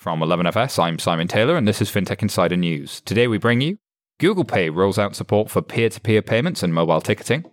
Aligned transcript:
From 0.00 0.20
11FS, 0.20 0.82
I'm 0.82 0.98
Simon 0.98 1.28
Taylor, 1.28 1.58
and 1.58 1.68
this 1.68 1.82
is 1.82 1.90
FinTech 1.90 2.22
Insider 2.22 2.56
News. 2.56 3.02
Today 3.02 3.28
we 3.28 3.36
bring 3.36 3.60
you 3.60 3.76
Google 4.18 4.44
Pay 4.46 4.70
rolls 4.70 4.98
out 4.98 5.14
support 5.14 5.50
for 5.50 5.60
peer 5.60 5.90
to 5.90 6.00
peer 6.00 6.22
payments 6.22 6.62
and 6.62 6.72
mobile 6.72 7.02
ticketing, 7.02 7.44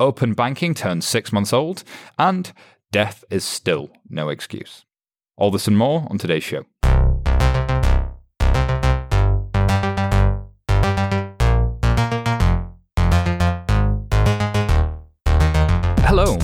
open 0.00 0.34
banking 0.34 0.74
turns 0.74 1.06
six 1.06 1.32
months 1.32 1.52
old, 1.52 1.84
and 2.18 2.52
death 2.90 3.22
is 3.30 3.44
still 3.44 3.88
no 4.10 4.30
excuse. 4.30 4.84
All 5.36 5.52
this 5.52 5.68
and 5.68 5.78
more 5.78 6.08
on 6.10 6.18
today's 6.18 6.42
show. 6.42 6.64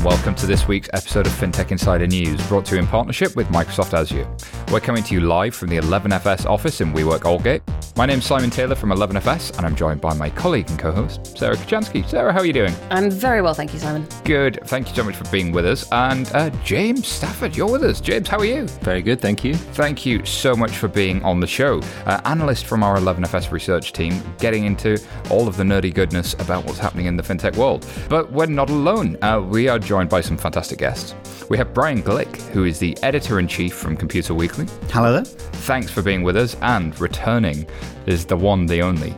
Welcome 0.08 0.34
to 0.34 0.46
this 0.46 0.66
week's 0.66 0.88
episode 0.94 1.26
of 1.26 1.32
FinTech 1.34 1.70
Insider 1.70 2.06
News, 2.06 2.40
brought 2.48 2.64
to 2.64 2.76
you 2.76 2.80
in 2.80 2.86
partnership 2.86 3.36
with 3.36 3.46
Microsoft 3.48 3.92
Azure. 3.92 4.26
We're 4.72 4.80
coming 4.80 5.02
to 5.02 5.12
you 5.12 5.20
live 5.20 5.54
from 5.54 5.68
the 5.68 5.76
11FS 5.76 6.46
office 6.46 6.80
in 6.80 6.94
WeWork 6.94 7.26
Aldgate. 7.26 7.60
My 7.94 8.06
name's 8.06 8.24
Simon 8.24 8.48
Taylor 8.48 8.74
from 8.74 8.90
11FS, 8.90 9.58
and 9.58 9.66
I'm 9.66 9.76
joined 9.76 10.00
by 10.00 10.14
my 10.14 10.30
colleague 10.30 10.70
and 10.70 10.78
co-host, 10.78 11.36
Sarah 11.36 11.56
Kocianski. 11.56 12.08
Sarah, 12.08 12.32
how 12.32 12.38
are 12.38 12.46
you 12.46 12.54
doing? 12.54 12.72
I'm 12.90 13.10
very 13.10 13.42
well, 13.42 13.52
thank 13.52 13.74
you, 13.74 13.80
Simon. 13.80 14.06
Good. 14.24 14.60
Thank 14.64 14.88
you 14.88 14.94
so 14.94 15.04
much 15.04 15.16
for 15.16 15.28
being 15.30 15.52
with 15.52 15.66
us. 15.66 15.86
And 15.92 16.30
uh, 16.32 16.48
James 16.64 17.06
Stafford, 17.06 17.54
you're 17.54 17.70
with 17.70 17.82
us. 17.82 18.00
James, 18.00 18.28
how 18.28 18.38
are 18.38 18.44
you? 18.46 18.66
Very 18.82 19.02
good, 19.02 19.20
thank 19.20 19.44
you. 19.44 19.54
Thank 19.54 20.06
you 20.06 20.24
so 20.24 20.56
much 20.56 20.70
for 20.70 20.88
being 20.88 21.22
on 21.22 21.40
the 21.40 21.46
show. 21.46 21.82
Uh, 22.06 22.20
analyst 22.24 22.64
from 22.64 22.82
our 22.82 22.96
11FS 22.96 23.50
research 23.50 23.92
team, 23.92 24.22
getting 24.38 24.64
into 24.64 24.98
all 25.28 25.48
of 25.48 25.58
the 25.58 25.64
nerdy 25.64 25.92
goodness 25.92 26.32
about 26.34 26.64
what's 26.64 26.78
happening 26.78 27.06
in 27.06 27.16
the 27.16 27.22
fintech 27.22 27.56
world. 27.56 27.84
But 28.08 28.32
we're 28.32 28.46
not 28.46 28.70
alone. 28.70 29.18
Uh, 29.22 29.40
we 29.40 29.68
are 29.68 29.78
joined 29.78 29.97
by 30.06 30.20
some 30.20 30.36
fantastic 30.36 30.78
guests. 30.78 31.14
We 31.48 31.56
have 31.56 31.72
Brian 31.74 32.02
Glick, 32.02 32.36
who 32.52 32.64
is 32.64 32.78
the 32.78 32.96
editor 33.02 33.38
in 33.38 33.48
chief 33.48 33.74
from 33.74 33.96
Computer 33.96 34.34
Weekly. 34.34 34.66
Hello 34.90 35.12
there. 35.12 35.24
Thanks 35.24 35.90
for 35.90 36.02
being 36.02 36.22
with 36.22 36.36
us. 36.36 36.56
And 36.60 36.98
returning 37.00 37.66
is 38.06 38.26
the 38.26 38.36
one, 38.36 38.66
the 38.66 38.82
only, 38.82 39.14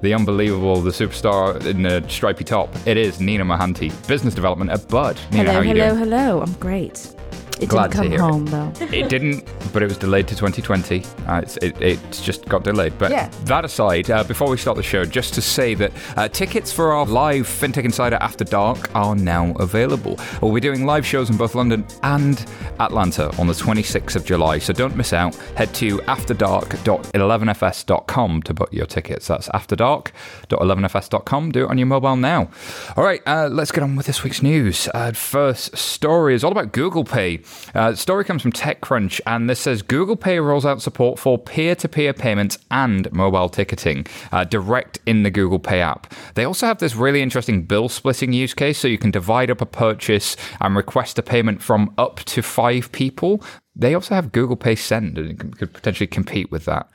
the 0.00 0.14
unbelievable, 0.14 0.80
the 0.80 0.90
superstar 0.90 1.64
in 1.66 1.82
the 1.82 2.02
stripy 2.08 2.44
top. 2.44 2.74
It 2.86 2.96
is 2.96 3.20
Nina 3.20 3.44
Mohanty, 3.44 3.90
business 4.08 4.34
development 4.34 4.70
at 4.70 4.88
Bud. 4.88 5.20
Nina, 5.30 5.44
hello, 5.44 5.52
how 5.52 5.58
are 5.58 5.64
you 5.64 5.68
hello, 5.74 5.88
doing? 5.90 5.98
hello. 5.98 6.40
I'm 6.42 6.52
great. 6.54 7.13
It 7.60 7.68
Glad 7.68 7.92
didn't 7.92 8.10
hear 8.10 8.18
come 8.18 8.46
it. 8.46 8.50
home 8.50 8.56
though. 8.72 8.72
It 8.92 9.08
didn't, 9.08 9.44
but 9.72 9.80
it 9.82 9.86
was 9.86 9.96
delayed 9.96 10.26
to 10.28 10.34
2020. 10.34 11.04
Uh, 11.26 11.40
it's, 11.42 11.56
it, 11.58 11.80
it's 11.80 12.20
just 12.20 12.44
got 12.46 12.64
delayed. 12.64 12.98
But 12.98 13.12
Yeah. 13.12 13.28
that 13.44 13.64
aside, 13.64 14.10
uh, 14.10 14.24
before 14.24 14.50
we 14.50 14.56
start 14.56 14.76
the 14.76 14.82
show, 14.82 15.04
just 15.04 15.34
to 15.34 15.40
say 15.40 15.74
that 15.74 15.92
uh, 16.16 16.26
tickets 16.28 16.72
for 16.72 16.92
our 16.92 17.06
live 17.06 17.46
FinTech 17.46 17.84
Insider 17.84 18.16
After 18.20 18.42
Dark 18.44 18.92
are 18.94 19.14
now 19.14 19.52
available. 19.60 20.18
We'll 20.42 20.52
be 20.52 20.58
doing 20.60 20.84
live 20.84 21.06
shows 21.06 21.30
in 21.30 21.36
both 21.36 21.54
London 21.54 21.86
and 22.02 22.44
Atlanta 22.80 23.28
on 23.40 23.46
the 23.46 23.52
26th 23.54 24.16
of 24.16 24.24
July, 24.24 24.58
so 24.58 24.72
don't 24.72 24.96
miss 24.96 25.12
out. 25.12 25.36
Head 25.56 25.72
to 25.74 25.98
afterdark.11fs.com 25.98 28.42
to 28.42 28.54
book 28.54 28.72
your 28.72 28.86
tickets. 28.86 29.26
That's 29.28 29.48
afterdark.11fs.com. 29.50 31.52
Do 31.52 31.64
it 31.64 31.70
on 31.70 31.78
your 31.78 31.86
mobile 31.86 32.16
now. 32.16 32.48
All 32.96 33.04
right, 33.04 33.22
uh, 33.26 33.48
let's 33.50 33.70
get 33.72 33.82
on 33.84 33.94
with 33.96 34.06
this 34.06 34.22
week's 34.24 34.42
news. 34.42 34.88
Uh, 34.92 35.12
first 35.12 35.76
story 35.76 36.34
is 36.34 36.42
all 36.44 36.50
about 36.52 36.72
Google 36.72 37.04
Pay. 37.04 37.40
Uh, 37.74 37.94
story 37.94 38.24
comes 38.24 38.42
from 38.42 38.52
TechCrunch, 38.52 39.20
and 39.26 39.48
this 39.48 39.60
says 39.60 39.82
Google 39.82 40.16
Pay 40.16 40.38
rolls 40.40 40.66
out 40.66 40.82
support 40.82 41.18
for 41.18 41.38
peer-to-peer 41.38 42.12
payments 42.12 42.58
and 42.70 43.10
mobile 43.12 43.48
ticketing 43.48 44.06
uh, 44.32 44.44
direct 44.44 44.98
in 45.06 45.22
the 45.22 45.30
Google 45.30 45.58
Pay 45.58 45.80
app. 45.80 46.12
They 46.34 46.44
also 46.44 46.66
have 46.66 46.78
this 46.78 46.94
really 46.94 47.22
interesting 47.22 47.62
bill 47.62 47.88
splitting 47.88 48.32
use 48.32 48.54
case, 48.54 48.78
so 48.78 48.88
you 48.88 48.98
can 48.98 49.10
divide 49.10 49.50
up 49.50 49.60
a 49.60 49.66
purchase 49.66 50.36
and 50.60 50.76
request 50.76 51.18
a 51.18 51.22
payment 51.22 51.62
from 51.62 51.92
up 51.98 52.20
to 52.26 52.42
five 52.42 52.92
people. 52.92 53.42
They 53.76 53.94
also 53.94 54.14
have 54.14 54.30
Google 54.32 54.56
Pay 54.56 54.76
Send, 54.76 55.18
and 55.18 55.30
it 55.30 55.38
could 55.38 55.58
could 55.58 55.72
potentially 55.72 56.06
compete 56.06 56.50
with 56.50 56.64
that. 56.66 56.88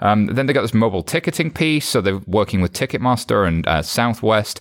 Um, 0.00 0.26
then 0.26 0.46
they 0.46 0.52
got 0.52 0.62
this 0.62 0.74
mobile 0.74 1.02
ticketing 1.02 1.50
piece, 1.50 1.86
so 1.86 2.00
they're 2.00 2.22
working 2.26 2.60
with 2.60 2.72
Ticketmaster 2.72 3.46
and 3.46 3.66
uh, 3.66 3.82
Southwest. 3.82 4.60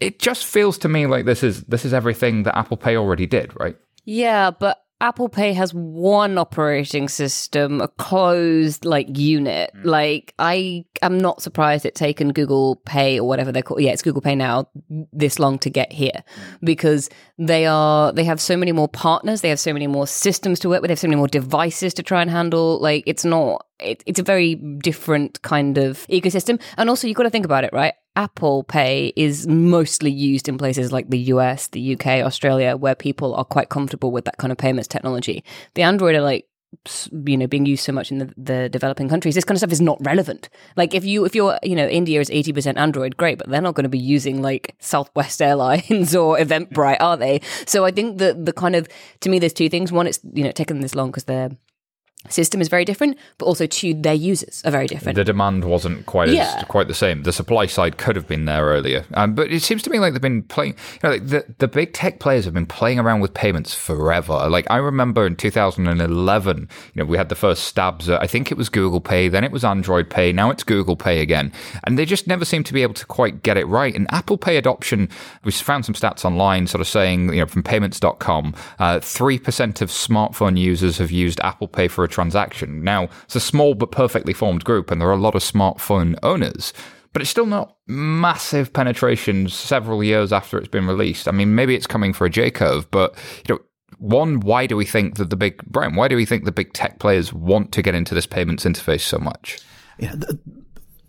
It 0.00 0.18
just 0.18 0.44
feels 0.44 0.78
to 0.78 0.88
me 0.88 1.06
like 1.06 1.26
this 1.26 1.42
is 1.42 1.62
this 1.64 1.84
is 1.84 1.92
everything 1.92 2.44
that 2.44 2.56
Apple 2.56 2.76
Pay 2.76 2.96
already 2.96 3.26
did, 3.26 3.52
right? 3.60 3.76
Yeah, 4.10 4.52
but 4.52 4.82
Apple 5.02 5.28
Pay 5.28 5.52
has 5.52 5.74
one 5.74 6.38
operating 6.38 7.10
system, 7.10 7.82
a 7.82 7.88
closed 7.88 8.86
like 8.86 9.18
unit. 9.18 9.70
Mm. 9.76 9.84
Like 9.84 10.32
I 10.38 10.86
am 11.02 11.18
not 11.18 11.42
surprised 11.42 11.84
it's 11.84 12.00
taken 12.00 12.32
Google 12.32 12.76
Pay 12.86 13.20
or 13.20 13.28
whatever 13.28 13.52
they're 13.52 13.62
called. 13.62 13.82
Yeah, 13.82 13.90
it's 13.90 14.00
Google 14.00 14.22
Pay 14.22 14.34
now 14.34 14.70
this 15.12 15.38
long 15.38 15.58
to 15.58 15.68
get 15.68 15.92
here 15.92 16.10
mm. 16.14 16.58
because 16.62 17.10
they 17.36 17.66
are 17.66 18.10
they 18.10 18.24
have 18.24 18.40
so 18.40 18.56
many 18.56 18.72
more 18.72 18.88
partners, 18.88 19.42
they 19.42 19.50
have 19.50 19.60
so 19.60 19.74
many 19.74 19.86
more 19.86 20.06
systems 20.06 20.58
to 20.60 20.70
work 20.70 20.80
with, 20.80 20.88
they 20.88 20.92
have 20.92 20.98
so 20.98 21.06
many 21.08 21.18
more 21.18 21.28
devices 21.28 21.92
to 21.92 22.02
try 22.02 22.22
and 22.22 22.30
handle. 22.30 22.80
Like 22.80 23.04
it's 23.06 23.26
not 23.26 23.66
it, 23.80 24.02
it's 24.06 24.18
a 24.18 24.24
very 24.24 24.54
different 24.54 25.40
kind 25.42 25.78
of 25.78 26.06
ecosystem. 26.08 26.60
And 26.76 26.88
also, 26.88 27.06
you've 27.06 27.16
got 27.16 27.24
to 27.24 27.30
think 27.30 27.44
about 27.44 27.64
it, 27.64 27.72
right? 27.72 27.94
Apple 28.16 28.64
Pay 28.64 29.12
is 29.14 29.46
mostly 29.46 30.10
used 30.10 30.48
in 30.48 30.58
places 30.58 30.92
like 30.92 31.08
the 31.08 31.18
US, 31.18 31.68
the 31.68 31.94
UK, 31.94 32.06
Australia, 32.24 32.76
where 32.76 32.94
people 32.94 33.34
are 33.34 33.44
quite 33.44 33.68
comfortable 33.68 34.10
with 34.10 34.24
that 34.24 34.38
kind 34.38 34.50
of 34.50 34.58
payments 34.58 34.88
technology. 34.88 35.44
The 35.74 35.82
Android 35.82 36.16
are 36.16 36.22
like, 36.22 36.46
you 37.12 37.36
know, 37.36 37.46
being 37.46 37.64
used 37.64 37.84
so 37.84 37.92
much 37.92 38.10
in 38.10 38.18
the, 38.18 38.34
the 38.36 38.68
developing 38.68 39.08
countries. 39.08 39.34
This 39.34 39.44
kind 39.44 39.56
of 39.56 39.60
stuff 39.60 39.72
is 39.72 39.80
not 39.80 39.98
relevant. 40.04 40.48
Like, 40.76 40.94
if 40.94 41.04
you, 41.04 41.24
if 41.24 41.34
you're, 41.34 41.58
you 41.62 41.76
know, 41.76 41.86
India 41.86 42.20
is 42.20 42.28
80% 42.28 42.76
Android, 42.76 43.16
great, 43.16 43.38
but 43.38 43.48
they're 43.48 43.62
not 43.62 43.74
going 43.74 43.84
to 43.84 43.88
be 43.88 43.98
using 43.98 44.42
like 44.42 44.74
Southwest 44.80 45.40
Airlines 45.40 46.14
or 46.16 46.36
Eventbrite, 46.36 46.98
are 47.00 47.16
they? 47.16 47.40
So 47.66 47.84
I 47.84 47.90
think 47.90 48.18
that 48.18 48.44
the 48.44 48.52
kind 48.52 48.74
of, 48.74 48.88
to 49.20 49.28
me, 49.28 49.38
there's 49.38 49.52
two 49.52 49.68
things. 49.68 49.92
One, 49.92 50.06
it's, 50.06 50.20
you 50.32 50.44
know, 50.44 50.50
taken 50.50 50.80
this 50.80 50.94
long 50.94 51.10
because 51.10 51.24
they're, 51.24 51.50
system 52.28 52.60
is 52.60 52.68
very 52.68 52.84
different, 52.84 53.16
but 53.38 53.46
also 53.46 53.66
to 53.66 53.94
their 53.94 54.12
users 54.14 54.60
are 54.64 54.70
very 54.70 54.86
different. 54.86 55.16
The 55.16 55.24
demand 55.24 55.64
wasn't 55.64 56.04
quite 56.06 56.28
as 56.28 56.34
Yeah. 56.34 56.62
quite 56.64 56.88
the 56.88 56.94
same. 56.94 57.22
The 57.22 57.32
supply 57.32 57.66
side 57.66 57.96
could 57.96 58.16
have 58.16 58.26
been 58.26 58.44
there 58.44 58.66
earlier, 58.66 59.04
um, 59.14 59.34
but 59.34 59.50
it 59.50 59.62
seems 59.62 59.82
to 59.84 59.90
me 59.90 59.98
like 59.98 60.12
they've 60.12 60.20
been 60.20 60.42
playing. 60.42 60.74
You 60.94 60.98
know, 61.04 61.10
like 61.10 61.26
the 61.28 61.44
the 61.58 61.68
big 61.68 61.92
tech 61.94 62.18
players 62.18 62.44
have 62.44 62.52
been 62.54 62.66
playing 62.66 62.98
around 62.98 63.20
with 63.20 63.34
payments 63.34 63.72
forever. 63.74 64.48
Like 64.50 64.66
I 64.68 64.76
remember 64.76 65.26
in 65.26 65.36
2011, 65.36 66.68
you 66.94 67.02
know, 67.02 67.06
we 67.06 67.16
had 67.16 67.28
the 67.28 67.34
first 67.34 67.64
stabs. 67.64 68.08
At, 68.08 68.20
I 68.22 68.26
think 68.26 68.50
it 68.50 68.58
was 68.58 68.68
Google 68.68 69.00
Pay, 69.00 69.28
then 69.28 69.44
it 69.44 69.52
was 69.52 69.64
Android 69.64 70.10
Pay, 70.10 70.32
now 70.32 70.50
it's 70.50 70.64
Google 70.64 70.96
Pay 70.96 71.20
again, 71.20 71.52
and 71.84 71.98
they 71.98 72.04
just 72.04 72.26
never 72.26 72.44
seem 72.44 72.64
to 72.64 72.72
be 72.72 72.82
able 72.82 72.94
to 72.94 73.06
quite 73.06 73.42
get 73.42 73.56
it 73.56 73.66
right. 73.66 73.94
And 73.94 74.06
Apple 74.12 74.36
Pay 74.38 74.56
adoption, 74.56 75.08
we 75.44 75.52
found 75.52 75.84
some 75.84 75.94
stats 75.94 76.24
online, 76.24 76.66
sort 76.66 76.80
of 76.80 76.88
saying, 76.88 77.32
you 77.32 77.40
know, 77.40 77.46
from 77.46 77.62
Payments.com, 77.62 78.54
uh, 78.78 79.00
three 79.00 79.38
percent 79.38 79.80
of 79.80 79.90
smartphone 79.90 80.58
users 80.58 80.98
have 80.98 81.10
used 81.10 81.40
Apple 81.40 81.68
Pay 81.68 81.88
for 81.88 82.04
a 82.08 82.12
transaction. 82.12 82.82
Now, 82.82 83.08
it's 83.24 83.36
a 83.36 83.40
small 83.40 83.74
but 83.74 83.92
perfectly 83.92 84.32
formed 84.32 84.64
group, 84.64 84.90
and 84.90 85.00
there 85.00 85.08
are 85.08 85.12
a 85.12 85.16
lot 85.16 85.34
of 85.34 85.42
smartphone 85.42 86.18
owners. 86.22 86.72
But 87.12 87.22
it's 87.22 87.30
still 87.30 87.46
not 87.46 87.76
massive 87.86 88.72
penetration 88.72 89.48
several 89.48 90.04
years 90.04 90.32
after 90.32 90.58
it's 90.58 90.68
been 90.68 90.86
released. 90.86 91.26
I 91.26 91.32
mean, 91.32 91.54
maybe 91.54 91.74
it's 91.74 91.86
coming 91.86 92.12
for 92.12 92.26
a 92.26 92.30
J 92.30 92.50
curve, 92.50 92.90
but 92.90 93.14
you 93.48 93.54
know, 93.54 93.60
one, 93.98 94.40
why 94.40 94.66
do 94.66 94.76
we 94.76 94.84
think 94.84 95.16
that 95.16 95.30
the 95.30 95.36
big 95.36 95.64
Brian? 95.66 95.94
Why 95.94 96.08
do 96.08 96.16
we 96.16 96.26
think 96.26 96.44
the 96.44 96.52
big 96.52 96.72
tech 96.72 96.98
players 96.98 97.32
want 97.32 97.72
to 97.72 97.82
get 97.82 97.94
into 97.94 98.14
this 98.14 98.26
payments 98.26 98.64
interface 98.64 99.00
so 99.00 99.18
much? 99.18 99.58
Yeah, 99.98 100.14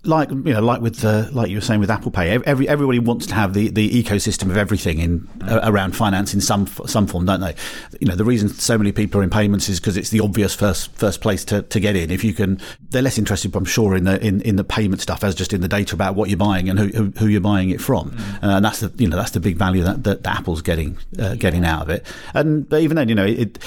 like 0.03 0.29
you 0.29 0.53
know, 0.53 0.61
like 0.61 0.79
with 0.79 1.03
uh, 1.03 1.27
like 1.33 1.49
you 1.49 1.57
were 1.57 1.61
saying 1.61 1.81
with 1.81 1.91
Apple 1.91 2.09
Pay, 2.09 2.29
every 2.29 2.69
everybody 2.69 2.99
wants 2.99 3.27
to 3.27 3.35
have 3.35 3.53
the, 3.53 3.67
the 3.69 3.89
ecosystem 4.01 4.43
of 4.43 4.55
everything 4.55 4.99
in 4.99 5.27
uh, 5.41 5.59
around 5.63 5.93
finance 5.93 6.33
in 6.33 6.39
some 6.39 6.67
some 6.85 7.05
form, 7.05 7.25
don't 7.25 7.41
they? 7.41 7.53
You 7.99 8.07
know, 8.07 8.15
the 8.15 8.23
reason 8.23 8.47
so 8.47 8.77
many 8.77 8.93
people 8.93 9.19
are 9.19 9.23
in 9.23 9.29
payments 9.29 9.67
is 9.67 9.79
because 9.79 9.97
it's 9.97 10.09
the 10.09 10.21
obvious 10.21 10.55
first 10.55 10.93
first 10.93 11.19
place 11.19 11.43
to, 11.45 11.63
to 11.63 11.79
get 11.81 11.97
in. 11.97 12.11
If 12.11 12.23
you 12.23 12.33
can, 12.33 12.61
they're 12.89 13.01
less 13.01 13.17
interested, 13.17 13.53
I'm 13.53 13.65
sure, 13.65 13.93
in 13.93 14.05
the 14.05 14.25
in, 14.25 14.41
in 14.43 14.55
the 14.55 14.63
payment 14.63 15.01
stuff 15.01 15.21
as 15.21 15.35
just 15.35 15.51
in 15.51 15.59
the 15.59 15.67
data 15.67 15.95
about 15.95 16.15
what 16.15 16.29
you're 16.29 16.37
buying 16.37 16.69
and 16.69 16.79
who 16.79 16.87
who, 16.87 17.11
who 17.17 17.27
you're 17.27 17.41
buying 17.41 17.69
it 17.69 17.81
from, 17.81 18.15
uh, 18.41 18.47
and 18.47 18.63
that's 18.63 18.79
the 18.79 18.93
you 18.97 19.09
know 19.09 19.17
that's 19.17 19.31
the 19.31 19.41
big 19.41 19.57
value 19.57 19.83
that, 19.83 20.05
that, 20.05 20.23
that 20.23 20.37
Apple's 20.37 20.61
getting 20.61 20.97
uh, 21.19 21.35
getting 21.35 21.65
out 21.65 21.81
of 21.81 21.89
it. 21.89 22.05
And 22.33 22.69
but 22.69 22.81
even 22.81 22.95
then, 22.95 23.09
you 23.09 23.15
know, 23.15 23.25
it, 23.25 23.59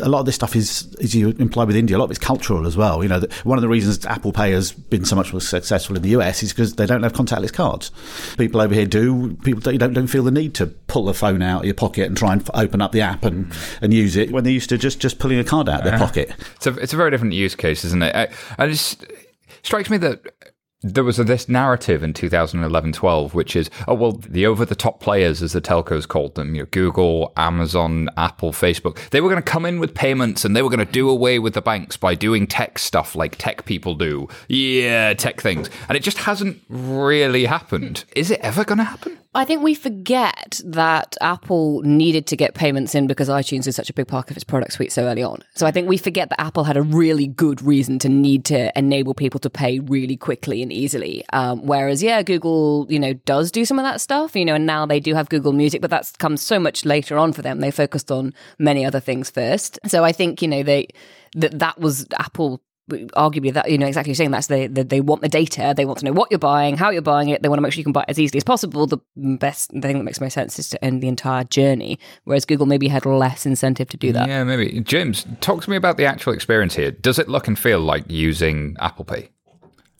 a 0.00 0.08
lot 0.08 0.20
of 0.20 0.26
this 0.26 0.36
stuff 0.36 0.54
is 0.54 0.94
as 1.00 1.12
you 1.12 1.30
imply 1.40 1.64
with 1.64 1.74
India, 1.74 1.96
a 1.96 1.98
lot 1.98 2.04
of 2.04 2.12
it's 2.12 2.20
cultural 2.20 2.68
as 2.68 2.76
well. 2.76 3.02
You 3.02 3.08
know, 3.08 3.18
that 3.18 3.32
one 3.44 3.58
of 3.58 3.62
the 3.62 3.68
reasons 3.68 4.06
Apple 4.06 4.32
Pay 4.32 4.52
has 4.52 4.70
been 4.70 5.04
so 5.04 5.16
much 5.16 5.32
more 5.32 5.40
successful 5.40 5.71
in 5.72 6.02
the 6.02 6.10
US 6.10 6.42
is 6.42 6.52
because 6.52 6.74
they 6.74 6.86
don't 6.86 7.02
have 7.02 7.12
contactless 7.12 7.52
cards. 7.52 7.90
People 8.36 8.60
over 8.60 8.74
here 8.74 8.86
do. 8.86 9.34
People 9.44 9.60
don't, 9.60 9.78
don't 9.78 9.92
don't 9.92 10.06
feel 10.06 10.22
the 10.22 10.30
need 10.30 10.54
to 10.54 10.66
pull 10.66 11.04
the 11.04 11.14
phone 11.14 11.42
out 11.42 11.60
of 11.60 11.64
your 11.64 11.74
pocket 11.74 12.06
and 12.06 12.16
try 12.16 12.32
and 12.32 12.42
f- 12.42 12.50
open 12.54 12.80
up 12.80 12.92
the 12.92 13.00
app 13.00 13.24
and, 13.24 13.52
and 13.80 13.92
use 13.92 14.16
it 14.16 14.30
when 14.30 14.44
they're 14.44 14.52
used 14.52 14.68
to 14.70 14.78
just 14.78 15.00
just 15.00 15.18
pulling 15.18 15.38
a 15.38 15.44
card 15.44 15.68
out 15.68 15.80
of 15.80 15.84
their 15.84 15.94
uh-huh. 15.94 16.06
pocket. 16.06 16.32
It's 16.56 16.66
a 16.66 16.74
it's 16.76 16.92
a 16.92 16.96
very 16.96 17.10
different 17.10 17.34
use 17.34 17.54
case, 17.54 17.84
isn't 17.84 18.02
it? 18.02 18.14
I, 18.14 18.28
I 18.58 18.66
just 18.66 19.02
it 19.02 19.28
strikes 19.62 19.90
me 19.90 19.96
that 19.98 20.51
there 20.82 21.04
was 21.04 21.16
this 21.16 21.48
narrative 21.48 22.02
in 22.02 22.12
2011-12, 22.12 23.34
which 23.34 23.56
is 23.56 23.70
oh 23.86 23.94
well, 23.94 24.12
the 24.12 24.46
over-the-top 24.46 25.00
players, 25.00 25.42
as 25.42 25.52
the 25.52 25.60
telcos 25.60 26.06
called 26.06 26.34
them, 26.34 26.54
you 26.54 26.62
know, 26.62 26.68
Google, 26.70 27.32
Amazon, 27.36 28.08
Apple, 28.16 28.52
Facebook, 28.52 28.98
they 29.10 29.20
were 29.20 29.28
going 29.28 29.42
to 29.42 29.50
come 29.50 29.64
in 29.64 29.78
with 29.78 29.94
payments 29.94 30.44
and 30.44 30.56
they 30.56 30.62
were 30.62 30.70
going 30.70 30.84
to 30.84 30.92
do 30.92 31.08
away 31.08 31.38
with 31.38 31.54
the 31.54 31.62
banks 31.62 31.96
by 31.96 32.14
doing 32.14 32.46
tech 32.46 32.78
stuff 32.78 33.14
like 33.14 33.36
tech 33.36 33.64
people 33.64 33.94
do. 33.94 34.28
Yeah, 34.48 35.14
tech 35.14 35.40
things, 35.40 35.70
and 35.88 35.96
it 35.96 36.02
just 36.02 36.18
hasn't 36.18 36.62
really 36.68 37.46
happened. 37.46 38.04
Is 38.16 38.30
it 38.30 38.40
ever 38.40 38.64
going 38.64 38.78
to 38.78 38.84
happen? 38.84 39.18
I 39.34 39.46
think 39.46 39.62
we 39.62 39.74
forget 39.74 40.60
that 40.64 41.16
Apple 41.22 41.80
needed 41.82 42.26
to 42.26 42.36
get 42.36 42.54
payments 42.54 42.94
in 42.94 43.06
because 43.06 43.30
iTunes 43.30 43.66
is 43.66 43.74
such 43.74 43.88
a 43.88 43.94
big 43.94 44.06
part 44.06 44.30
of 44.30 44.36
its 44.36 44.44
product 44.44 44.74
suite 44.74 44.92
so 44.92 45.06
early 45.06 45.22
on. 45.22 45.40
So 45.54 45.66
I 45.66 45.70
think 45.70 45.88
we 45.88 45.96
forget 45.96 46.28
that 46.28 46.40
Apple 46.40 46.64
had 46.64 46.76
a 46.76 46.82
really 46.82 47.28
good 47.28 47.62
reason 47.62 47.98
to 48.00 48.10
need 48.10 48.44
to 48.46 48.76
enable 48.78 49.14
people 49.14 49.40
to 49.40 49.48
pay 49.48 49.78
really 49.78 50.18
quickly 50.18 50.62
and 50.62 50.70
easily. 50.70 51.24
Um, 51.32 51.64
whereas, 51.64 52.02
yeah, 52.02 52.22
Google, 52.22 52.86
you 52.90 52.98
know, 52.98 53.14
does 53.14 53.50
do 53.50 53.64
some 53.64 53.78
of 53.78 53.84
that 53.84 54.02
stuff, 54.02 54.36
you 54.36 54.44
know, 54.44 54.54
and 54.54 54.66
now 54.66 54.84
they 54.84 55.00
do 55.00 55.14
have 55.14 55.30
Google 55.30 55.52
Music, 55.52 55.80
but 55.80 55.90
that's 55.90 56.12
come 56.12 56.36
so 56.36 56.58
much 56.58 56.84
later 56.84 57.16
on 57.16 57.32
for 57.32 57.40
them. 57.40 57.60
They 57.60 57.70
focused 57.70 58.12
on 58.12 58.34
many 58.58 58.84
other 58.84 59.00
things 59.00 59.30
first. 59.30 59.78
So 59.86 60.04
I 60.04 60.12
think, 60.12 60.42
you 60.42 60.48
know, 60.48 60.62
they, 60.62 60.88
that 61.36 61.58
that 61.58 61.80
was 61.80 62.06
Apple 62.18 62.60
arguably 62.90 63.52
that 63.52 63.70
you 63.70 63.78
know 63.78 63.86
exactly 63.86 64.12
saying 64.12 64.32
that's 64.32 64.48
they, 64.48 64.66
they, 64.66 64.82
they 64.82 65.00
want 65.00 65.22
the 65.22 65.28
data 65.28 65.72
they 65.76 65.84
want 65.84 65.98
to 66.00 66.04
know 66.04 66.12
what 66.12 66.30
you're 66.30 66.38
buying 66.38 66.76
how 66.76 66.90
you're 66.90 67.00
buying 67.00 67.28
it 67.28 67.40
they 67.40 67.48
want 67.48 67.58
to 67.58 67.62
make 67.62 67.72
sure 67.72 67.78
you 67.78 67.84
can 67.84 67.92
buy 67.92 68.02
it 68.02 68.10
as 68.10 68.18
easily 68.18 68.38
as 68.38 68.44
possible. 68.44 68.86
The 68.86 68.98
best 69.16 69.70
thing 69.70 69.80
that 69.98 70.02
makes 70.02 70.20
most 70.20 70.34
sense 70.34 70.58
is 70.58 70.68
to 70.70 70.84
end 70.84 71.02
the 71.02 71.08
entire 71.08 71.44
journey 71.44 71.98
whereas 72.24 72.44
google 72.44 72.66
maybe 72.66 72.88
had 72.88 73.06
less 73.06 73.46
incentive 73.46 73.88
to 73.90 73.96
do 73.96 74.12
that. 74.12 74.28
Yeah 74.28 74.42
maybe. 74.44 74.80
James 74.80 75.26
talk 75.40 75.62
to 75.62 75.70
me 75.70 75.76
about 75.76 75.96
the 75.96 76.06
actual 76.06 76.32
experience 76.32 76.74
here. 76.74 76.90
Does 76.90 77.18
it 77.18 77.28
look 77.28 77.46
and 77.46 77.58
feel 77.58 77.80
like 77.80 78.04
using 78.08 78.76
apple 78.80 79.04
pay 79.04 79.30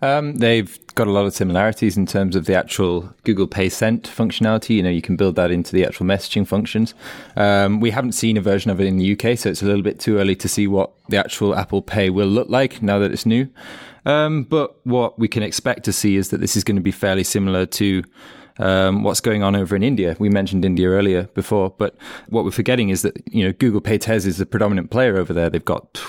um, 0.03 0.37
they've 0.37 0.79
got 0.95 1.07
a 1.07 1.11
lot 1.11 1.25
of 1.25 1.35
similarities 1.35 1.97
in 1.97 2.07
terms 2.07 2.37
of 2.37 2.47
the 2.47 2.55
actual 2.55 3.15
Google 3.25 3.47
Pay 3.47 3.69
Send 3.69 4.03
functionality. 4.03 4.77
You 4.77 4.83
know, 4.83 4.91
you 4.91 5.01
can 5.01 5.17
build 5.17 5.37
that 5.37 5.51
into 5.51 5.73
the 5.73 5.87
actual 5.87 6.07
messaging 6.07 6.47
functions. 6.47 6.95
Um, 7.37 7.81
we 7.81 7.91
haven't 7.91 8.13
seen 8.13 8.37
a 8.37 8.41
version 8.41 8.71
of 8.71 8.81
it 8.81 8.87
in 8.87 8.99
the 8.99 9.13
UK, 9.13 9.39
so 9.39 9.49
it's 9.49 9.63
a 9.63 9.67
little 9.67 9.83
bit 9.83 10.01
too 10.01 10.19
early 10.19 10.37
to 10.37 10.49
see 10.49 10.67
what 10.67 10.91
the 11.09 11.17
actual 11.17 11.55
Apple 11.55 11.83
Pay 11.83 12.11
will 12.11 12.27
look 12.27 12.49
like 12.49 12.83
now 12.83 12.99
that 12.99 13.13
it's 13.13 13.25
new. 13.25 13.49
Um, 14.05 14.43
but 14.43 14.85
what 14.85 15.19
we 15.19 15.29
can 15.29 15.43
expect 15.43 15.85
to 15.85 15.93
see 15.93 16.17
is 16.17 16.31
that 16.31 16.41
this 16.41 16.57
is 16.57 16.65
going 16.65 16.77
to 16.77 16.83
be 16.83 16.91
fairly 16.91 17.25
similar 17.25 17.67
to 17.67 18.03
um, 18.59 19.03
what's 19.03 19.21
going 19.21 19.43
on 19.43 19.57
over 19.57 19.75
in 19.77 19.83
India. 19.83 20.17
We 20.19 20.29
mentioned 20.29 20.65
India 20.65 20.89
earlier 20.89 21.25
before, 21.35 21.71
but 21.71 21.97
what 22.29 22.45
we're 22.45 22.51
forgetting 22.51 22.91
is 22.91 23.03
that 23.03 23.17
you 23.33 23.45
know 23.45 23.53
Google 23.53 23.81
Pay 23.81 23.99
Tez 23.99 24.27
is 24.27 24.39
the 24.39 24.47
predominant 24.47 24.91
player 24.91 25.17
over 25.17 25.33
there. 25.33 25.51
They've 25.51 25.65
got 25.65 26.01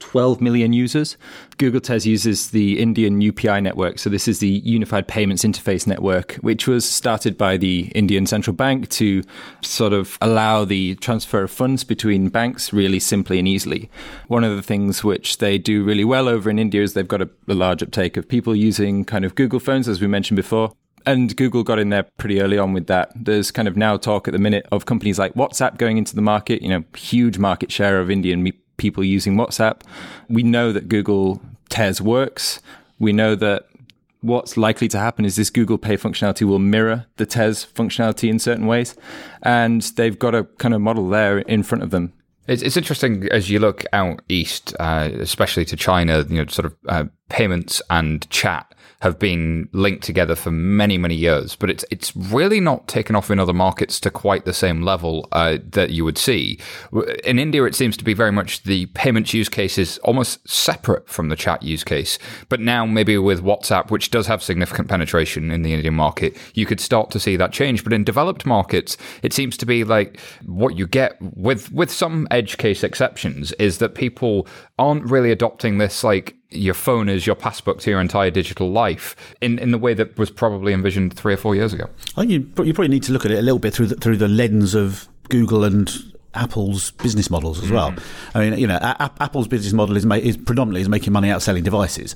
12 0.00 0.40
million 0.40 0.72
users. 0.72 1.16
Google 1.58 1.80
Tez 1.80 2.06
uses 2.06 2.50
the 2.50 2.80
Indian 2.80 3.20
UPI 3.20 3.62
network. 3.62 3.98
So, 3.98 4.10
this 4.10 4.26
is 4.26 4.40
the 4.40 4.48
Unified 4.48 5.06
Payments 5.06 5.44
Interface 5.44 5.86
Network, 5.86 6.34
which 6.36 6.66
was 6.66 6.88
started 6.88 7.38
by 7.38 7.56
the 7.56 7.92
Indian 7.94 8.26
Central 8.26 8.56
Bank 8.56 8.88
to 8.90 9.22
sort 9.62 9.92
of 9.92 10.18
allow 10.20 10.64
the 10.64 10.96
transfer 10.96 11.42
of 11.42 11.50
funds 11.50 11.84
between 11.84 12.28
banks 12.28 12.72
really 12.72 12.98
simply 12.98 13.38
and 13.38 13.46
easily. 13.46 13.90
One 14.26 14.42
of 14.42 14.56
the 14.56 14.62
things 14.62 15.04
which 15.04 15.38
they 15.38 15.58
do 15.58 15.84
really 15.84 16.04
well 16.04 16.28
over 16.28 16.50
in 16.50 16.58
India 16.58 16.82
is 16.82 16.94
they've 16.94 17.06
got 17.06 17.22
a, 17.22 17.30
a 17.46 17.54
large 17.54 17.82
uptake 17.82 18.16
of 18.16 18.28
people 18.28 18.56
using 18.56 19.04
kind 19.04 19.24
of 19.24 19.34
Google 19.34 19.60
phones, 19.60 19.86
as 19.86 20.00
we 20.00 20.06
mentioned 20.06 20.36
before 20.36 20.72
and 21.06 21.34
Google 21.36 21.62
got 21.62 21.78
in 21.78 21.90
there 21.90 22.04
pretty 22.18 22.40
early 22.40 22.58
on 22.58 22.72
with 22.72 22.86
that. 22.86 23.12
There's 23.14 23.50
kind 23.50 23.68
of 23.68 23.76
now 23.76 23.96
talk 23.96 24.28
at 24.28 24.32
the 24.32 24.38
minute 24.38 24.66
of 24.72 24.86
companies 24.86 25.18
like 25.18 25.34
WhatsApp 25.34 25.78
going 25.78 25.98
into 25.98 26.14
the 26.14 26.22
market, 26.22 26.62
you 26.62 26.68
know, 26.68 26.84
huge 26.96 27.38
market 27.38 27.72
share 27.72 28.00
of 28.00 28.10
Indian 28.10 28.52
people 28.76 29.04
using 29.04 29.36
WhatsApp. 29.36 29.82
We 30.28 30.42
know 30.42 30.72
that 30.72 30.88
Google 30.88 31.40
Tez 31.68 32.00
works. 32.00 32.60
We 32.98 33.12
know 33.12 33.34
that 33.36 33.66
what's 34.22 34.56
likely 34.56 34.88
to 34.88 34.98
happen 34.98 35.24
is 35.24 35.36
this 35.36 35.50
Google 35.50 35.78
Pay 35.78 35.96
functionality 35.96 36.46
will 36.46 36.58
mirror 36.58 37.06
the 37.16 37.26
Tez 37.26 37.66
functionality 37.74 38.28
in 38.28 38.38
certain 38.38 38.66
ways. 38.66 38.96
And 39.42 39.82
they've 39.82 40.18
got 40.18 40.34
a 40.34 40.44
kind 40.58 40.74
of 40.74 40.80
model 40.80 41.08
there 41.08 41.38
in 41.38 41.62
front 41.62 41.84
of 41.84 41.90
them. 41.90 42.12
It's, 42.46 42.62
it's 42.62 42.76
interesting 42.76 43.28
as 43.30 43.48
you 43.48 43.60
look 43.60 43.84
out 43.92 44.22
east, 44.28 44.74
uh, 44.80 45.10
especially 45.20 45.64
to 45.66 45.76
China, 45.76 46.24
you 46.28 46.38
know, 46.38 46.46
sort 46.46 46.66
of 46.66 46.76
uh, 46.88 47.04
payments 47.28 47.80
and 47.90 48.28
chat 48.30 48.74
have 49.00 49.18
been 49.18 49.68
linked 49.72 50.04
together 50.04 50.34
for 50.34 50.50
many, 50.50 50.98
many 50.98 51.14
years, 51.14 51.56
but 51.56 51.70
it's 51.70 51.84
it's 51.90 52.14
really 52.14 52.60
not 52.60 52.86
taken 52.86 53.16
off 53.16 53.30
in 53.30 53.38
other 53.38 53.52
markets 53.52 53.98
to 54.00 54.10
quite 54.10 54.44
the 54.44 54.52
same 54.52 54.82
level 54.82 55.26
uh, 55.32 55.56
that 55.70 55.90
you 55.90 56.04
would 56.04 56.18
see. 56.18 56.58
In 57.24 57.38
India, 57.38 57.64
it 57.64 57.74
seems 57.74 57.96
to 57.96 58.04
be 58.04 58.12
very 58.12 58.30
much 58.30 58.62
the 58.64 58.86
payments 58.86 59.32
use 59.32 59.48
case 59.48 59.78
is 59.78 59.96
almost 59.98 60.46
separate 60.48 61.08
from 61.08 61.30
the 61.30 61.36
chat 61.36 61.62
use 61.62 61.82
case. 61.82 62.18
But 62.50 62.60
now, 62.60 62.84
maybe 62.84 63.16
with 63.16 63.42
WhatsApp, 63.42 63.90
which 63.90 64.10
does 64.10 64.26
have 64.26 64.42
significant 64.42 64.88
penetration 64.88 65.50
in 65.50 65.62
the 65.62 65.72
Indian 65.72 65.94
market, 65.94 66.36
you 66.54 66.66
could 66.66 66.80
start 66.80 67.10
to 67.12 67.20
see 67.20 67.36
that 67.36 67.52
change. 67.52 67.82
But 67.82 67.94
in 67.94 68.04
developed 68.04 68.44
markets, 68.44 68.98
it 69.22 69.32
seems 69.32 69.56
to 69.58 69.66
be 69.66 69.82
like 69.82 70.20
what 70.44 70.76
you 70.76 70.86
get 70.86 71.16
with 71.20 71.72
with 71.72 71.90
some 71.90 72.28
edge 72.30 72.58
case 72.58 72.84
exceptions 72.84 73.52
is 73.52 73.78
that 73.78 73.94
people 73.94 74.46
aren't 74.78 75.04
really 75.04 75.30
adopting 75.30 75.78
this 75.78 76.04
like 76.04 76.36
your 76.50 76.74
phone 76.74 77.08
is 77.08 77.26
your 77.26 77.36
passbook 77.36 77.80
to 77.80 77.90
your 77.90 78.00
entire 78.00 78.30
digital 78.30 78.70
life 78.70 79.16
in, 79.40 79.58
in 79.58 79.70
the 79.70 79.78
way 79.78 79.94
that 79.94 80.18
was 80.18 80.30
probably 80.30 80.72
envisioned 80.72 81.14
three 81.14 81.34
or 81.34 81.36
four 81.36 81.54
years 81.54 81.72
ago. 81.72 81.88
I 82.16 82.26
think 82.26 82.30
you, 82.30 82.38
you 82.64 82.74
probably 82.74 82.88
need 82.88 83.04
to 83.04 83.12
look 83.12 83.24
at 83.24 83.30
it 83.30 83.38
a 83.38 83.42
little 83.42 83.58
bit 83.58 83.74
through 83.74 83.86
the, 83.86 83.94
through 83.96 84.16
the 84.16 84.28
lens 84.28 84.74
of 84.74 85.08
Google 85.28 85.64
and 85.64 86.09
Apple's 86.34 86.90
business 86.92 87.30
models 87.30 87.62
as 87.62 87.70
well. 87.70 87.92
Mm-hmm. 87.92 88.38
I 88.38 88.50
mean, 88.50 88.58
you 88.58 88.66
know, 88.66 88.76
a- 88.76 89.10
Apple's 89.20 89.48
business 89.48 89.72
model 89.72 89.96
is, 89.96 90.06
ma- 90.06 90.14
is 90.14 90.36
predominantly 90.36 90.82
is 90.82 90.88
making 90.88 91.12
money 91.12 91.30
out 91.30 91.42
selling 91.42 91.64
devices, 91.64 92.14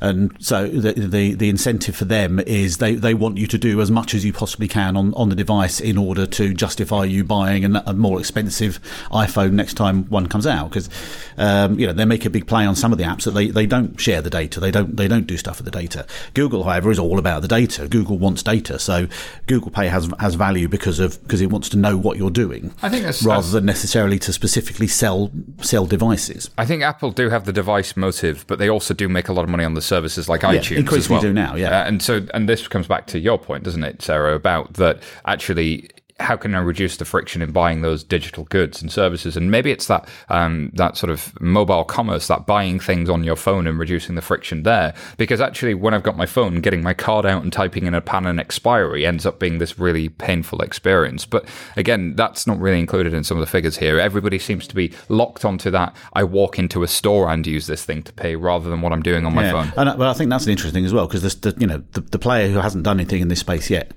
and 0.00 0.34
so 0.38 0.68
the, 0.68 0.92
the, 0.92 1.34
the 1.34 1.48
incentive 1.48 1.96
for 1.96 2.04
them 2.04 2.40
is 2.40 2.78
they, 2.78 2.94
they 2.94 3.14
want 3.14 3.38
you 3.38 3.46
to 3.46 3.58
do 3.58 3.80
as 3.80 3.90
much 3.90 4.14
as 4.14 4.24
you 4.24 4.32
possibly 4.32 4.68
can 4.68 4.96
on, 4.96 5.14
on 5.14 5.28
the 5.28 5.36
device 5.36 5.80
in 5.80 5.96
order 5.96 6.26
to 6.26 6.52
justify 6.52 7.04
you 7.04 7.24
buying 7.24 7.64
a, 7.64 7.82
a 7.86 7.92
more 7.94 8.18
expensive 8.18 8.80
iPhone 9.10 9.52
next 9.52 9.74
time 9.74 10.04
one 10.10 10.26
comes 10.26 10.46
out 10.46 10.70
because 10.70 10.90
um, 11.38 11.78
you 11.78 11.86
know 11.86 11.92
they 11.92 12.04
make 12.04 12.24
a 12.24 12.30
big 12.30 12.46
play 12.46 12.66
on 12.66 12.76
some 12.76 12.92
of 12.92 12.98
the 12.98 13.04
apps 13.04 13.24
that 13.24 13.32
they, 13.32 13.48
they 13.48 13.66
don't 13.66 14.00
share 14.00 14.20
the 14.20 14.30
data 14.30 14.60
they 14.60 14.70
don't 14.70 14.96
they 14.96 15.08
don't 15.08 15.26
do 15.26 15.36
stuff 15.36 15.58
with 15.58 15.64
the 15.64 15.70
data. 15.70 16.06
Google, 16.34 16.64
however, 16.64 16.90
is 16.90 16.98
all 16.98 17.18
about 17.18 17.42
the 17.42 17.48
data. 17.48 17.88
Google 17.88 18.18
wants 18.18 18.42
data, 18.42 18.78
so 18.78 19.06
Google 19.46 19.70
Pay 19.70 19.88
has 19.88 20.10
has 20.18 20.34
value 20.34 20.68
because 20.68 20.98
of 20.98 21.20
because 21.22 21.40
it 21.40 21.50
wants 21.50 21.68
to 21.70 21.76
know 21.76 21.96
what 21.96 22.16
you're 22.16 22.30
doing. 22.30 22.72
I 22.82 22.88
think 22.88 23.04
that's, 23.04 23.22
rather 23.22 23.42
that's 23.42 23.53
than 23.54 23.64
necessarily 23.64 24.18
to 24.20 24.32
specifically 24.32 24.86
sell 24.86 25.30
sell 25.62 25.86
devices. 25.86 26.50
I 26.58 26.66
think 26.66 26.82
Apple 26.82 27.10
do 27.10 27.30
have 27.30 27.46
the 27.46 27.52
device 27.52 27.96
motive, 27.96 28.44
but 28.46 28.58
they 28.58 28.68
also 28.68 28.92
do 28.94 29.08
make 29.08 29.28
a 29.28 29.32
lot 29.32 29.42
of 29.44 29.48
money 29.48 29.64
on 29.64 29.74
the 29.74 29.82
services 29.82 30.28
like 30.28 30.42
Yeah, 30.42 30.54
iTunes. 30.54 30.92
as 30.92 31.08
well. 31.08 31.20
do 31.20 31.32
now, 31.32 31.54
yeah. 31.56 31.80
Uh, 31.80 31.84
and 31.88 32.02
so, 32.02 32.26
and 32.34 32.48
this 32.48 32.68
comes 32.68 32.86
back 32.86 33.06
to 33.08 33.18
your 33.18 33.38
point, 33.38 33.64
doesn't 33.64 33.82
it, 33.84 34.02
Sarah, 34.02 34.34
about 34.34 34.74
that 34.74 35.00
actually. 35.26 35.88
How 36.20 36.36
can 36.36 36.54
I 36.54 36.60
reduce 36.60 36.96
the 36.96 37.04
friction 37.04 37.42
in 37.42 37.50
buying 37.50 37.82
those 37.82 38.04
digital 38.04 38.44
goods 38.44 38.80
and 38.80 38.90
services? 38.92 39.36
And 39.36 39.50
maybe 39.50 39.72
it's 39.72 39.88
that 39.88 40.08
um, 40.28 40.70
that 40.74 40.96
sort 40.96 41.10
of 41.10 41.32
mobile 41.40 41.82
commerce, 41.82 42.28
that 42.28 42.46
buying 42.46 42.78
things 42.78 43.10
on 43.10 43.24
your 43.24 43.34
phone 43.34 43.66
and 43.66 43.80
reducing 43.80 44.14
the 44.14 44.22
friction 44.22 44.62
there. 44.62 44.94
Because 45.16 45.40
actually, 45.40 45.74
when 45.74 45.92
I've 45.92 46.04
got 46.04 46.16
my 46.16 46.26
phone, 46.26 46.60
getting 46.60 46.84
my 46.84 46.94
card 46.94 47.26
out 47.26 47.42
and 47.42 47.52
typing 47.52 47.86
in 47.86 47.94
a 47.94 48.00
PAN 48.00 48.26
and 48.26 48.38
expiry 48.38 49.04
ends 49.04 49.26
up 49.26 49.40
being 49.40 49.58
this 49.58 49.76
really 49.76 50.08
painful 50.08 50.60
experience. 50.62 51.26
But 51.26 51.48
again, 51.76 52.14
that's 52.14 52.46
not 52.46 52.60
really 52.60 52.78
included 52.78 53.12
in 53.12 53.24
some 53.24 53.36
of 53.36 53.40
the 53.40 53.50
figures 53.50 53.78
here. 53.78 53.98
Everybody 53.98 54.38
seems 54.38 54.68
to 54.68 54.74
be 54.76 54.92
locked 55.08 55.44
onto 55.44 55.68
that. 55.72 55.96
I 56.12 56.22
walk 56.22 56.60
into 56.60 56.84
a 56.84 56.88
store 56.88 57.28
and 57.28 57.44
use 57.44 57.66
this 57.66 57.84
thing 57.84 58.04
to 58.04 58.12
pay 58.12 58.36
rather 58.36 58.70
than 58.70 58.82
what 58.82 58.92
I'm 58.92 59.02
doing 59.02 59.26
on 59.26 59.34
my 59.34 59.50
phone. 59.50 59.72
And, 59.76 59.88
I- 59.90 59.96
but 59.96 60.06
I 60.06 60.12
think 60.14 60.30
that's 60.30 60.46
interesting 60.46 60.84
as 60.84 60.92
well 60.94 61.08
because 61.08 61.22
the 61.40 61.54
you 61.58 61.66
know 61.66 61.82
the, 61.90 62.02
the 62.02 62.18
player 62.20 62.48
who 62.50 62.58
hasn't 62.60 62.84
done 62.84 63.00
anything 63.00 63.20
in 63.20 63.26
this 63.26 63.40
space 63.40 63.68
yet, 63.68 63.90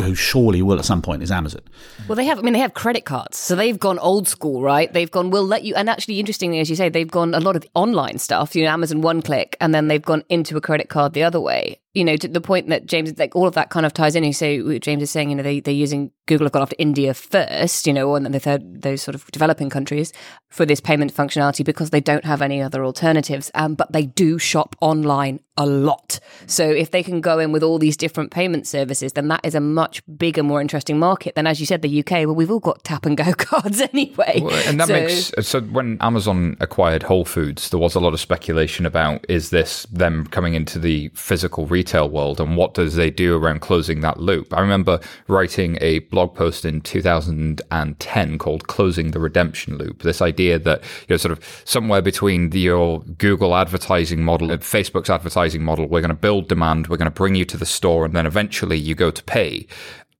who 0.00 0.14
surely 0.14 0.62
will 0.62 0.78
at 0.78 0.84
some 0.84 1.02
point, 1.02 1.22
is 1.22 1.30
Amazon. 1.30 1.62
Well, 2.08 2.16
they 2.16 2.24
have. 2.24 2.38
I 2.38 2.42
mean, 2.42 2.52
they 2.52 2.60
have 2.60 2.74
credit 2.74 3.04
cards, 3.04 3.36
so 3.38 3.54
they've 3.54 3.78
gone 3.78 3.98
old 3.98 4.28
school, 4.28 4.62
right? 4.62 4.92
They've 4.92 5.10
gone. 5.10 5.30
We'll 5.30 5.46
let 5.46 5.64
you. 5.64 5.74
And 5.74 5.88
actually, 5.88 6.18
interestingly, 6.20 6.60
as 6.60 6.70
you 6.70 6.76
say, 6.76 6.88
they've 6.88 7.10
gone 7.10 7.34
a 7.34 7.40
lot 7.40 7.56
of 7.56 7.64
online 7.74 8.18
stuff. 8.18 8.54
You 8.54 8.64
know, 8.64 8.70
Amazon 8.70 9.00
one 9.00 9.22
click, 9.22 9.56
and 9.60 9.74
then 9.74 9.88
they've 9.88 10.02
gone 10.02 10.24
into 10.28 10.56
a 10.56 10.60
credit 10.60 10.88
card 10.88 11.12
the 11.12 11.22
other 11.22 11.40
way. 11.40 11.78
You 11.94 12.04
know, 12.04 12.16
to 12.16 12.28
the 12.28 12.40
point 12.40 12.68
that 12.68 12.86
James, 12.86 13.18
like 13.18 13.36
all 13.36 13.46
of 13.46 13.54
that 13.54 13.70
kind 13.70 13.84
of 13.84 13.92
ties 13.92 14.16
in. 14.16 14.24
You 14.24 14.32
say 14.32 14.78
James 14.78 15.02
is 15.02 15.10
saying, 15.10 15.30
you 15.30 15.36
know, 15.36 15.42
they 15.42 15.60
they're 15.60 15.74
using 15.74 16.10
Google 16.26 16.46
have 16.46 16.52
gone 16.52 16.62
after 16.62 16.76
India 16.78 17.14
first, 17.14 17.86
you 17.86 17.92
know, 17.92 18.14
and 18.14 18.24
then 18.24 18.32
they've 18.32 18.44
had 18.44 18.82
those 18.82 19.02
sort 19.02 19.14
of 19.14 19.26
developing 19.32 19.68
countries 19.70 20.12
for 20.48 20.64
this 20.64 20.80
payment 20.80 21.12
functionality 21.12 21.64
because 21.64 21.90
they 21.90 22.00
don't 22.00 22.24
have 22.24 22.40
any 22.42 22.62
other 22.62 22.84
alternatives. 22.84 23.50
Um, 23.54 23.74
but 23.74 23.92
they 23.92 24.06
do 24.06 24.38
shop 24.38 24.76
online 24.80 25.40
a 25.56 25.66
lot. 25.66 26.18
So 26.46 26.68
if 26.68 26.90
they 26.92 27.02
can 27.02 27.20
go 27.20 27.38
in 27.38 27.52
with 27.52 27.62
all 27.62 27.78
these 27.78 27.96
different 27.96 28.30
payment 28.30 28.66
services, 28.66 29.12
then 29.14 29.28
that 29.28 29.40
is 29.44 29.54
a 29.54 29.60
much 29.60 30.02
bigger, 30.16 30.42
more 30.42 30.60
interesting 30.60 30.98
market 30.98 31.34
than, 31.34 31.46
as 31.46 31.58
you 31.60 31.66
said, 31.66 31.82
the 31.82 32.00
UK. 32.00 32.10
Well, 32.26 32.34
we've 32.34 32.50
all 32.50 32.60
got 32.60 32.84
tap 32.84 33.04
and 33.04 33.16
go 33.16 33.32
cards 33.36 33.80
anyway. 33.80 34.40
Well, 34.42 34.54
and 34.68 34.78
that 34.80 34.88
So- 34.88 34.94
makes 34.94 35.32
so 35.46 35.60
when 35.60 35.98
Amazon 36.00 36.56
acquired 36.60 37.02
Whole 37.02 37.24
Foods, 37.24 37.70
there 37.70 37.80
was 37.80 37.94
a 37.94 38.00
lot 38.00 38.14
of 38.14 38.20
speculation 38.20 38.86
about 38.86 39.24
is 39.28 39.50
this 39.50 39.84
them 39.86 40.26
coming 40.26 40.54
into 40.54 40.78
the 40.78 41.08
physical 41.14 41.66
retail 41.66 42.08
world 42.08 42.40
and 42.40 42.56
what 42.56 42.74
does 42.74 42.94
they 42.94 43.10
do 43.10 43.36
around 43.36 43.60
closing 43.60 44.00
that 44.00 44.20
loop? 44.20 44.52
I 44.54 44.60
remember 44.60 45.00
writing 45.28 45.76
a 45.80 46.00
blog 46.12 46.34
post 46.34 46.64
in 46.64 46.80
2010 46.82 48.38
called 48.38 48.68
"Closing 48.68 49.10
the 49.10 49.18
Redemption 49.18 49.76
Loop." 49.76 50.02
This 50.02 50.22
idea 50.22 50.60
that 50.60 50.80
you 51.08 51.14
know, 51.14 51.16
sort 51.16 51.32
of 51.32 51.62
somewhere 51.64 52.00
between 52.02 52.50
the, 52.50 52.60
your 52.60 53.00
Google 53.18 53.56
advertising 53.56 54.22
model 54.22 54.52
and 54.52 54.62
Facebook's 54.62 55.10
advertising 55.10 55.64
model, 55.64 55.86
we're 55.86 56.00
going 56.00 56.10
to 56.10 56.14
build 56.14 56.46
demand, 56.46 56.86
we're 56.86 56.96
going 56.96 57.06
to 57.06 57.10
bring 57.10 57.34
you 57.34 57.44
to 57.46 57.56
the 57.56 57.66
store, 57.66 58.04
and 58.04 58.14
then 58.14 58.26
eventually 58.26 58.78
you 58.78 58.94
go 58.94 59.10
to 59.10 59.24
pay 59.24 59.66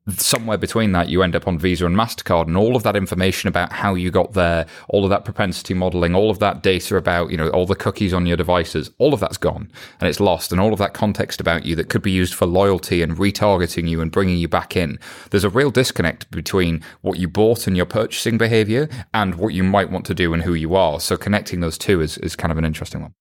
somewhere 0.08 0.58
between 0.58 0.92
that, 0.92 1.08
you 1.08 1.22
end 1.22 1.36
up 1.36 1.46
on 1.46 1.58
Visa 1.58 1.86
and 1.86 1.96
MasterCard, 1.96 2.48
and 2.48 2.56
all 2.56 2.74
of 2.74 2.82
that 2.82 2.96
information 2.96 3.48
about 3.48 3.72
how 3.72 3.94
you 3.94 4.10
got 4.10 4.32
there, 4.32 4.66
all 4.88 5.04
of 5.04 5.10
that 5.10 5.24
propensity 5.24 5.74
modeling, 5.74 6.14
all 6.14 6.30
of 6.30 6.38
that 6.40 6.62
data 6.62 6.96
about, 6.96 7.30
you 7.30 7.36
know, 7.36 7.48
all 7.50 7.66
the 7.66 7.74
cookies 7.74 8.12
on 8.12 8.26
your 8.26 8.36
devices, 8.36 8.90
all 8.98 9.14
of 9.14 9.20
that's 9.20 9.36
gone 9.36 9.70
and 10.00 10.08
it's 10.08 10.20
lost. 10.20 10.52
And 10.52 10.60
all 10.60 10.72
of 10.72 10.78
that 10.78 10.94
context 10.94 11.40
about 11.40 11.64
you 11.64 11.76
that 11.76 11.88
could 11.88 12.02
be 12.02 12.10
used 12.10 12.34
for 12.34 12.46
loyalty 12.46 13.02
and 13.02 13.16
retargeting 13.16 13.88
you 13.88 14.00
and 14.00 14.10
bringing 14.10 14.38
you 14.38 14.48
back 14.48 14.76
in. 14.76 14.98
There's 15.30 15.44
a 15.44 15.50
real 15.50 15.70
disconnect 15.70 16.30
between 16.30 16.82
what 17.02 17.18
you 17.18 17.28
bought 17.28 17.66
and 17.66 17.76
your 17.76 17.86
purchasing 17.86 18.38
behavior 18.38 18.88
and 19.14 19.36
what 19.36 19.54
you 19.54 19.62
might 19.62 19.90
want 19.90 20.06
to 20.06 20.14
do 20.14 20.34
and 20.34 20.42
who 20.42 20.54
you 20.54 20.74
are. 20.74 21.00
So 21.00 21.16
connecting 21.16 21.60
those 21.60 21.78
two 21.78 22.00
is, 22.00 22.18
is 22.18 22.36
kind 22.36 22.50
of 22.50 22.58
an 22.58 22.64
interesting 22.64 23.02
one. 23.02 23.14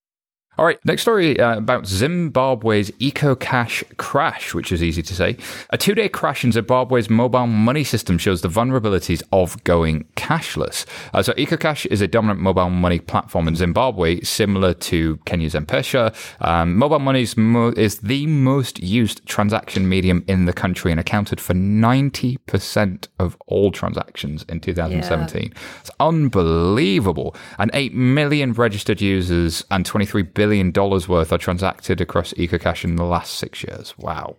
All 0.61 0.67
right, 0.67 0.77
next 0.85 1.01
story 1.01 1.39
uh, 1.39 1.57
about 1.57 1.87
Zimbabwe's 1.87 2.91
EcoCash 2.99 3.97
crash, 3.97 4.53
which 4.53 4.71
is 4.71 4.83
easy 4.83 5.01
to 5.01 5.15
say. 5.15 5.35
A 5.71 5.77
two 5.79 5.95
day 5.95 6.07
crash 6.07 6.43
in 6.43 6.51
Zimbabwe's 6.51 7.09
mobile 7.09 7.47
money 7.47 7.83
system 7.83 8.19
shows 8.19 8.41
the 8.41 8.47
vulnerabilities 8.47 9.23
of 9.31 9.63
going 9.63 10.03
cashless. 10.17 10.85
Uh, 11.15 11.23
so, 11.23 11.33
EcoCash 11.33 11.87
is 11.87 11.99
a 11.99 12.07
dominant 12.07 12.41
mobile 12.41 12.69
money 12.69 12.99
platform 12.99 13.47
in 13.47 13.55
Zimbabwe, 13.55 14.21
similar 14.21 14.75
to 14.75 15.17
Kenya's 15.25 15.55
M-Pesa. 15.55 16.13
Um, 16.41 16.77
mobile 16.77 16.99
money 16.99 17.23
is, 17.23 17.35
mo- 17.35 17.73
is 17.75 17.97
the 17.97 18.27
most 18.27 18.83
used 18.83 19.25
transaction 19.25 19.89
medium 19.89 20.23
in 20.27 20.45
the 20.45 20.53
country 20.53 20.91
and 20.91 20.99
accounted 20.99 21.41
for 21.41 21.55
90% 21.55 23.07
of 23.17 23.35
all 23.47 23.71
transactions 23.71 24.45
in 24.47 24.59
2017. 24.59 25.41
Yeah. 25.41 25.59
It's 25.79 25.89
unbelievable. 25.99 27.35
And 27.57 27.71
8 27.73 27.95
million 27.95 28.53
registered 28.53 29.01
users 29.01 29.65
and 29.71 29.87
23 29.87 30.21
billion 30.21 30.50
dollars 30.71 31.07
worth 31.07 31.31
are 31.31 31.37
transacted 31.37 32.01
across 32.01 32.33
EcoCash 32.33 32.83
in 32.83 32.95
the 32.95 33.05
last 33.05 33.35
six 33.35 33.63
years. 33.63 33.97
Wow. 33.97 34.37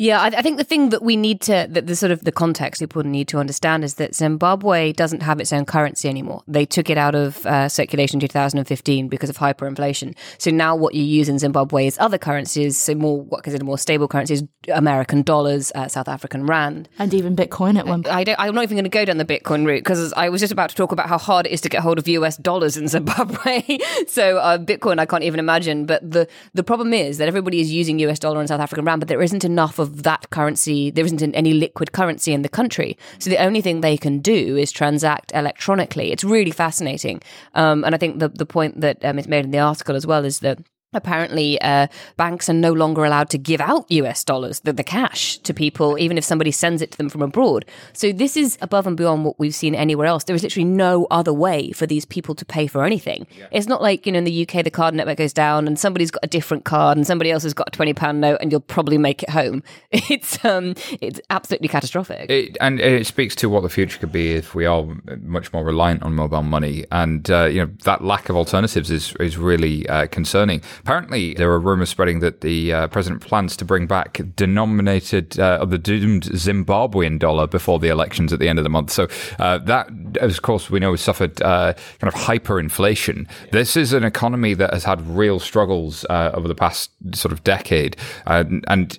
Yeah, 0.00 0.20
I, 0.20 0.26
I, 0.28 0.42
think 0.42 0.58
the 0.58 0.64
thing 0.64 0.90
that 0.90 1.02
we 1.02 1.16
need 1.16 1.40
to, 1.40 1.66
that 1.70 1.88
the 1.88 1.96
sort 1.96 2.12
of 2.12 2.22
the 2.22 2.30
context 2.30 2.80
people 2.80 3.02
need 3.02 3.26
to 3.28 3.38
understand 3.38 3.82
is 3.82 3.94
that 3.94 4.14
Zimbabwe 4.14 4.92
doesn't 4.92 5.22
have 5.22 5.40
its 5.40 5.52
own 5.52 5.64
currency 5.64 6.08
anymore. 6.08 6.44
They 6.46 6.64
took 6.66 6.88
it 6.88 6.96
out 6.96 7.16
of 7.16 7.44
uh, 7.44 7.68
circulation 7.68 8.18
in 8.18 8.28
2015 8.28 9.08
because 9.08 9.28
of 9.28 9.38
hyperinflation. 9.38 10.16
So 10.38 10.52
now 10.52 10.76
what 10.76 10.94
you 10.94 11.02
use 11.02 11.28
in 11.28 11.40
Zimbabwe 11.40 11.88
is 11.88 11.98
other 11.98 12.16
currencies, 12.16 12.78
so 12.78 12.94
more 12.94 13.20
what 13.22 13.42
considered 13.42 13.64
more 13.64 13.76
stable 13.76 14.06
currencies, 14.06 14.44
American 14.72 15.22
dollars, 15.22 15.72
uh, 15.74 15.88
South 15.88 16.06
African 16.06 16.46
rand, 16.46 16.88
and 17.00 17.12
even 17.12 17.34
Bitcoin 17.34 17.76
at 17.76 17.84
one. 17.88 18.04
point. 18.04 18.14
I 18.14 18.22
don't, 18.22 18.38
I'm 18.38 18.54
not 18.54 18.62
even 18.62 18.76
going 18.76 18.84
to 18.84 18.90
go 18.90 19.04
down 19.04 19.16
the 19.16 19.24
Bitcoin 19.24 19.66
route 19.66 19.80
because 19.82 20.12
I 20.12 20.28
was 20.28 20.40
just 20.40 20.52
about 20.52 20.70
to 20.70 20.76
talk 20.76 20.92
about 20.92 21.08
how 21.08 21.18
hard 21.18 21.46
it 21.46 21.50
is 21.50 21.60
to 21.62 21.68
get 21.68 21.82
hold 21.82 21.98
of 21.98 22.06
US 22.06 22.36
dollars 22.36 22.76
in 22.76 22.86
Zimbabwe. 22.96 23.78
so 24.06 24.38
uh, 24.38 24.58
Bitcoin, 24.58 25.00
I 25.00 25.06
can't 25.06 25.24
even 25.24 25.40
imagine. 25.40 25.86
But 25.86 26.08
the 26.08 26.28
the 26.54 26.62
problem 26.62 26.94
is 26.94 27.18
that 27.18 27.26
everybody 27.26 27.60
is 27.60 27.72
using 27.72 27.98
US 27.98 28.20
dollar 28.20 28.38
and 28.38 28.48
South 28.48 28.60
African 28.60 28.84
rand, 28.84 29.00
but 29.00 29.08
there 29.08 29.20
isn't 29.20 29.44
enough 29.44 29.80
of 29.80 29.87
of 29.88 30.02
that 30.02 30.30
currency, 30.30 30.90
there 30.90 31.04
isn't 31.04 31.34
any 31.34 31.52
liquid 31.52 31.92
currency 31.92 32.32
in 32.32 32.42
the 32.42 32.48
country. 32.48 32.96
So 33.18 33.30
the 33.30 33.38
only 33.38 33.60
thing 33.60 33.80
they 33.80 33.96
can 33.96 34.20
do 34.20 34.56
is 34.56 34.70
transact 34.70 35.32
electronically. 35.34 36.12
It's 36.12 36.24
really 36.24 36.50
fascinating. 36.50 37.20
Um, 37.54 37.84
and 37.84 37.94
I 37.94 37.98
think 37.98 38.18
the, 38.18 38.28
the 38.28 38.46
point 38.46 38.80
that 38.80 39.04
um, 39.04 39.18
is 39.18 39.28
made 39.28 39.44
in 39.44 39.50
the 39.50 39.58
article 39.58 39.96
as 39.96 40.06
well 40.06 40.24
is 40.24 40.40
that 40.40 40.58
Apparently, 40.94 41.60
uh, 41.60 41.86
banks 42.16 42.48
are 42.48 42.54
no 42.54 42.72
longer 42.72 43.04
allowed 43.04 43.28
to 43.30 43.36
give 43.36 43.60
out 43.60 43.90
US 43.90 44.24
dollars, 44.24 44.60
the, 44.60 44.72
the 44.72 44.82
cash, 44.82 45.36
to 45.38 45.52
people, 45.52 45.98
even 45.98 46.16
if 46.16 46.24
somebody 46.24 46.50
sends 46.50 46.80
it 46.80 46.92
to 46.92 46.96
them 46.96 47.10
from 47.10 47.20
abroad. 47.20 47.66
So, 47.92 48.10
this 48.10 48.38
is 48.38 48.56
above 48.62 48.86
and 48.86 48.96
beyond 48.96 49.26
what 49.26 49.38
we've 49.38 49.54
seen 49.54 49.74
anywhere 49.74 50.06
else. 50.06 50.24
There 50.24 50.34
is 50.34 50.42
literally 50.42 50.64
no 50.64 51.06
other 51.10 51.32
way 51.32 51.72
for 51.72 51.86
these 51.86 52.06
people 52.06 52.34
to 52.34 52.44
pay 52.46 52.66
for 52.66 52.84
anything. 52.84 53.26
Yeah. 53.36 53.48
It's 53.52 53.66
not 53.66 53.82
like, 53.82 54.06
you 54.06 54.12
know, 54.12 54.18
in 54.18 54.24
the 54.24 54.48
UK, 54.48 54.64
the 54.64 54.70
card 54.70 54.94
network 54.94 55.18
goes 55.18 55.34
down 55.34 55.66
and 55.66 55.78
somebody's 55.78 56.10
got 56.10 56.24
a 56.24 56.26
different 56.26 56.64
card 56.64 56.96
and 56.96 57.06
somebody 57.06 57.30
else 57.30 57.42
has 57.42 57.52
got 57.52 57.68
a 57.68 57.78
£20 57.78 58.16
note 58.16 58.38
and 58.40 58.50
you'll 58.50 58.60
probably 58.62 58.96
make 58.96 59.22
it 59.22 59.30
home. 59.30 59.62
It's, 60.10 60.42
um, 60.42 60.74
it's 61.02 61.20
absolutely 61.28 61.68
catastrophic. 61.68 62.30
It, 62.30 62.56
and 62.62 62.80
it 62.80 63.06
speaks 63.06 63.34
to 63.36 63.50
what 63.50 63.62
the 63.62 63.68
future 63.68 63.98
could 63.98 64.10
be 64.10 64.32
if 64.32 64.54
we 64.54 64.64
are 64.64 64.86
much 65.20 65.52
more 65.52 65.62
reliant 65.62 66.02
on 66.02 66.14
mobile 66.14 66.42
money. 66.42 66.86
And, 66.90 67.30
uh, 67.30 67.44
you 67.44 67.66
know, 67.66 67.70
that 67.84 68.02
lack 68.02 68.30
of 68.30 68.36
alternatives 68.36 68.90
is, 68.90 69.14
is 69.20 69.36
really 69.36 69.86
uh, 69.88 70.06
concerning. 70.06 70.62
Apparently, 70.80 71.34
there 71.34 71.50
are 71.50 71.58
rumors 71.58 71.88
spreading 71.88 72.20
that 72.20 72.40
the 72.40 72.72
uh, 72.72 72.88
president 72.88 73.22
plans 73.22 73.56
to 73.56 73.64
bring 73.64 73.86
back 73.86 74.20
denominated 74.36 75.38
uh, 75.38 75.64
the 75.64 75.78
doomed 75.78 76.24
Zimbabwean 76.24 77.18
dollar 77.18 77.46
before 77.46 77.78
the 77.78 77.88
elections 77.88 78.32
at 78.32 78.38
the 78.38 78.48
end 78.48 78.58
of 78.58 78.62
the 78.62 78.70
month. 78.70 78.90
So 78.90 79.08
uh, 79.38 79.58
that, 79.58 79.88
of 80.20 80.42
course, 80.42 80.70
we 80.70 80.80
know 80.80 80.92
has 80.92 81.00
suffered 81.00 81.40
uh, 81.42 81.74
kind 81.98 82.12
of 82.12 82.14
hyperinflation. 82.14 83.28
This 83.52 83.76
is 83.76 83.92
an 83.92 84.04
economy 84.04 84.54
that 84.54 84.72
has 84.72 84.84
had 84.84 85.06
real 85.06 85.38
struggles 85.38 86.04
uh, 86.10 86.30
over 86.34 86.48
the 86.48 86.54
past 86.54 86.90
sort 87.14 87.32
of 87.32 87.44
decade, 87.44 87.96
and. 88.26 88.98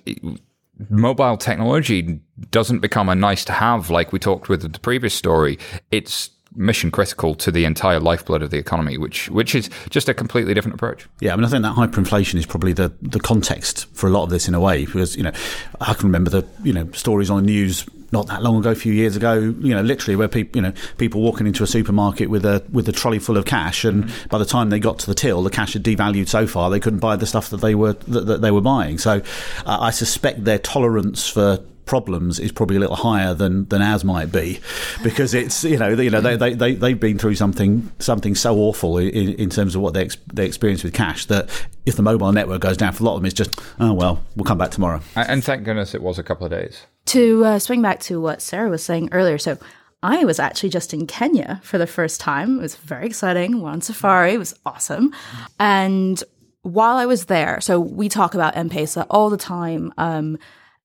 mobile 0.88 1.36
technology 1.36 2.18
doesn't 2.50 2.78
become 2.78 3.10
a 3.10 3.14
nice 3.14 3.44
to 3.44 3.52
have 3.52 3.90
like 3.90 4.14
we 4.14 4.18
talked 4.18 4.48
with 4.48 4.72
the 4.72 4.78
previous 4.78 5.12
story. 5.12 5.58
It's 5.90 6.30
mission 6.54 6.90
critical 6.90 7.34
to 7.36 7.50
the 7.50 7.64
entire 7.64 8.00
lifeblood 8.00 8.42
of 8.42 8.50
the 8.50 8.58
economy, 8.58 8.98
which 8.98 9.28
which 9.30 9.54
is 9.54 9.70
just 9.90 10.08
a 10.08 10.14
completely 10.14 10.54
different 10.54 10.74
approach. 10.74 11.08
Yeah, 11.20 11.32
I 11.32 11.36
mean, 11.36 11.44
I 11.44 11.48
think 11.48 11.62
that 11.62 11.76
hyperinflation 11.76 12.36
is 12.36 12.46
probably 12.46 12.72
the 12.72 12.92
the 13.02 13.20
context 13.20 13.86
for 13.94 14.06
a 14.06 14.10
lot 14.10 14.24
of 14.24 14.30
this 14.30 14.48
in 14.48 14.54
a 14.54 14.60
way, 14.60 14.84
because 14.84 15.16
you 15.16 15.22
know, 15.22 15.32
I 15.80 15.94
can 15.94 16.06
remember 16.06 16.30
the 16.30 16.46
you 16.62 16.72
know 16.72 16.90
stories 16.92 17.30
on 17.30 17.44
the 17.44 17.50
news 17.50 17.86
not 18.12 18.26
that 18.26 18.42
long 18.42 18.58
ago, 18.58 18.70
a 18.70 18.74
few 18.74 18.92
years 18.92 19.16
ago, 19.16 19.34
you 19.34 19.74
know, 19.74 19.82
literally 19.82 20.16
where 20.16 20.26
people, 20.26 20.58
you 20.58 20.62
know, 20.62 20.72
people 20.98 21.20
walking 21.20 21.46
into 21.46 21.62
a 21.62 21.66
supermarket 21.66 22.28
with 22.28 22.44
a 22.44 22.64
with 22.72 22.88
a 22.88 22.92
trolley 22.92 23.18
full 23.18 23.36
of 23.36 23.44
cash, 23.44 23.84
and 23.84 24.04
mm-hmm. 24.04 24.28
by 24.28 24.38
the 24.38 24.44
time 24.44 24.70
they 24.70 24.80
got 24.80 24.98
to 25.00 25.06
the 25.06 25.14
till, 25.14 25.42
the 25.42 25.50
cash 25.50 25.74
had 25.74 25.84
devalued 25.84 26.28
so 26.28 26.46
far 26.46 26.70
they 26.70 26.80
couldn't 26.80 26.98
buy 26.98 27.16
the 27.16 27.26
stuff 27.26 27.50
that 27.50 27.60
they 27.60 27.74
were 27.74 27.92
that, 27.92 28.26
that 28.26 28.40
they 28.40 28.50
were 28.50 28.60
buying. 28.60 28.98
So, 28.98 29.22
uh, 29.64 29.78
I 29.80 29.90
suspect 29.90 30.44
their 30.44 30.58
tolerance 30.58 31.28
for 31.28 31.60
problems 31.90 32.38
is 32.38 32.52
probably 32.52 32.76
a 32.76 32.78
little 32.78 32.94
higher 32.94 33.34
than, 33.34 33.66
than 33.66 33.82
ours 33.82 34.04
might 34.04 34.30
be, 34.30 34.60
because 35.02 35.34
it's 35.34 35.64
you 35.64 35.76
know 35.76 35.88
you 35.88 36.08
know 36.08 36.20
they, 36.20 36.36
they, 36.36 36.54
they 36.54 36.72
they've 36.76 37.00
been 37.00 37.18
through 37.18 37.34
something 37.34 37.90
something 37.98 38.36
so 38.36 38.56
awful 38.58 38.96
in, 38.96 39.34
in 39.34 39.50
terms 39.50 39.74
of 39.74 39.82
what 39.82 39.92
they 39.92 40.02
ex- 40.02 40.16
they 40.32 40.46
experience 40.46 40.84
with 40.84 40.94
cash 40.94 41.26
that 41.26 41.50
if 41.86 41.96
the 41.96 42.02
mobile 42.02 42.30
network 42.30 42.60
goes 42.60 42.76
down 42.76 42.92
for 42.92 43.02
a 43.02 43.06
lot 43.06 43.16
of 43.16 43.20
them, 43.20 43.26
it's 43.26 43.34
just 43.34 43.60
oh 43.80 43.92
well 43.92 44.22
we'll 44.36 44.44
come 44.44 44.56
back 44.56 44.70
tomorrow. 44.70 45.00
And 45.16 45.42
thank 45.42 45.64
goodness 45.64 45.92
it 45.92 46.00
was 46.00 46.16
a 46.16 46.22
couple 46.22 46.46
of 46.46 46.52
days. 46.52 46.86
To 47.06 47.44
uh, 47.44 47.58
swing 47.58 47.82
back 47.82 47.98
to 48.00 48.20
what 48.20 48.40
Sarah 48.40 48.70
was 48.70 48.84
saying 48.84 49.10
earlier, 49.12 49.36
so. 49.36 49.58
I 50.02 50.24
was 50.24 50.38
actually 50.38 50.70
just 50.70 50.94
in 50.94 51.06
Kenya 51.06 51.60
for 51.62 51.76
the 51.76 51.86
first 51.86 52.22
time. 52.22 52.58
It 52.58 52.62
was 52.62 52.74
very 52.74 53.04
exciting. 53.04 53.60
Went 53.60 53.74
on 53.74 53.80
safari. 53.82 54.32
It 54.32 54.38
was 54.38 54.54
awesome. 54.64 55.12
And 55.58 56.24
while 56.62 56.96
I 56.96 57.04
was 57.04 57.26
there, 57.26 57.60
so 57.60 57.78
we 57.78 58.08
talk 58.08 58.32
about 58.34 58.56
M-Pesa 58.56 59.04
all 59.10 59.28
the 59.28 59.36
time. 59.36 59.92
Um, 59.98 60.38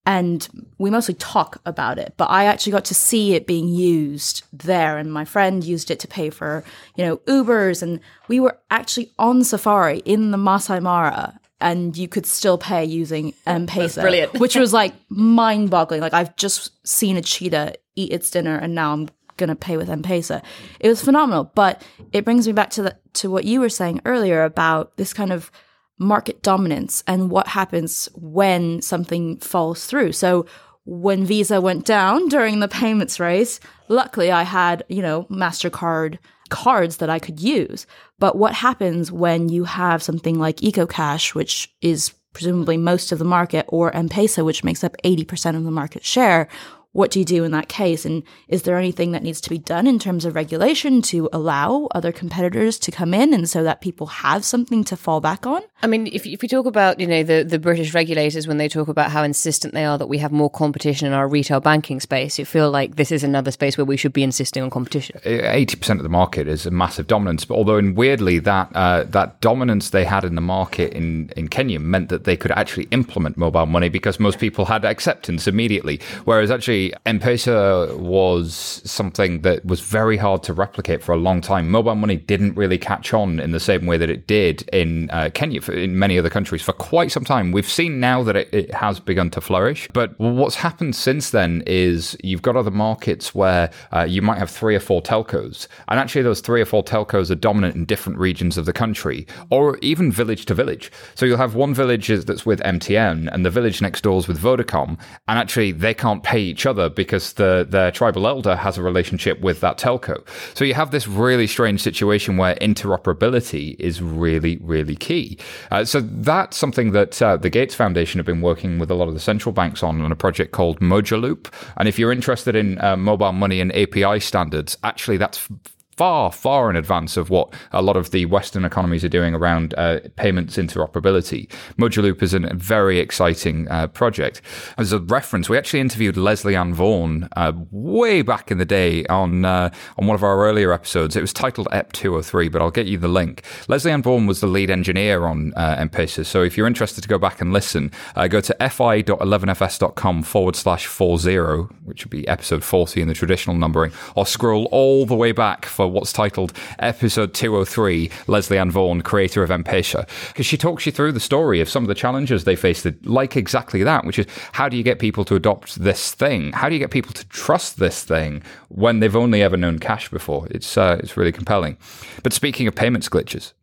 and 0.05 0.47
we 0.77 0.89
mostly 0.89 1.13
talk 1.15 1.59
about 1.65 1.97
it 1.97 2.13
but 2.17 2.29
i 2.29 2.45
actually 2.45 2.71
got 2.71 2.85
to 2.85 2.93
see 2.93 3.33
it 3.33 3.47
being 3.47 3.67
used 3.67 4.43
there 4.53 4.97
and 4.97 5.11
my 5.11 5.25
friend 5.25 5.63
used 5.63 5.89
it 5.89 5.99
to 5.99 6.07
pay 6.07 6.29
for 6.29 6.63
you 6.95 7.03
know 7.05 7.17
ubers 7.17 7.81
and 7.81 7.99
we 8.27 8.39
were 8.39 8.57
actually 8.69 9.11
on 9.17 9.43
safari 9.43 9.99
in 9.99 10.31
the 10.31 10.37
masai 10.37 10.79
mara 10.79 11.39
and 11.61 11.97
you 11.97 12.07
could 12.07 12.25
still 12.25 12.57
pay 12.57 12.83
using 12.83 13.33
m-pesa 13.45 14.01
brilliant. 14.01 14.33
which 14.39 14.55
was 14.55 14.73
like 14.81 14.93
mind-boggling. 15.09 16.01
Like 16.01 16.13
i've 16.13 16.35
just 16.35 16.71
seen 16.87 17.17
a 17.17 17.21
cheetah 17.21 17.75
eat 17.95 18.11
its 18.11 18.29
dinner 18.29 18.57
and 18.57 18.75
now 18.75 18.93
i'm 18.93 19.09
gonna 19.37 19.55
pay 19.55 19.75
with 19.75 19.89
m-pesa 19.89 20.41
it 20.79 20.87
was 20.87 21.01
phenomenal 21.01 21.51
but 21.55 21.81
it 22.13 22.23
brings 22.23 22.47
me 22.47 22.53
back 22.53 22.69
to 22.69 22.81
the 22.81 22.97
to 23.13 23.29
what 23.29 23.45
you 23.45 23.59
were 23.59 23.69
saying 23.69 24.01
earlier 24.05 24.43
about 24.43 24.95
this 24.97 25.13
kind 25.13 25.33
of 25.33 25.51
market 25.97 26.41
dominance 26.41 27.03
and 27.07 27.29
what 27.29 27.47
happens 27.47 28.09
when 28.15 28.81
something 28.81 29.37
falls 29.37 29.85
through. 29.85 30.11
So 30.11 30.45
when 30.85 31.25
Visa 31.25 31.61
went 31.61 31.85
down 31.85 32.27
during 32.29 32.59
the 32.59 32.67
payments 32.67 33.19
race, 33.19 33.59
luckily 33.87 34.31
I 34.31 34.43
had, 34.43 34.83
you 34.89 35.01
know, 35.01 35.23
MasterCard 35.25 36.19
cards 36.49 36.97
that 36.97 37.09
I 37.09 37.19
could 37.19 37.39
use. 37.39 37.87
But 38.19 38.37
what 38.37 38.53
happens 38.53 39.11
when 39.11 39.49
you 39.49 39.63
have 39.63 40.03
something 40.03 40.37
like 40.37 40.57
EcoCash, 40.57 41.33
which 41.33 41.73
is 41.81 42.13
presumably 42.33 42.77
most 42.77 43.11
of 43.11 43.19
the 43.19 43.25
market, 43.25 43.65
or 43.69 43.95
M-Pesa, 43.95 44.43
which 44.45 44.63
makes 44.63 44.83
up 44.83 44.95
80% 45.03 45.55
of 45.55 45.63
the 45.63 45.71
market 45.71 46.03
share, 46.03 46.47
what 46.95 47.11
do 47.11 47.19
you 47.19 47.25
do 47.25 47.43
in 47.43 47.51
that 47.51 47.67
case? 47.67 48.05
And 48.05 48.23
is 48.47 48.63
there 48.63 48.77
anything 48.77 49.11
that 49.11 49.21
needs 49.21 49.41
to 49.41 49.49
be 49.49 49.57
done 49.57 49.85
in 49.85 49.99
terms 49.99 50.23
of 50.23 50.33
regulation 50.33 51.01
to 51.03 51.27
allow 51.33 51.89
other 51.91 52.13
competitors 52.13 52.79
to 52.79 52.89
come 52.89 53.13
in 53.13 53.33
and 53.33 53.49
so 53.49 53.63
that 53.63 53.81
people 53.81 54.07
have 54.07 54.45
something 54.45 54.81
to 54.85 54.95
fall 54.95 55.19
back 55.19 55.45
on? 55.45 55.61
I 55.83 55.87
mean, 55.87 56.07
if, 56.07 56.25
if 56.25 56.41
you 56.41 56.47
talk 56.47 56.65
about, 56.65 57.01
you 57.01 57.05
know, 57.05 57.21
the, 57.21 57.43
the 57.43 57.59
British 57.59 57.93
regulators, 57.93 58.47
when 58.47 58.59
they 58.59 58.69
talk 58.69 58.87
about 58.87 59.11
how 59.11 59.23
insistent 59.23 59.73
they 59.73 59.83
are 59.83 59.97
that 59.97 60.07
we 60.07 60.19
have 60.19 60.31
more 60.31 60.49
competition 60.49 61.05
in 61.05 61.11
our 61.11 61.27
retail 61.27 61.59
banking 61.59 61.99
space, 61.99 62.39
you 62.39 62.45
feel 62.45 62.71
like 62.71 62.95
this 62.95 63.11
is 63.11 63.25
another 63.25 63.51
space 63.51 63.77
where 63.77 63.83
we 63.83 63.97
should 63.97 64.13
be 64.13 64.23
insisting 64.23 64.63
on 64.63 64.69
competition. 64.69 65.19
80% 65.25 65.97
of 65.97 66.03
the 66.03 66.09
market 66.09 66.47
is 66.47 66.65
a 66.65 66.71
massive 66.71 67.07
dominance. 67.07 67.43
But 67.43 67.55
although, 67.55 67.77
in 67.77 67.95
weirdly, 67.95 68.39
that 68.39 68.73
uh, 68.73 69.03
that 69.03 69.41
dominance 69.41 69.89
they 69.89 70.05
had 70.05 70.23
in 70.23 70.35
the 70.35 70.41
market 70.41 70.93
in, 70.93 71.29
in 71.35 71.49
Kenya 71.49 71.81
meant 71.81 72.07
that 72.07 72.23
they 72.23 72.37
could 72.37 72.51
actually 72.51 72.87
implement 72.91 73.35
mobile 73.35 73.65
money 73.65 73.89
because 73.89 74.17
most 74.17 74.39
people 74.39 74.63
had 74.63 74.85
acceptance 74.85 75.45
immediately. 75.45 75.99
Whereas 76.23 76.51
actually, 76.51 76.84
M-Pesa 77.05 77.97
was 77.97 78.81
something 78.83 79.41
that 79.41 79.65
was 79.65 79.81
very 79.81 80.17
hard 80.17 80.43
to 80.43 80.53
replicate 80.53 81.03
for 81.03 81.13
a 81.13 81.17
long 81.17 81.41
time. 81.41 81.69
Mobile 81.69 81.95
money 81.95 82.17
didn't 82.17 82.55
really 82.55 82.77
catch 82.77 83.13
on 83.13 83.39
in 83.39 83.51
the 83.51 83.59
same 83.59 83.85
way 83.85 83.97
that 83.97 84.09
it 84.09 84.27
did 84.27 84.67
in 84.73 85.09
uh, 85.11 85.29
Kenya, 85.33 85.61
in 85.71 85.97
many 85.97 86.17
other 86.19 86.29
countries 86.29 86.61
for 86.61 86.73
quite 86.73 87.11
some 87.11 87.23
time. 87.23 87.51
We've 87.51 87.69
seen 87.69 87.99
now 87.99 88.23
that 88.23 88.35
it, 88.35 88.53
it 88.53 88.73
has 88.73 88.99
begun 88.99 89.29
to 89.31 89.41
flourish, 89.41 89.87
but 89.93 90.19
what's 90.19 90.55
happened 90.55 90.95
since 90.95 91.29
then 91.29 91.63
is 91.65 92.17
you've 92.23 92.41
got 92.41 92.55
other 92.55 92.71
markets 92.71 93.33
where 93.33 93.71
uh, 93.93 94.03
you 94.03 94.21
might 94.21 94.37
have 94.37 94.49
three 94.49 94.75
or 94.75 94.79
four 94.79 95.01
telcos, 95.01 95.67
and 95.87 95.99
actually 95.99 96.21
those 96.21 96.41
three 96.41 96.61
or 96.61 96.65
four 96.65 96.83
telcos 96.83 97.31
are 97.31 97.35
dominant 97.35 97.75
in 97.75 97.85
different 97.85 98.19
regions 98.19 98.57
of 98.57 98.65
the 98.65 98.73
country, 98.73 99.25
or 99.49 99.77
even 99.77 100.11
village 100.11 100.45
to 100.45 100.53
village. 100.53 100.91
So 101.15 101.25
you'll 101.25 101.37
have 101.37 101.55
one 101.55 101.73
village 101.73 102.07
that's 102.07 102.45
with 102.45 102.59
MTN, 102.61 103.29
and 103.31 103.45
the 103.45 103.49
village 103.49 103.81
next 103.81 104.01
door 104.01 104.19
is 104.19 104.27
with 104.27 104.41
Vodacom, 104.41 104.99
and 105.27 105.39
actually 105.39 105.71
they 105.71 105.93
can't 105.93 106.23
pay 106.23 106.39
each 106.39 106.65
other 106.65 106.74
because 106.89 107.33
the 107.33 107.65
their 107.67 107.91
tribal 107.91 108.27
elder 108.27 108.55
has 108.55 108.77
a 108.77 108.83
relationship 108.83 109.39
with 109.41 109.61
that 109.61 109.77
telco. 109.77 110.25
So 110.53 110.65
you 110.65 110.73
have 110.73 110.91
this 110.91 111.07
really 111.07 111.47
strange 111.47 111.81
situation 111.81 112.37
where 112.37 112.55
interoperability 112.55 113.75
is 113.79 114.01
really, 114.01 114.57
really 114.57 114.95
key. 114.95 115.37
Uh, 115.71 115.85
so 115.85 116.01
that's 116.01 116.57
something 116.57 116.91
that 116.91 117.21
uh, 117.21 117.37
the 117.37 117.49
Gates 117.49 117.75
Foundation 117.75 118.19
have 118.19 118.25
been 118.25 118.41
working 118.41 118.79
with 118.79 118.91
a 118.91 118.95
lot 118.95 119.07
of 119.07 119.13
the 119.13 119.19
central 119.19 119.53
banks 119.53 119.83
on 119.83 120.01
on 120.01 120.11
a 120.11 120.15
project 120.15 120.51
called 120.51 120.79
Mojaloop. 120.79 121.51
And 121.77 121.87
if 121.87 121.97
you're 121.97 122.11
interested 122.11 122.55
in 122.55 122.79
uh, 122.81 122.95
mobile 122.95 123.31
money 123.31 123.59
and 123.59 123.75
API 123.75 124.19
standards, 124.19 124.77
actually 124.83 125.17
that's 125.17 125.47
far, 125.97 126.31
far 126.31 126.69
in 126.69 126.75
advance 126.75 127.17
of 127.17 127.29
what 127.29 127.53
a 127.71 127.81
lot 127.81 127.97
of 127.97 128.11
the 128.11 128.25
Western 128.25 128.65
economies 128.65 129.03
are 129.03 129.09
doing 129.09 129.33
around 129.33 129.73
uh, 129.77 129.99
payments 130.15 130.57
interoperability. 130.57 131.49
Mojaloop 131.77 132.21
is 132.21 132.33
a 132.33 132.39
very 132.53 132.99
exciting 132.99 133.67
uh, 133.69 133.87
project. 133.87 134.41
As 134.77 134.91
a 134.91 134.99
reference, 134.99 135.49
we 135.49 135.57
actually 135.57 135.79
interviewed 135.79 136.17
Leslie 136.17 136.55
Ann 136.55 136.73
Vaughan 136.73 137.29
uh, 137.35 137.53
way 137.71 138.21
back 138.21 138.51
in 138.51 138.57
the 138.57 138.65
day 138.65 139.05
on 139.05 139.45
uh, 139.45 139.69
on 139.97 140.07
one 140.07 140.15
of 140.15 140.23
our 140.23 140.45
earlier 140.45 140.73
episodes. 140.73 141.15
It 141.15 141.21
was 141.21 141.33
titled 141.33 141.67
EP 141.71 141.91
203, 141.91 142.49
but 142.49 142.61
I'll 142.61 142.71
get 142.71 142.87
you 142.87 142.97
the 142.97 143.07
link. 143.07 143.43
Leslie 143.67 143.91
Ann 143.91 144.03
Vaughan 144.03 144.27
was 144.27 144.41
the 144.41 144.47
lead 144.47 144.69
engineer 144.69 145.25
on 145.25 145.53
uh, 145.55 145.75
M-Pesa, 145.79 146.25
so 146.25 146.43
if 146.43 146.57
you're 146.57 146.67
interested 146.67 147.01
to 147.01 147.07
go 147.07 147.17
back 147.17 147.41
and 147.41 147.53
listen, 147.53 147.91
uh, 148.15 148.27
go 148.27 148.41
to 148.41 148.53
fi.11fs.com 148.59 150.23
forward 150.23 150.55
slash 150.55 150.87
40, 150.87 151.35
which 151.83 152.03
would 152.03 152.11
be 152.11 152.27
episode 152.27 152.63
40 152.63 153.01
in 153.01 153.07
the 153.07 153.13
traditional 153.13 153.55
numbering, 153.55 153.91
or 154.15 154.25
scroll 154.25 154.65
all 154.71 155.05
the 155.05 155.15
way 155.15 155.31
back 155.31 155.65
for 155.65 155.84
what's 155.87 156.13
titled 156.13 156.53
Episode 156.79 157.33
203 157.33 158.09
Leslie 158.27 158.57
Ann 158.57 158.71
Vaughan, 158.71 159.01
creator 159.01 159.43
of 159.43 159.51
M-Pesa, 159.51 160.07
because 160.27 160.45
she 160.45 160.57
talks 160.57 160.85
you 160.85 160.91
through 160.91 161.11
the 161.11 161.19
story 161.19 161.61
of 161.61 161.69
some 161.69 161.83
of 161.83 161.87
the 161.87 161.95
challenges 161.95 162.43
they 162.43 162.55
faced, 162.55 162.87
like 163.05 163.35
exactly 163.35 163.83
that, 163.83 164.05
which 164.05 164.19
is 164.19 164.25
how 164.53 164.69
do 164.69 164.77
you 164.77 164.83
get 164.83 164.99
people 164.99 165.25
to 165.25 165.35
adopt 165.35 165.75
this 165.75 166.13
thing? 166.13 166.51
How 166.51 166.69
do 166.69 166.75
you 166.75 166.79
get 166.79 166.91
people 166.91 167.13
to 167.13 167.27
trust 167.27 167.77
this 167.77 168.03
thing 168.03 168.43
when 168.69 168.99
they've 168.99 169.15
only 169.15 169.41
ever 169.41 169.57
known 169.57 169.79
cash 169.79 170.09
before? 170.09 170.47
It's, 170.51 170.77
uh, 170.77 170.97
it's 170.99 171.17
really 171.17 171.31
compelling. 171.31 171.77
But 172.23 172.33
speaking 172.33 172.67
of 172.67 172.75
payments 172.75 173.09
glitches, 173.09 173.53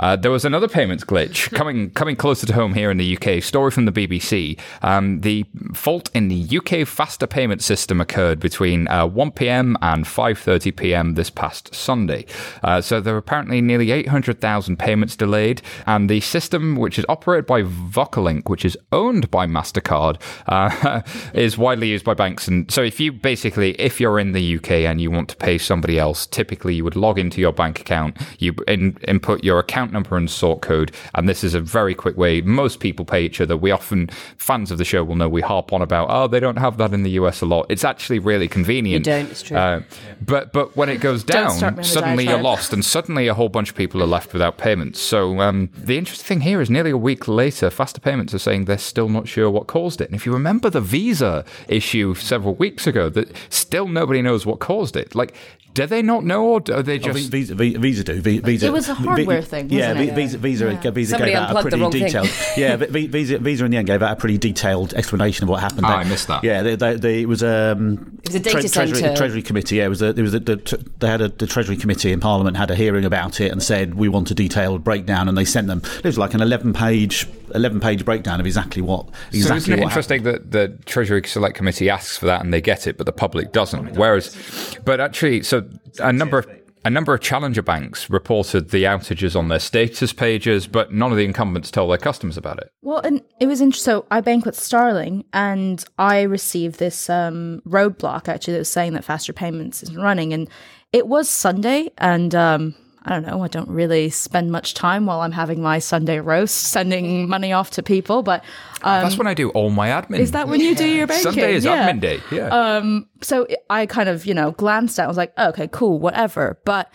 uh, 0.00 0.16
there 0.16 0.30
was 0.30 0.44
another 0.44 0.68
payments 0.68 1.04
glitch 1.04 1.50
coming 1.54 1.90
coming 1.90 2.16
closer 2.16 2.46
to 2.46 2.52
home 2.52 2.74
here 2.74 2.90
in 2.90 2.98
the 2.98 3.16
UK. 3.16 3.42
Story 3.42 3.70
from 3.70 3.84
the 3.84 3.92
BBC. 3.92 4.58
Um, 4.82 5.20
the 5.20 5.44
fault 5.74 6.10
in 6.14 6.28
the 6.28 6.58
UK 6.58 6.86
faster 6.86 7.26
payment 7.26 7.62
system 7.62 8.00
occurred 8.00 8.40
between 8.40 8.88
uh, 8.88 9.06
1 9.06 9.32
p.m. 9.32 9.76
and 9.82 10.04
5:30 10.04 10.76
p.m. 10.76 11.14
this 11.14 11.30
past 11.30 11.74
Sunday. 11.74 12.26
Uh, 12.62 12.80
so 12.80 13.00
there 13.00 13.14
were 13.14 13.18
apparently 13.18 13.60
nearly 13.60 13.90
800,000 13.90 14.78
payments 14.78 15.16
delayed, 15.16 15.62
and 15.86 16.08
the 16.08 16.20
system, 16.20 16.76
which 16.76 16.98
is 16.98 17.04
operated 17.08 17.46
by 17.46 17.62
Vocalink, 17.62 18.48
which 18.48 18.64
is 18.64 18.76
owned 18.92 19.30
by 19.30 19.46
Mastercard, 19.46 20.20
uh, 20.46 21.02
is 21.34 21.56
widely 21.58 21.88
used 21.88 22.04
by 22.04 22.14
banks. 22.14 22.48
And 22.48 22.70
so 22.70 22.82
if 22.82 23.00
you 23.00 23.12
basically, 23.12 23.72
if 23.80 24.00
you're 24.00 24.18
in 24.18 24.32
the 24.32 24.56
UK 24.56 24.70
and 24.70 25.00
you 25.00 25.10
want 25.10 25.28
to 25.30 25.36
pay 25.36 25.58
somebody 25.58 25.98
else, 25.98 26.26
typically 26.26 26.74
you 26.74 26.84
would 26.84 26.96
log 26.96 27.18
into 27.18 27.40
your 27.40 27.52
bank 27.52 27.80
account, 27.80 28.16
you 28.38 28.54
in, 28.68 28.96
input 29.08 29.44
your 29.44 29.61
account 29.62 29.92
number 29.92 30.16
and 30.16 30.30
sort 30.30 30.60
code. 30.60 30.92
And 31.14 31.28
this 31.28 31.42
is 31.42 31.54
a 31.54 31.60
very 31.60 31.94
quick 31.94 32.16
way. 32.16 32.40
Most 32.40 32.80
people 32.80 33.04
pay 33.04 33.22
each 33.22 33.40
other. 33.40 33.56
We 33.56 33.70
often, 33.70 34.08
fans 34.36 34.70
of 34.70 34.78
the 34.78 34.84
show 34.84 35.02
will 35.04 35.16
know 35.16 35.28
we 35.28 35.40
harp 35.40 35.72
on 35.72 35.82
about, 35.82 36.08
oh, 36.10 36.26
they 36.26 36.40
don't 36.40 36.58
have 36.58 36.76
that 36.78 36.92
in 36.92 37.02
the 37.02 37.12
US 37.12 37.40
a 37.40 37.46
lot. 37.46 37.66
It's 37.68 37.84
actually 37.84 38.18
really 38.18 38.48
convenient. 38.48 39.06
You 39.06 39.12
don't, 39.12 39.30
it's 39.30 39.42
true. 39.42 39.56
Uh, 39.56 39.82
but, 40.20 40.52
but 40.52 40.76
when 40.76 40.88
it 40.88 41.00
goes 41.00 41.24
down, 41.24 41.56
me 41.58 41.66
on 41.66 41.74
the 41.76 41.84
suddenly 41.84 42.26
you're 42.26 42.42
lost 42.42 42.72
and 42.72 42.84
suddenly 42.84 43.28
a 43.28 43.34
whole 43.34 43.48
bunch 43.48 43.70
of 43.70 43.76
people 43.76 44.02
are 44.02 44.06
left 44.06 44.32
without 44.32 44.58
payments. 44.58 45.00
So 45.00 45.40
um, 45.40 45.70
the 45.76 45.98
interesting 45.98 46.26
thing 46.26 46.40
here 46.40 46.60
is 46.60 46.70
nearly 46.70 46.90
a 46.90 46.96
week 46.96 47.28
later, 47.28 47.70
Faster 47.70 48.00
Payments 48.00 48.34
are 48.34 48.38
saying 48.38 48.64
they're 48.64 48.78
still 48.78 49.08
not 49.08 49.28
sure 49.28 49.50
what 49.50 49.66
caused 49.66 50.00
it. 50.00 50.08
And 50.08 50.14
if 50.14 50.26
you 50.26 50.32
remember 50.32 50.70
the 50.70 50.80
Visa 50.80 51.44
issue 51.68 52.14
several 52.14 52.54
weeks 52.54 52.86
ago, 52.86 53.08
that 53.10 53.32
still 53.50 53.88
nobody 53.88 54.22
knows 54.22 54.44
what 54.46 54.58
caused 54.58 54.96
it. 54.96 55.14
Like, 55.14 55.34
do 55.74 55.86
they 55.86 56.02
not 56.02 56.24
know, 56.24 56.44
or 56.44 56.60
do 56.60 56.82
they 56.82 56.96
Oh, 56.96 56.98
just? 56.98 57.30
Visa, 57.30 57.54
Visa, 57.54 57.78
Visa 57.78 58.04
do. 58.04 58.20
Visa, 58.20 58.66
It 58.66 58.72
was 58.72 58.88
a 58.88 58.94
Vi- 58.94 59.04
hardware 59.04 59.40
Vi- 59.40 59.46
thing, 59.46 59.70
Yeah, 59.70 59.92
wasn't 59.92 59.98
Vi- 59.98 60.04
it? 60.10 60.14
Visa, 60.14 60.38
Visa, 60.38 60.64
Yeah. 60.84 60.90
Visa 60.90 61.10
Somebody 61.12 61.30
gave 61.32 61.38
out 61.40 61.42
a 61.42 61.46
unplugged 61.48 61.66
the 61.66 61.70
pretty 61.70 61.82
wrong 61.82 61.92
thing. 61.92 62.04
detailed. 62.04 62.28
yeah, 62.56 62.76
Vi- 62.76 63.06
Visa, 63.06 63.38
Visa 63.38 63.64
in 63.64 63.70
the 63.70 63.76
end 63.78 63.86
gave 63.86 64.02
out 64.02 64.12
a 64.12 64.16
pretty 64.16 64.38
detailed 64.38 64.92
explanation 64.94 65.44
of 65.44 65.48
what 65.48 65.60
happened. 65.60 65.84
They- 65.84 65.88
I 65.88 66.04
missed 66.04 66.28
that. 66.28 66.44
Yeah, 66.44 66.62
they, 66.62 66.76
they, 66.76 66.94
they, 66.96 67.20
it 67.22 67.28
was 67.28 67.42
um, 67.42 68.18
It 68.22 68.28
was 68.28 68.34
a 68.34 68.40
data 68.40 68.68
Treasury, 68.68 68.98
centre. 68.98 69.16
Treasury 69.16 69.42
committee. 69.42 69.76
Yeah, 69.76 69.86
it 69.86 69.88
was. 69.88 70.02
A, 70.02 70.08
it 70.08 70.18
was. 70.22 70.34
A, 70.34 70.40
the, 70.40 70.84
they 70.98 71.08
had 71.08 71.20
a 71.20 71.28
the 71.28 71.46
Treasury 71.46 71.76
committee 71.76 72.12
in 72.12 72.20
Parliament 72.20 72.56
had 72.56 72.70
a 72.70 72.74
hearing 72.74 73.04
about 73.04 73.40
it 73.40 73.50
and 73.50 73.62
said 73.62 73.94
we 73.94 74.08
want 74.08 74.30
a 74.30 74.34
detailed 74.34 74.84
breakdown, 74.84 75.28
and 75.28 75.38
they 75.38 75.44
sent 75.44 75.68
them. 75.68 75.80
It 75.98 76.04
was 76.04 76.18
like 76.18 76.34
an 76.34 76.42
eleven 76.42 76.72
page 76.72 77.26
eleven 77.54 77.80
page 77.80 78.04
breakdown 78.04 78.40
of 78.40 78.46
exactly 78.46 78.82
what 78.82 79.08
exactly 79.32 79.42
so 79.42 79.54
isn't 79.54 79.72
it 79.72 79.78
what 79.78 79.88
interesting 79.88 80.22
that 80.24 80.50
the 80.50 80.68
Treasury 80.86 81.22
Select 81.24 81.56
Committee 81.56 81.90
asks 81.90 82.18
for 82.18 82.26
that 82.26 82.42
and 82.42 82.52
they 82.52 82.60
get 82.60 82.86
it, 82.86 82.96
but 82.96 83.06
the 83.06 83.12
public 83.12 83.52
doesn't? 83.52 83.96
Whereas, 83.96 84.76
but 84.84 85.00
actually, 85.00 85.42
so 85.42 85.68
a 85.98 86.12
number 86.12 86.38
of 86.38 86.46
a 86.84 86.90
number 86.90 87.14
of 87.14 87.20
challenger 87.20 87.62
banks 87.62 88.10
reported 88.10 88.70
the 88.70 88.84
outages 88.84 89.36
on 89.36 89.48
their 89.48 89.60
status 89.60 90.12
pages, 90.12 90.66
but 90.66 90.92
none 90.92 91.12
of 91.12 91.16
the 91.16 91.24
incumbents 91.24 91.70
told 91.70 91.90
their 91.90 91.98
customers 91.98 92.36
about 92.36 92.58
it. 92.58 92.70
Well, 92.82 92.98
and 92.98 93.22
it 93.38 93.46
was 93.46 93.60
interesting. 93.60 93.92
So 93.92 94.06
I 94.10 94.20
bank 94.20 94.44
with 94.44 94.58
Starling, 94.58 95.24
and 95.32 95.84
I 95.98 96.22
received 96.22 96.78
this 96.78 97.08
um, 97.08 97.62
roadblock 97.66 98.28
actually 98.28 98.54
that 98.54 98.60
was 98.60 98.68
saying 98.68 98.94
that 98.94 99.04
faster 99.04 99.32
payments 99.32 99.82
isn't 99.84 100.00
running, 100.00 100.32
and 100.32 100.48
it 100.92 101.06
was 101.06 101.28
Sunday, 101.28 101.90
and 101.98 102.34
um, 102.34 102.74
I 103.04 103.10
don't 103.10 103.26
know. 103.26 103.42
I 103.42 103.48
don't 103.48 103.68
really 103.68 104.10
spend 104.10 104.52
much 104.52 104.74
time 104.74 105.06
while 105.06 105.20
I'm 105.22 105.32
having 105.32 105.60
my 105.60 105.80
Sunday 105.80 106.20
roast 106.20 106.54
sending 106.68 107.28
money 107.28 107.52
off 107.52 107.70
to 107.72 107.82
people, 107.82 108.22
but 108.22 108.44
um, 108.82 109.02
That's 109.02 109.18
when 109.18 109.26
I 109.26 109.34
do 109.34 109.50
all 109.50 109.70
my 109.70 109.88
admin. 109.88 110.20
is 110.20 110.30
that 110.32 110.46
when 110.48 110.60
you 110.60 110.74
do 110.74 110.86
your 110.88 111.06
banking? 111.08 111.24
Sunday 111.32 111.54
is 111.54 111.64
Yeah. 111.64 111.90
admin 111.90 112.00
day? 112.00 112.20
Yeah. 112.30 112.46
Um, 112.48 113.08
so 113.20 113.46
I 113.68 113.86
kind 113.86 114.08
of, 114.08 114.24
you 114.24 114.34
know, 114.34 114.52
glanced 114.52 114.98
at 114.98 115.02
it. 115.02 115.06
I 115.06 115.08
was 115.08 115.16
like, 115.16 115.36
okay, 115.36 115.68
cool, 115.72 115.98
whatever. 115.98 116.58
But 116.64 116.92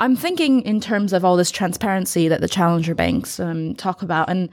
I'm 0.00 0.16
thinking 0.16 0.62
in 0.62 0.80
terms 0.80 1.12
of 1.12 1.22
all 1.24 1.36
this 1.36 1.50
transparency 1.50 2.28
that 2.28 2.40
the 2.40 2.48
challenger 2.48 2.94
banks 2.94 3.38
um, 3.38 3.74
talk 3.74 4.00
about. 4.02 4.30
And 4.30 4.48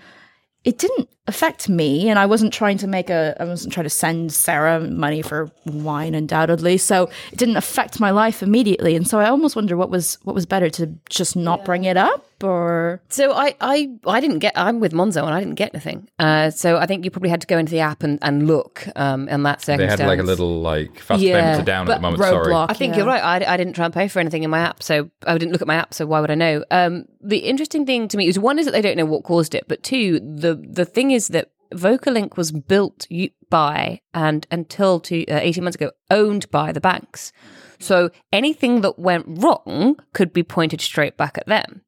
it 0.65 0.77
didn't 0.77 1.07
affect 1.29 1.69
me. 1.69 2.09
And 2.09 2.19
I 2.19 2.25
wasn't 2.25 2.51
trying 2.51 2.77
to 2.79 2.87
make 2.87 3.09
a, 3.09 3.35
I 3.39 3.45
wasn't 3.45 3.73
trying 3.73 3.85
to 3.85 3.89
send 3.89 4.33
Sarah 4.33 4.81
money 4.81 5.21
for 5.21 5.49
wine, 5.65 6.13
undoubtedly. 6.15 6.77
So 6.77 7.09
it 7.31 7.37
didn't 7.37 7.55
affect 7.55 7.99
my 7.99 8.11
life 8.11 8.43
immediately. 8.43 8.95
And 8.97 9.07
so 9.07 9.19
I 9.19 9.29
almost 9.29 9.55
wonder 9.55 9.77
what 9.77 9.89
was, 9.89 10.17
what 10.23 10.35
was 10.35 10.45
better 10.45 10.69
to 10.71 10.87
just 11.09 11.35
not 11.37 11.63
bring 11.63 11.85
it 11.85 11.95
up 11.95 12.25
or. 12.43 13.01
So 13.09 13.33
I, 13.33 13.55
I, 13.61 13.89
I 14.05 14.19
didn't 14.19 14.39
get. 14.39 14.53
I'm 14.55 14.79
with 14.79 14.93
Monzo, 14.93 15.23
and 15.23 15.33
I 15.33 15.39
didn't 15.39 15.55
get 15.55 15.73
anything. 15.73 16.07
Uh, 16.19 16.49
so 16.49 16.77
I 16.77 16.85
think 16.85 17.05
you 17.05 17.11
probably 17.11 17.29
had 17.29 17.41
to 17.41 17.47
go 17.47 17.57
into 17.57 17.71
the 17.71 17.79
app 17.79 18.03
and, 18.03 18.19
and 18.21 18.47
look 18.47 18.87
um, 18.95 19.27
in 19.29 19.43
that 19.43 19.61
circumstance 19.61 19.97
they 19.97 20.03
had 20.03 20.09
like 20.09 20.19
a 20.19 20.23
little 20.23 20.61
like 20.61 20.99
fast 20.99 21.21
Yeah, 21.21 21.39
payments 21.39 21.59
are 21.59 21.65
down 21.65 21.89
at 21.89 21.95
the 21.95 22.01
moment. 22.01 22.23
Sorry. 22.23 22.53
I 22.53 22.73
think 22.73 22.93
Yeah. 22.93 22.99
you're 22.99 23.07
right. 23.07 23.43
I, 23.43 23.53
I 23.53 23.57
didn't 23.57 23.73
try 23.73 23.85
and 23.85 23.93
pay 23.93 24.07
for 24.07 24.19
anything 24.19 24.43
in 24.43 24.49
my 24.49 24.59
app, 24.59 24.81
so 24.81 25.09
I 25.27 25.37
didn't 25.37 25.51
look 25.51 25.61
at 25.61 25.67
my 25.67 25.75
app. 25.75 25.93
So 25.93 26.05
why 26.05 26.19
would 26.21 26.31
I 26.31 26.35
know? 26.35 26.63
Um, 26.71 27.05
the 27.21 27.39
interesting 27.39 27.85
thing 27.85 28.07
to 28.07 28.17
me 28.17 28.27
is 28.27 28.39
one 28.39 28.59
is 28.59 28.65
that 28.65 28.71
they 28.71 28.81
don't 28.81 28.97
know 28.97 29.05
what 29.05 29.23
caused 29.23 29.53
it, 29.53 29.65
but 29.67 29.83
two, 29.83 30.19
the 30.19 30.55
the 30.55 30.85
thing 30.85 31.11
is 31.11 31.18
that 31.27 31.51
Vocalink 31.73 32.35
was 32.37 32.51
built 32.51 33.05
by 33.49 34.01
and 34.13 34.47
until 34.49 34.99
to, 35.01 35.25
uh, 35.27 35.39
18 35.41 35.63
months 35.63 35.75
ago 35.75 35.91
owned 36.09 36.49
by 36.49 36.71
the 36.71 36.81
banks. 36.81 37.31
So 37.79 38.09
anything 38.33 38.81
that 38.81 38.97
went 38.97 39.25
wrong 39.27 39.97
could 40.13 40.33
be 40.33 40.43
pointed 40.43 40.81
straight 40.81 41.15
back 41.17 41.37
at 41.37 41.47
them. 41.47 41.81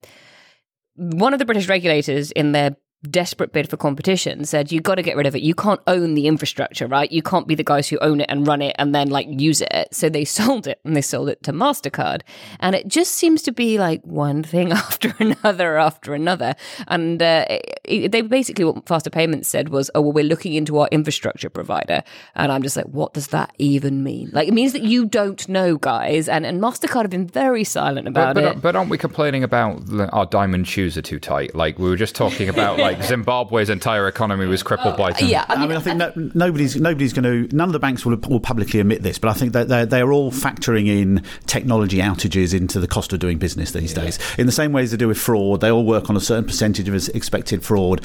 One 0.96 1.34
of 1.34 1.40
the 1.40 1.46
British 1.46 1.68
regulators 1.68 2.32
in 2.32 2.52
their 2.52 2.76
desperate 3.10 3.52
bid 3.52 3.68
for 3.70 3.78
competition 3.78 4.46
said 4.46 4.72
you've 4.72 4.84
got 4.84 4.96
to 4.96 5.02
get 5.02 5.16
rid 5.18 5.26
of 5.26 5.36
it. 5.36 5.42
You 5.42 5.56
can't 5.56 5.82
own 5.88 6.14
the 6.14 6.28
infrastructure 6.28 6.86
right? 6.88 7.12
You 7.12 7.22
can't 7.24 7.48
be 7.48 7.56
the 7.56 7.64
guys 7.64 7.90
who 7.90 7.98
own 8.00 8.22
it 8.22 8.28
and 8.30 8.46
run 8.48 8.62
it 8.62 8.76
and 8.78 8.94
then 8.94 9.10
like 9.10 9.26
use 9.30 9.62
it. 9.62 9.88
So 9.92 10.08
they 10.10 10.24
sold 10.40 10.68
it 10.68 10.80
and 10.86 10.96
they 10.96 11.02
sold 11.02 11.30
it 11.30 11.42
to 11.44 11.52
mastercard. 11.54 12.22
And 12.60 12.76
it 12.76 12.88
just 12.88 13.14
seems 13.16 13.42
to 13.44 13.52
be 13.52 13.80
like 13.80 14.02
one 14.04 14.44
thing 14.44 14.72
after 14.72 15.14
another 15.20 15.78
after 15.78 16.14
another. 16.14 16.56
And 16.88 17.22
uh, 17.22 17.46
it, 17.50 17.80
it- 17.86 18.12
they 18.12 18.22
basically 18.22 18.66
what 18.66 18.88
Faster 18.88 19.10
Payments 19.10 19.48
said 19.50 19.70
was, 19.70 19.90
"Oh, 19.96 20.02
well, 20.02 20.12
we're 20.12 20.24
looking 20.24 20.54
into 20.54 20.78
our 20.80 20.88
infrastructure 20.92 21.50
provider," 21.50 22.04
and 22.36 22.52
I'm 22.52 22.62
just 22.62 22.76
like, 22.76 22.86
"What 22.88 23.14
does 23.14 23.28
that 23.28 23.54
even 23.58 24.04
mean?" 24.04 24.30
Like, 24.34 24.48
it 24.48 24.54
means 24.54 24.74
that 24.74 24.82
you 24.84 25.06
don't 25.06 25.48
know, 25.48 25.78
guys, 25.78 26.28
and 26.28 26.46
and 26.46 26.62
Mastercard 26.62 27.04
have 27.04 27.10
been 27.10 27.28
very 27.28 27.64
silent 27.64 28.08
about 28.08 28.36
But, 28.36 28.44
it. 28.44 28.54
but, 28.56 28.62
but 28.62 28.76
aren't 28.76 28.90
we 28.90 28.98
complaining 28.98 29.44
about 29.44 29.82
our 30.12 30.26
diamond 30.26 30.68
shoes 30.68 30.98
are 30.98 31.02
too 31.02 31.20
tight? 31.20 31.56
Like 31.56 31.80
we 31.80 31.90
were 31.90 31.96
just 31.96 32.16
talking 32.16 32.50
about, 32.50 32.78
like 32.80 32.91
Zimbabwe's 33.04 33.70
entire 33.70 34.08
economy 34.08 34.46
was 34.46 34.64
crippled 34.64 34.98
by. 34.98 35.14
Them. 35.14 35.30
yeah, 35.30 35.46
I 35.48 35.56
I 35.56 35.58
mean, 35.60 35.70
mean, 35.70 35.78
I 35.78 35.82
think 35.82 35.98
no, 35.98 36.12
nobody's 36.34 36.76
nobody's 36.76 37.14
going 37.14 37.50
to. 37.50 37.56
None 37.56 37.70
of 37.70 37.74
the 37.74 37.80
banks 37.80 38.06
will, 38.06 38.18
will 38.18 38.40
publicly 38.40 38.80
admit 38.80 39.04
this, 39.04 39.18
but 39.18 39.30
I 39.30 39.34
think 39.34 39.54
that 39.54 39.68
they're, 39.68 39.86
they're 39.86 40.12
all 40.12 40.32
factoring 40.32 40.88
in 40.88 41.24
technology 41.48 41.98
outages 41.98 42.54
into 42.54 42.80
the 42.80 42.88
cost 42.88 43.14
of 43.14 43.20
doing 43.20 43.38
business 43.38 43.72
these 43.72 43.94
days. 43.94 44.20
In 44.38 44.46
the 44.46 44.52
same 44.52 44.72
way 44.72 44.84
as 44.84 44.92
they 44.92 44.98
do 44.98 45.08
with 45.08 45.18
fraud, 45.18 45.62
they 45.62 45.72
all 45.72 45.86
work 45.86 46.10
on 46.10 46.16
a 46.18 46.22
certain 46.22 46.46
percentage 46.46 46.88
of 46.88 46.96
expected 47.16 47.64
fraud. 47.64 48.02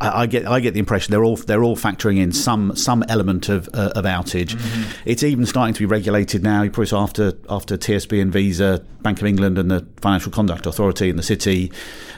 I, 0.00 0.22
I 0.22 0.26
get 0.26 0.46
I 0.46 0.60
get 0.60 0.74
the 0.74 0.80
impression 0.80 1.10
they're 1.12 1.24
all 1.24 1.36
they're 1.36 1.62
all 1.64 1.76
factoring 1.76 2.18
in 2.18 2.32
some 2.32 2.74
some 2.76 3.02
element 3.08 3.48
of 3.48 3.68
uh, 3.74 3.92
of 3.94 4.04
outage. 4.04 4.56
It's 5.04 5.22
even 5.22 5.46
starting 5.46 5.74
to 5.74 5.80
be 5.80 5.86
regulated 5.86 6.42
now. 6.42 6.62
You 6.62 6.70
probably 6.70 6.86
saw 6.86 7.02
after 7.02 7.32
after 7.48 7.76
TSB 7.76 8.20
and 8.22 8.32
Visa, 8.32 8.84
Bank 9.02 9.20
of 9.20 9.26
England, 9.26 9.58
and 9.58 9.70
the 9.70 9.86
Financial 10.00 10.30
Conduct 10.32 10.66
Authority 10.66 11.10
and 11.10 11.18
the 11.18 11.22
City 11.22 11.72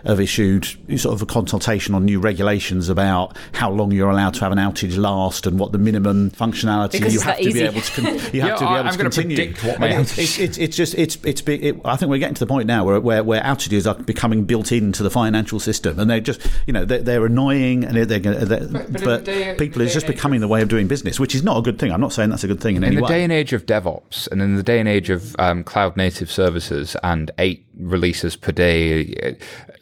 have 0.05 0.21
issued 0.21 0.67
sort 1.01 1.15
of 1.15 1.23
a 1.23 1.27
consultation 1.27 1.95
on 1.95 2.05
new 2.05 2.21
regulations 2.21 2.89
about 2.89 3.37
how 3.53 3.71
long 3.71 3.91
you're 3.91 4.11
allowed 4.11 4.35
to 4.35 4.41
have 4.41 4.53
an 4.53 4.59
outage 4.59 4.97
last 4.99 5.47
and 5.47 5.59
what 5.59 5.73
the 5.73 5.79
minimum 5.79 6.31
functionality 6.31 6.93
Because 6.93 7.15
you 7.15 7.21
have 7.21 7.37
that 7.39 7.43
to 7.43 7.53
be 7.53 7.63
able 7.63 7.81
to 7.81 8.01
con- 8.03 8.15
you 8.35 8.41
have 8.43 8.51
Yeah, 8.51 8.55
to 8.57 8.61
be 8.61 8.67
I- 8.67 8.79
able 8.81 8.87
I'm 8.89 8.93
to 8.93 8.99
gonna 8.99 9.11
continue. 9.11 9.37
predict 9.37 9.65
what 9.65 9.81
my 9.81 9.89
outage- 9.89 10.19
it's, 10.19 10.39
it's, 10.39 10.59
it's 10.59 10.77
just 10.77 10.95
it's 10.95 11.17
it's 11.25 11.41
big. 11.41 11.65
It, 11.65 11.81
I 11.85 11.97
think 11.97 12.11
we're 12.11 12.19
getting 12.19 12.35
to 12.35 12.41
the 12.41 12.47
point 12.47 12.67
now 12.67 12.85
where, 12.85 13.01
where 13.01 13.23
where 13.25 13.41
outages 13.43 13.91
are 13.91 14.01
becoming 14.03 14.45
built 14.45 14.73
into 14.73 15.03
the 15.03 15.11
financial 15.11 15.59
system, 15.61 15.99
and 15.99 16.11
they're 16.11 16.21
just 16.21 16.47
you 16.67 16.73
know 16.73 16.85
they're, 16.85 17.03
they're 17.03 17.25
annoying 17.27 17.64
and 17.73 17.97
they're, 17.97 18.05
they're, 18.07 18.21
gonna- 18.21 18.45
they're 18.45 18.67
but 18.69 18.87
in 18.87 19.05
but, 19.05 19.25
day- 19.25 19.55
people 19.59 19.79
day 19.81 19.85
it's 19.87 19.95
just 19.95 20.07
becoming 20.07 20.41
the 20.41 20.49
way 20.49 20.61
of 20.63 20.69
doing 20.69 20.87
business, 20.87 21.19
which 21.19 21.35
is 21.35 21.43
not 21.43 21.57
a 21.59 21.63
good 21.63 21.79
thing. 21.79 21.91
I'm 21.93 22.01
not 22.01 22.13
saying 22.13 22.31
that's 22.31 22.45
a 22.45 22.49
good 22.49 22.61
thing 22.61 22.77
in, 22.77 22.85
in 22.85 22.89
any 22.93 22.97
way. 22.97 23.01
In 23.01 23.05
the 23.07 23.09
day 23.09 23.23
and 23.25 23.33
age 23.33 23.53
of 23.53 23.67
DevOps 23.67 24.31
and 24.31 24.43
in 24.43 24.57
the 24.57 24.63
day 24.63 24.79
and 24.81 24.89
age 24.89 25.09
of 25.11 25.35
um, 25.39 25.65
cloud 25.65 25.97
native 25.97 26.31
services 26.31 26.97
and 27.03 27.31
eight 27.39 27.65
releases 27.77 28.37
per 28.37 28.53
day, 28.53 29.37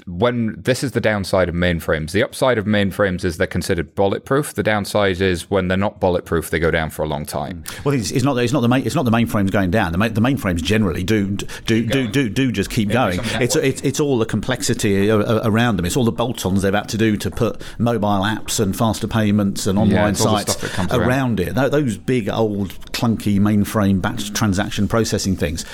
when 0.07 0.55
this 0.61 0.83
is 0.83 0.93
the 0.93 1.01
downside 1.01 1.49
of 1.49 1.55
mainframes. 1.55 2.13
The 2.13 2.23
upside 2.25 2.59
of 2.59 2.65
mainframes 2.65 3.25
is 3.25 3.37
they're 3.37 3.47
considered 3.47 3.95
bulletproof. 3.95 4.55
The 4.55 4.63
downside 4.63 5.21
is 5.21 5.49
when 5.51 5.69
they're 5.69 5.77
not 5.79 6.01
bulletproof, 6.01 6.51
they 6.51 6.59
go 6.59 6.71
down 6.71 6.91
for 6.91 7.03
a 7.03 7.09
long 7.09 7.25
time. 7.25 7.65
Well, 7.85 7.95
it's, 7.95 8.11
it's 8.11 8.25
not. 8.25 8.37
It's 8.39 8.53
not 8.53 8.61
the 8.61 8.69
main. 8.69 8.85
It's 8.85 8.95
not 8.95 9.05
the 9.05 9.11
mainframes 9.11 9.51
going 9.51 9.71
down. 9.71 9.93
The, 9.93 9.99
main, 9.99 10.15
the 10.15 10.21
mainframes 10.21 10.63
generally 10.63 11.05
do 11.05 11.37
do 11.67 11.87
do 11.87 12.09
do 12.09 12.29
do 12.29 12.51
just 12.51 12.71
keep 12.71 12.89
going. 12.91 13.21
It's, 13.41 13.55
it's 13.57 13.81
it's 13.83 14.01
all 14.01 14.19
the 14.19 14.27
complexity 14.27 15.09
a- 15.09 15.17
a- 15.19 15.43
around 15.49 15.77
them. 15.77 15.85
It's 15.87 15.97
all 15.97 16.05
the 16.05 16.13
bolt-ons 16.13 16.63
they've 16.63 16.75
had 16.75 16.89
to 16.91 16.99
do 16.99 17.17
to 17.19 17.31
put 17.31 17.63
mobile 17.79 18.23
apps 18.23 18.61
and 18.61 18.77
faster 18.77 19.07
payments 19.07 19.67
and 19.67 19.79
online 19.79 20.13
the 20.13 20.19
sites 20.19 20.53
stuff 20.53 20.63
that 20.63 20.71
comes 20.73 20.93
around, 20.93 21.41
around. 21.41 21.41
it. 21.41 21.55
Those 21.71 21.97
big 21.97 22.29
old 22.29 22.71
clunky 22.93 23.39
mainframe 23.41 24.01
batch 24.01 24.33
transaction 24.33 24.89
processing 24.89 25.37
things 25.37 25.65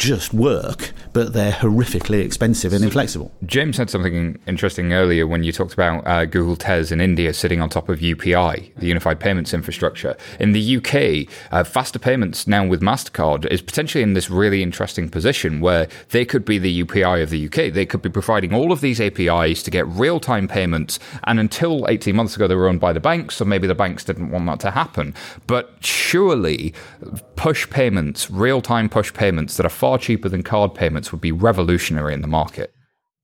just 0.00 0.32
work, 0.32 0.92
but 1.12 1.34
they're 1.34 1.52
horrifically 1.52 2.24
expensive 2.24 2.72
and 2.72 2.82
inflexible. 2.82 3.30
James 3.44 3.76
said 3.76 3.90
something 3.90 4.38
interesting 4.46 4.94
earlier 4.94 5.26
when 5.26 5.42
you 5.42 5.52
talked 5.52 5.74
about 5.74 6.06
uh, 6.06 6.24
Google 6.24 6.56
Tez 6.56 6.90
in 6.90 7.02
India 7.02 7.34
sitting 7.34 7.60
on 7.60 7.68
top 7.68 7.90
of 7.90 7.98
UPI, 7.98 8.74
the 8.76 8.86
Unified 8.86 9.20
Payments 9.20 9.52
Infrastructure. 9.52 10.16
In 10.38 10.52
the 10.52 10.76
UK, 10.78 11.30
uh, 11.52 11.64
Faster 11.64 11.98
Payments 11.98 12.46
now 12.46 12.66
with 12.66 12.80
MasterCard 12.80 13.44
is 13.52 13.60
potentially 13.60 14.02
in 14.02 14.14
this 14.14 14.30
really 14.30 14.62
interesting 14.62 15.10
position 15.10 15.60
where 15.60 15.86
they 16.12 16.24
could 16.24 16.46
be 16.46 16.56
the 16.56 16.82
UPI 16.82 17.22
of 17.22 17.28
the 17.28 17.44
UK. 17.44 17.70
They 17.70 17.84
could 17.84 18.00
be 18.00 18.08
providing 18.08 18.54
all 18.54 18.72
of 18.72 18.80
these 18.80 19.02
APIs 19.02 19.62
to 19.64 19.70
get 19.70 19.86
real 19.86 20.18
time 20.18 20.48
payments. 20.48 20.98
And 21.24 21.38
until 21.38 21.86
18 21.90 22.16
months 22.16 22.36
ago, 22.36 22.48
they 22.48 22.54
were 22.54 22.68
owned 22.68 22.80
by 22.80 22.94
the 22.94 23.00
banks, 23.00 23.36
so 23.36 23.44
maybe 23.44 23.66
the 23.66 23.74
banks 23.74 24.04
didn't 24.04 24.30
want 24.30 24.46
that 24.46 24.60
to 24.60 24.70
happen. 24.70 25.14
But 25.46 25.74
surely 25.80 26.72
push 27.36 27.68
payments, 27.68 28.30
real 28.30 28.62
time 28.62 28.88
push 28.88 29.12
payments 29.12 29.58
that 29.58 29.66
are 29.66 29.70
far 29.70 29.89
cheaper 29.98 30.28
than 30.28 30.42
card 30.42 30.74
payments 30.74 31.12
would 31.12 31.20
be 31.20 31.32
revolutionary 31.32 32.14
in 32.14 32.20
the 32.20 32.28
market. 32.28 32.74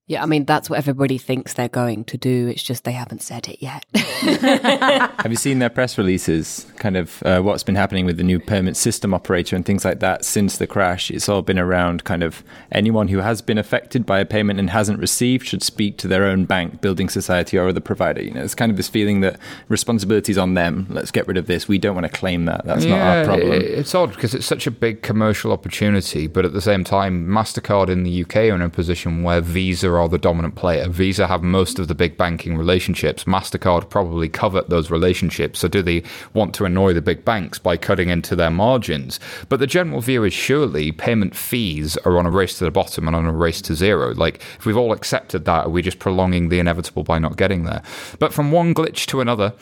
Yeah, 0.07 0.23
I 0.23 0.25
mean, 0.25 0.45
that's 0.45 0.69
what 0.69 0.77
everybody 0.79 1.17
thinks 1.17 1.53
they're 1.53 1.67
going 1.67 2.05
to 2.05 2.17
do. 2.17 2.47
It's 2.47 2.63
just 2.63 2.83
they 2.85 2.93
haven't 2.93 3.21
said 3.21 3.47
it 3.47 3.61
yet. 3.61 3.85
Have 4.41 5.31
you 5.31 5.35
seen 5.37 5.59
their 5.59 5.69
press 5.69 5.97
releases? 5.97 6.65
Kind 6.77 6.95
of 6.97 7.21
uh, 7.23 7.41
what's 7.41 7.63
been 7.63 7.75
happening 7.75 8.05
with 8.05 8.17
the 8.17 8.23
new 8.23 8.39
payment 8.39 8.77
system 8.77 9.13
operator 9.13 9.55
and 9.55 9.65
things 9.65 9.83
like 9.83 9.99
that 9.99 10.23
since 10.25 10.57
the 10.57 10.67
crash? 10.67 11.11
It's 11.11 11.27
all 11.27 11.41
been 11.41 11.59
around 11.59 12.03
kind 12.03 12.23
of 12.23 12.43
anyone 12.71 13.09
who 13.09 13.17
has 13.19 13.41
been 13.41 13.57
affected 13.57 14.05
by 14.05 14.19
a 14.19 14.25
payment 14.25 14.59
and 14.59 14.69
hasn't 14.69 14.99
received 14.99 15.45
should 15.47 15.61
speak 15.63 15.97
to 15.97 16.07
their 16.07 16.25
own 16.25 16.45
bank, 16.45 16.81
building 16.81 17.09
society, 17.09 17.57
or 17.57 17.67
other 17.67 17.79
provider. 17.81 18.21
You 18.23 18.31
know, 18.31 18.43
it's 18.43 18.55
kind 18.55 18.69
of 18.71 18.77
this 18.77 18.87
feeling 18.87 19.19
that 19.21 19.37
responsibility 19.67 20.31
is 20.31 20.37
on 20.37 20.53
them. 20.53 20.87
Let's 20.89 21.11
get 21.11 21.27
rid 21.27 21.37
of 21.37 21.47
this. 21.47 21.67
We 21.67 21.77
don't 21.77 21.95
want 21.95 22.05
to 22.11 22.17
claim 22.17 22.45
that. 22.45 22.65
That's 22.65 22.85
not 22.85 22.99
our 23.01 23.25
problem. 23.25 23.51
i- 23.51 23.55
It's 23.55 23.93
odd 23.93 24.11
because 24.13 24.33
it's 24.33 24.45
such 24.45 24.67
a 24.67 24.71
big 24.71 25.01
commercial 25.01 25.51
opportunity, 25.51 26.27
but 26.27 26.45
at 26.45 26.53
the 26.53 26.61
same 26.61 26.83
time, 26.83 27.27
MasterCard 27.27 27.89
in 27.89 28.03
the 28.03 28.21
UK 28.23 28.35
are 28.49 28.55
in 28.55 28.61
a 28.61 28.69
position 28.69 29.23
where 29.23 29.41
Visa 29.41 29.89
are 29.99 30.09
the 30.09 30.17
dominant 30.17 30.55
player. 30.55 30.87
Visa 30.87 31.27
have 31.27 31.43
most 31.43 31.79
of 31.79 31.87
the 31.87 31.95
big 31.95 32.17
banking 32.17 32.57
relationships. 32.57 33.23
MasterCard 33.25 33.89
probably 33.89 34.29
covet 34.29 34.69
those 34.69 34.91
relationships. 34.91 35.59
So 35.59 35.67
do 35.67 35.81
they 35.81 36.03
want 36.33 36.53
to 36.55 36.65
annoy 36.65 36.93
the 36.93 37.01
big 37.01 37.25
banks 37.25 37.59
by 37.59 37.77
cutting 37.77 38.09
into 38.09 38.35
their 38.35 38.51
margins? 38.51 39.19
But 39.49 39.59
the 39.59 39.67
general 39.67 40.01
view 40.01 40.23
is 40.23 40.33
surely 40.33 40.91
payment 40.91 41.35
fees 41.35 41.97
are 41.97 42.17
on 42.17 42.25
a 42.25 42.31
race 42.31 42.57
to 42.59 42.65
the 42.65 42.71
bottom 42.71 43.07
and 43.07 43.15
on 43.15 43.25
a 43.25 43.31
race 43.31 43.61
to 43.63 43.75
zero. 43.75 44.13
Like, 44.13 44.41
if 44.57 44.65
we've 44.65 44.77
all 44.77 44.91
accepted 44.91 45.45
that, 45.45 45.65
are 45.65 45.69
we 45.69 45.81
just 45.81 45.99
prolonging 45.99 46.49
the 46.49 46.59
inevitable 46.59 47.03
by 47.03 47.19
not 47.19 47.37
getting 47.37 47.63
there? 47.63 47.81
But 48.19 48.33
from 48.33 48.51
one 48.51 48.73
glitch 48.73 49.05
to 49.07 49.21
another, 49.21 49.53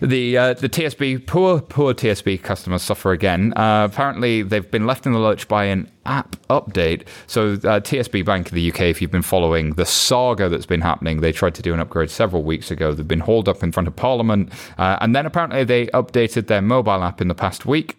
the 0.00 0.36
uh, 0.36 0.54
the 0.54 0.68
TSB 0.68 1.26
poor 1.26 1.60
poor 1.60 1.94
TSB 1.94 2.42
customers 2.42 2.82
suffer 2.82 3.12
again. 3.12 3.52
Uh, 3.56 3.88
apparently, 3.90 4.42
they've 4.42 4.70
been 4.70 4.86
left 4.86 5.06
in 5.06 5.12
the 5.12 5.18
lurch 5.18 5.48
by 5.48 5.64
an 5.64 5.90
app 6.06 6.36
update. 6.48 7.06
So 7.26 7.52
uh, 7.52 7.80
TSB 7.80 8.24
Bank 8.24 8.50
in 8.50 8.54
the 8.54 8.70
UK, 8.70 8.82
if 8.82 9.00
you've 9.00 9.10
been 9.10 9.22
following 9.22 9.74
the 9.74 9.86
saga 9.86 10.48
that's 10.48 10.66
been 10.66 10.82
happening, 10.82 11.20
they 11.20 11.32
tried 11.32 11.54
to 11.54 11.62
do 11.62 11.72
an 11.72 11.80
upgrade 11.80 12.10
several 12.10 12.42
weeks 12.42 12.70
ago. 12.70 12.92
They've 12.92 13.06
been 13.06 13.20
hauled 13.20 13.48
up 13.48 13.62
in 13.62 13.72
front 13.72 13.88
of 13.88 13.96
Parliament, 13.96 14.52
uh, 14.78 14.98
and 15.00 15.16
then 15.16 15.26
apparently 15.26 15.64
they 15.64 15.86
updated 15.88 16.46
their 16.46 16.62
mobile 16.62 17.02
app 17.02 17.20
in 17.20 17.28
the 17.28 17.34
past 17.34 17.66
week 17.66 17.96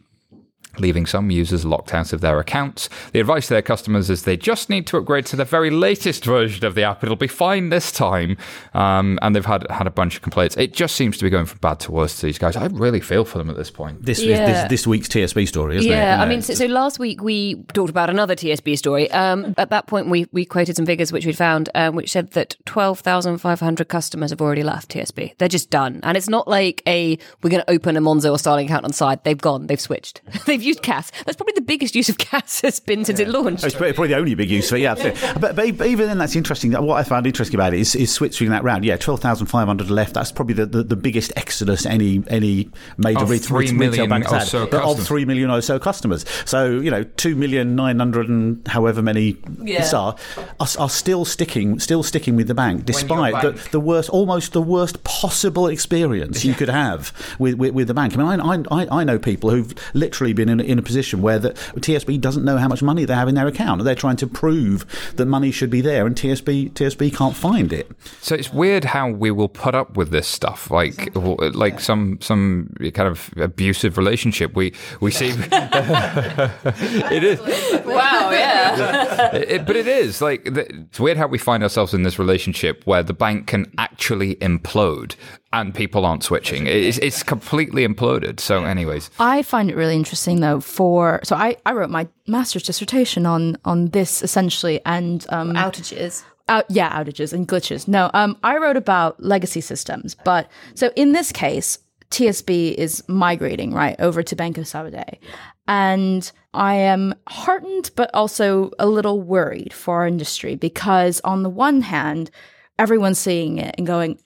leaving 0.80 1.06
some 1.06 1.30
users 1.32 1.66
locked 1.66 1.94
out 1.94 2.14
of 2.14 2.22
their 2.22 2.40
accounts. 2.40 2.90
The 3.12 3.20
advice 3.20 3.48
to 3.48 3.54
their 3.56 3.62
customers 3.62 4.10
is 4.10 4.24
they 4.24 4.38
just 4.38 4.70
need 4.70 4.88
to 4.88 4.98
upgrade 4.98 5.26
to 5.28 5.36
the 5.36 5.46
very 5.46 5.70
latest 5.70 6.26
version 6.26 6.66
of 6.66 6.76
the 6.76 6.84
app. 6.84 7.04
It'll 7.04 7.16
be 7.16 7.28
fine 7.28 7.70
this 7.70 7.92
time. 7.92 8.38
Um, 8.74 9.20
and 9.22 9.36
they've 9.36 9.46
had 9.46 9.70
had 9.70 9.88
a 9.88 9.92
bunch 9.92 10.16
of 10.16 10.22
complaints. 10.22 10.58
It 10.58 10.74
just 10.74 10.96
seems 10.96 11.18
to 11.18 11.24
be 11.24 11.30
going 11.30 11.46
from 11.46 11.60
bad 11.60 11.80
to 11.82 11.92
worse 11.92 12.20
to 12.20 12.26
these 12.26 12.38
guys. 12.38 12.56
I 12.56 12.66
really 12.68 13.00
feel 13.02 13.26
for 13.26 13.38
them 13.38 13.50
at 13.50 13.56
this 13.58 13.72
point. 13.72 14.06
This 14.06 14.22
Yeah. 14.22 14.46
this, 14.46 14.70
this 14.70 14.88
week's 14.88 15.08
TSB 15.08 15.48
story, 15.48 15.78
isn't 15.78 15.92
it? 15.92 15.96
yeah, 15.96 16.22
I 16.22 16.28
mean, 16.28 16.42
so, 16.42 16.54
so 16.54 16.66
last 16.66 17.00
week 17.00 17.22
we 17.22 17.56
talked 17.74 17.90
about 17.90 18.10
another 18.10 18.36
TSB 18.36 18.78
story. 18.78 19.10
Um, 19.12 19.54
at 19.58 19.70
that 19.70 19.88
point, 19.88 20.10
we, 20.10 20.28
we 20.32 20.46
quoted 20.46 20.76
some 20.76 20.86
figures 20.86 21.12
which 21.12 21.26
we'd 21.26 21.38
found, 21.38 21.70
um, 21.76 21.96
which 21.96 22.12
said 22.12 22.32
that 22.32 22.56
12,500 22.66 23.88
customers 23.88 24.30
have 24.32 24.42
already 24.42 24.64
left 24.64 24.90
TSB. 24.92 25.38
They're 25.38 25.48
just 25.48 25.70
done. 25.70 26.00
And 26.04 26.18
it's 26.18 26.30
not 26.30 26.48
like 26.48 26.82
a, 26.88 27.18
we're 27.42 27.50
going 27.50 27.64
to 27.64 27.70
open 27.72 27.98
a 27.98 28.02
Monzo 28.02 28.32
or 28.32 28.40
Starling 28.40 28.66
account 28.66 28.86
on 28.86 28.90
the 28.90 28.96
side. 28.96 29.24
They've 29.24 29.38
gone, 29.38 29.68
they've 29.68 29.80
switched. 29.80 30.22
they've 30.46 30.62
used 30.66 30.82
CASS. 30.82 31.12
That's 31.26 31.36
probably 31.36 31.54
the 31.54 31.62
biggest 31.62 31.96
use 31.96 32.10
of 32.10 32.18
CASS 32.30 32.62
has 32.62 32.80
been 32.80 33.06
since 33.06 33.20
it 33.20 33.28
launched. 33.30 33.64
It's 33.64 33.76
probably 33.76 33.94
probably 33.94 34.10
the 34.10 34.18
only 34.18 34.36
big 34.36 34.50
use 34.50 34.72
of 34.72 34.78
it, 34.78 34.82
yeah. 34.82 34.96
But, 34.96 35.40
but, 35.56 35.56
but 35.56 35.88
even 35.88 36.08
then, 36.08 36.18
that's 36.18 36.36
interesting. 36.36 36.72
What 36.74 36.96
I 36.98 37.04
found 37.04 37.28
interesting 37.28 37.56
about 37.56 37.74
it 37.74 37.80
is, 37.80 37.96
is 37.96 38.12
switching 38.12 38.50
that 38.50 38.64
round. 38.64 38.86
Yeah, 38.86 38.98
12,500 38.98 39.90
left. 39.90 40.14
That's 40.14 40.32
probably 40.32 40.56
the, 40.56 40.66
the, 40.66 40.84
the 40.84 40.96
biggest 40.96 41.32
exodus 41.36 41.86
any 41.86 42.24
any 42.28 42.70
major 42.98 43.20
Of 43.20 43.30
retail, 43.30 43.48
three 43.48 43.66
retail 43.66 43.78
million 43.78 44.10
bank 44.10 44.24
has 44.26 44.54
or 44.54 44.60
had. 44.62 44.72
so 44.72 44.92
Of 44.92 45.06
3 45.06 45.26
million 45.26 45.50
or 45.50 45.62
so 45.62 45.80
customers. 45.80 46.26
So, 46.46 46.80
you 46.80 46.92
know, 46.92 47.04
2 47.04 47.36
million 47.36 47.76
900 47.76 48.30
and 48.30 48.68
however 48.68 49.02
many 49.02 49.38
Yeah. 49.62 49.88
are, 49.94 50.16
are, 50.60 50.68
are 50.80 50.90
still 50.90 51.26
sticking 51.26 51.80
still 51.80 52.04
sticking 52.04 52.36
with 52.36 52.48
the 52.48 52.56
bank, 52.56 52.86
despite 52.86 53.42
the, 53.42 53.52
the 53.72 53.80
worst, 53.80 54.10
almost 54.10 54.54
the 54.54 54.62
worst 54.62 55.04
possible 55.04 55.68
experience 55.68 56.44
you 56.46 56.54
could 56.54 56.70
have 56.70 57.14
with, 57.40 57.56
with, 57.56 57.74
with 57.74 57.88
the 57.88 57.94
bank. 57.94 58.18
I 58.18 58.36
mean, 58.36 58.42
I, 58.72 58.82
I, 58.84 59.02
I 59.02 59.04
know 59.04 59.20
people 59.20 59.50
who've 59.50 59.74
literally 59.94 60.34
been 60.34 60.50
in, 60.50 60.55
a- 60.60 60.64
in 60.64 60.80
a 60.80 60.82
position 60.82 61.22
where 61.22 61.40
the 61.40 61.50
TSB 61.76 62.20
doesn't 62.20 62.44
know 62.44 62.58
how 62.58 62.68
much 62.68 62.82
money 62.84 63.06
they 63.06 63.14
have 63.16 63.28
in 63.28 63.36
their 63.36 63.48
account. 63.48 63.82
And 63.82 63.88
they're 63.88 63.96
trying 63.96 64.18
to 64.18 64.28
prove 64.28 64.86
that 65.16 65.26
money 65.26 65.52
should 65.52 65.70
be 65.70 65.82
there, 65.82 66.06
and 66.06 66.16
TSB 66.16 66.72
TSB 66.74 67.16
can't 67.16 67.36
find 67.36 67.72
it. 67.74 67.90
So 68.22 68.36
it's 68.36 68.52
weird 68.54 68.84
how 68.86 69.10
we 69.10 69.32
will 69.32 69.50
put 69.50 69.76
up 69.76 69.98
with 69.98 70.10
this 70.12 70.28
stuff, 70.28 70.70
like 70.72 71.10
like 71.16 71.80
some 71.80 72.20
some 72.22 72.74
kind 72.94 73.08
of 73.10 73.30
abusive 73.38 73.98
relationship. 73.98 74.56
We 74.56 74.74
we 75.00 75.12
see 75.12 75.30
it 77.12 77.24
is, 77.24 77.40
wow, 77.86 78.30
yeah. 78.32 79.36
it, 79.36 79.66
but 79.66 79.76
it 79.76 79.88
is 79.88 80.22
like 80.22 80.44
the, 80.46 80.66
it's 80.70 81.00
weird 81.00 81.18
how 81.18 81.28
we 81.28 81.38
find 81.38 81.64
ourselves 81.64 81.94
in 81.94 82.04
this 82.04 82.20
relationship 82.20 82.84
where 82.86 83.04
the 83.04 83.14
bank 83.14 83.48
can 83.48 83.72
actually 83.78 84.36
implode 84.36 85.16
and 85.62 85.74
people 85.74 86.06
aren't 86.06 86.24
switching. 86.24 86.68
It's, 86.68 86.98
it's 86.98 87.24
completely 87.24 87.88
imploded. 87.88 88.40
So, 88.40 88.66
anyways, 88.66 89.10
I 89.20 89.42
find 89.42 89.70
it 89.70 89.76
really 89.76 89.96
interesting 89.96 90.42
though. 90.42 90.60
For 90.60 91.22
so 91.24 91.36
I, 91.36 91.58
I 91.66 91.72
wrote 91.72 91.90
my 91.90 92.08
master's 92.28 92.64
dissertation 92.64 93.26
on 93.26 93.58
on 93.66 93.88
this 93.88 94.22
essentially, 94.22 94.82
and 94.86 95.26
um, 95.30 95.54
Outages. 95.54 96.24
Out, 96.48 96.66
yeah, 96.70 96.92
outages 97.02 97.34
and 97.34 97.48
glitches. 97.48 97.88
No, 97.88 98.12
um, 98.14 98.38
I 98.44 98.58
wrote 98.58 98.78
about 98.78 99.22
legacy 99.24 99.62
systems, 99.62 100.16
but 100.24 100.48
so 100.76 100.92
in 100.96 101.14
this 101.14 101.32
case, 101.32 101.80
TSB 102.12 102.76
is 102.76 103.04
migrating 103.08 103.74
right 103.74 103.96
over 104.00 104.22
to 104.22 104.36
Banco 104.36 104.62
of 104.62 104.68
Sabadell, 104.68 105.18
and 105.68 106.32
I 106.54 106.76
am 106.76 107.16
heartened, 107.28 107.90
but 107.96 108.12
also 108.14 108.70
a 108.78 108.86
little 108.86 109.22
worried 109.22 109.74
for 109.74 110.02
our 110.02 110.08
industry 110.08 110.56
because 110.56 111.20
on 111.22 111.42
the 111.42 111.50
one 111.50 111.82
hand, 111.82 112.30
everyone's 112.78 113.20
seeing 113.20 113.58
it 113.58 113.74
and 113.78 113.88
going, 113.88 114.20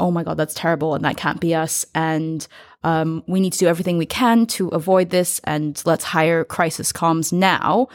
"Oh 0.00 0.10
my 0.10 0.24
god, 0.24 0.36
that's 0.36 0.54
terrible," 0.54 0.94
and 0.94 1.04
that 1.04 1.16
can't 1.16 1.40
be 1.40 1.54
us, 1.54 1.86
and 1.94 2.46
um, 2.82 3.22
we 3.26 3.40
need 3.40 3.52
to 3.52 3.58
do 3.58 3.68
everything 3.68 3.98
we 3.98 4.06
can 4.06 4.46
to 4.46 4.68
avoid 4.68 5.10
this, 5.10 5.40
and 5.44 5.80
let's 5.84 6.04
hire 6.04 6.44
crisis 6.44 6.92
comms 6.92 7.32
now. 7.32 7.88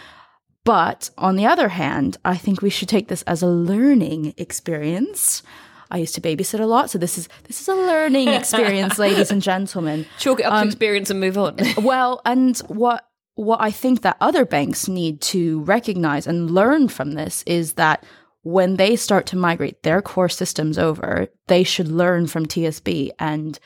But 0.64 1.12
on 1.18 1.36
the 1.36 1.46
other 1.46 1.70
hand, 1.70 2.18
I 2.26 2.38
think 2.38 2.62
we 2.62 2.72
should 2.72 2.90
take 2.90 3.08
this 3.08 3.22
as 3.24 3.42
a 3.42 3.48
learning 3.48 4.34
experience. 4.38 5.44
I 5.92 5.98
used 5.98 6.16
to 6.16 6.22
babysit 6.22 6.60
a 6.60 6.66
lot, 6.66 6.90
so 6.90 6.98
this 6.98 7.18
is 7.18 7.30
this 7.48 7.62
is 7.62 7.68
a 7.68 7.76
learning 7.76 8.28
experience, 8.40 8.98
ladies 8.98 9.32
and 9.32 9.42
gentlemen. 9.42 10.06
Chalk 10.18 10.40
it 10.40 10.44
up 10.46 10.62
to 10.62 10.68
experience 10.68 11.10
and 11.10 11.20
move 11.20 11.38
on. 11.38 11.58
Well, 11.78 12.22
and 12.26 12.58
what 12.68 13.08
what 13.36 13.62
I 13.62 13.70
think 13.70 14.02
that 14.02 14.18
other 14.20 14.46
banks 14.46 14.88
need 14.88 15.22
to 15.22 15.62
recognize 15.62 16.26
and 16.26 16.50
learn 16.50 16.88
from 16.88 17.12
this 17.12 17.44
is 17.46 17.74
that 17.74 18.04
when 18.46 18.76
they 18.76 18.96
start 18.96 19.26
to 19.26 19.36
migrate 19.36 19.82
their 19.82 20.04
core 20.04 20.30
systems 20.30 20.78
over, 20.78 21.28
they 21.48 21.64
should 21.64 21.88
learn 21.88 22.28
from 22.28 22.46
TSB 22.46 23.10
and 23.18 23.58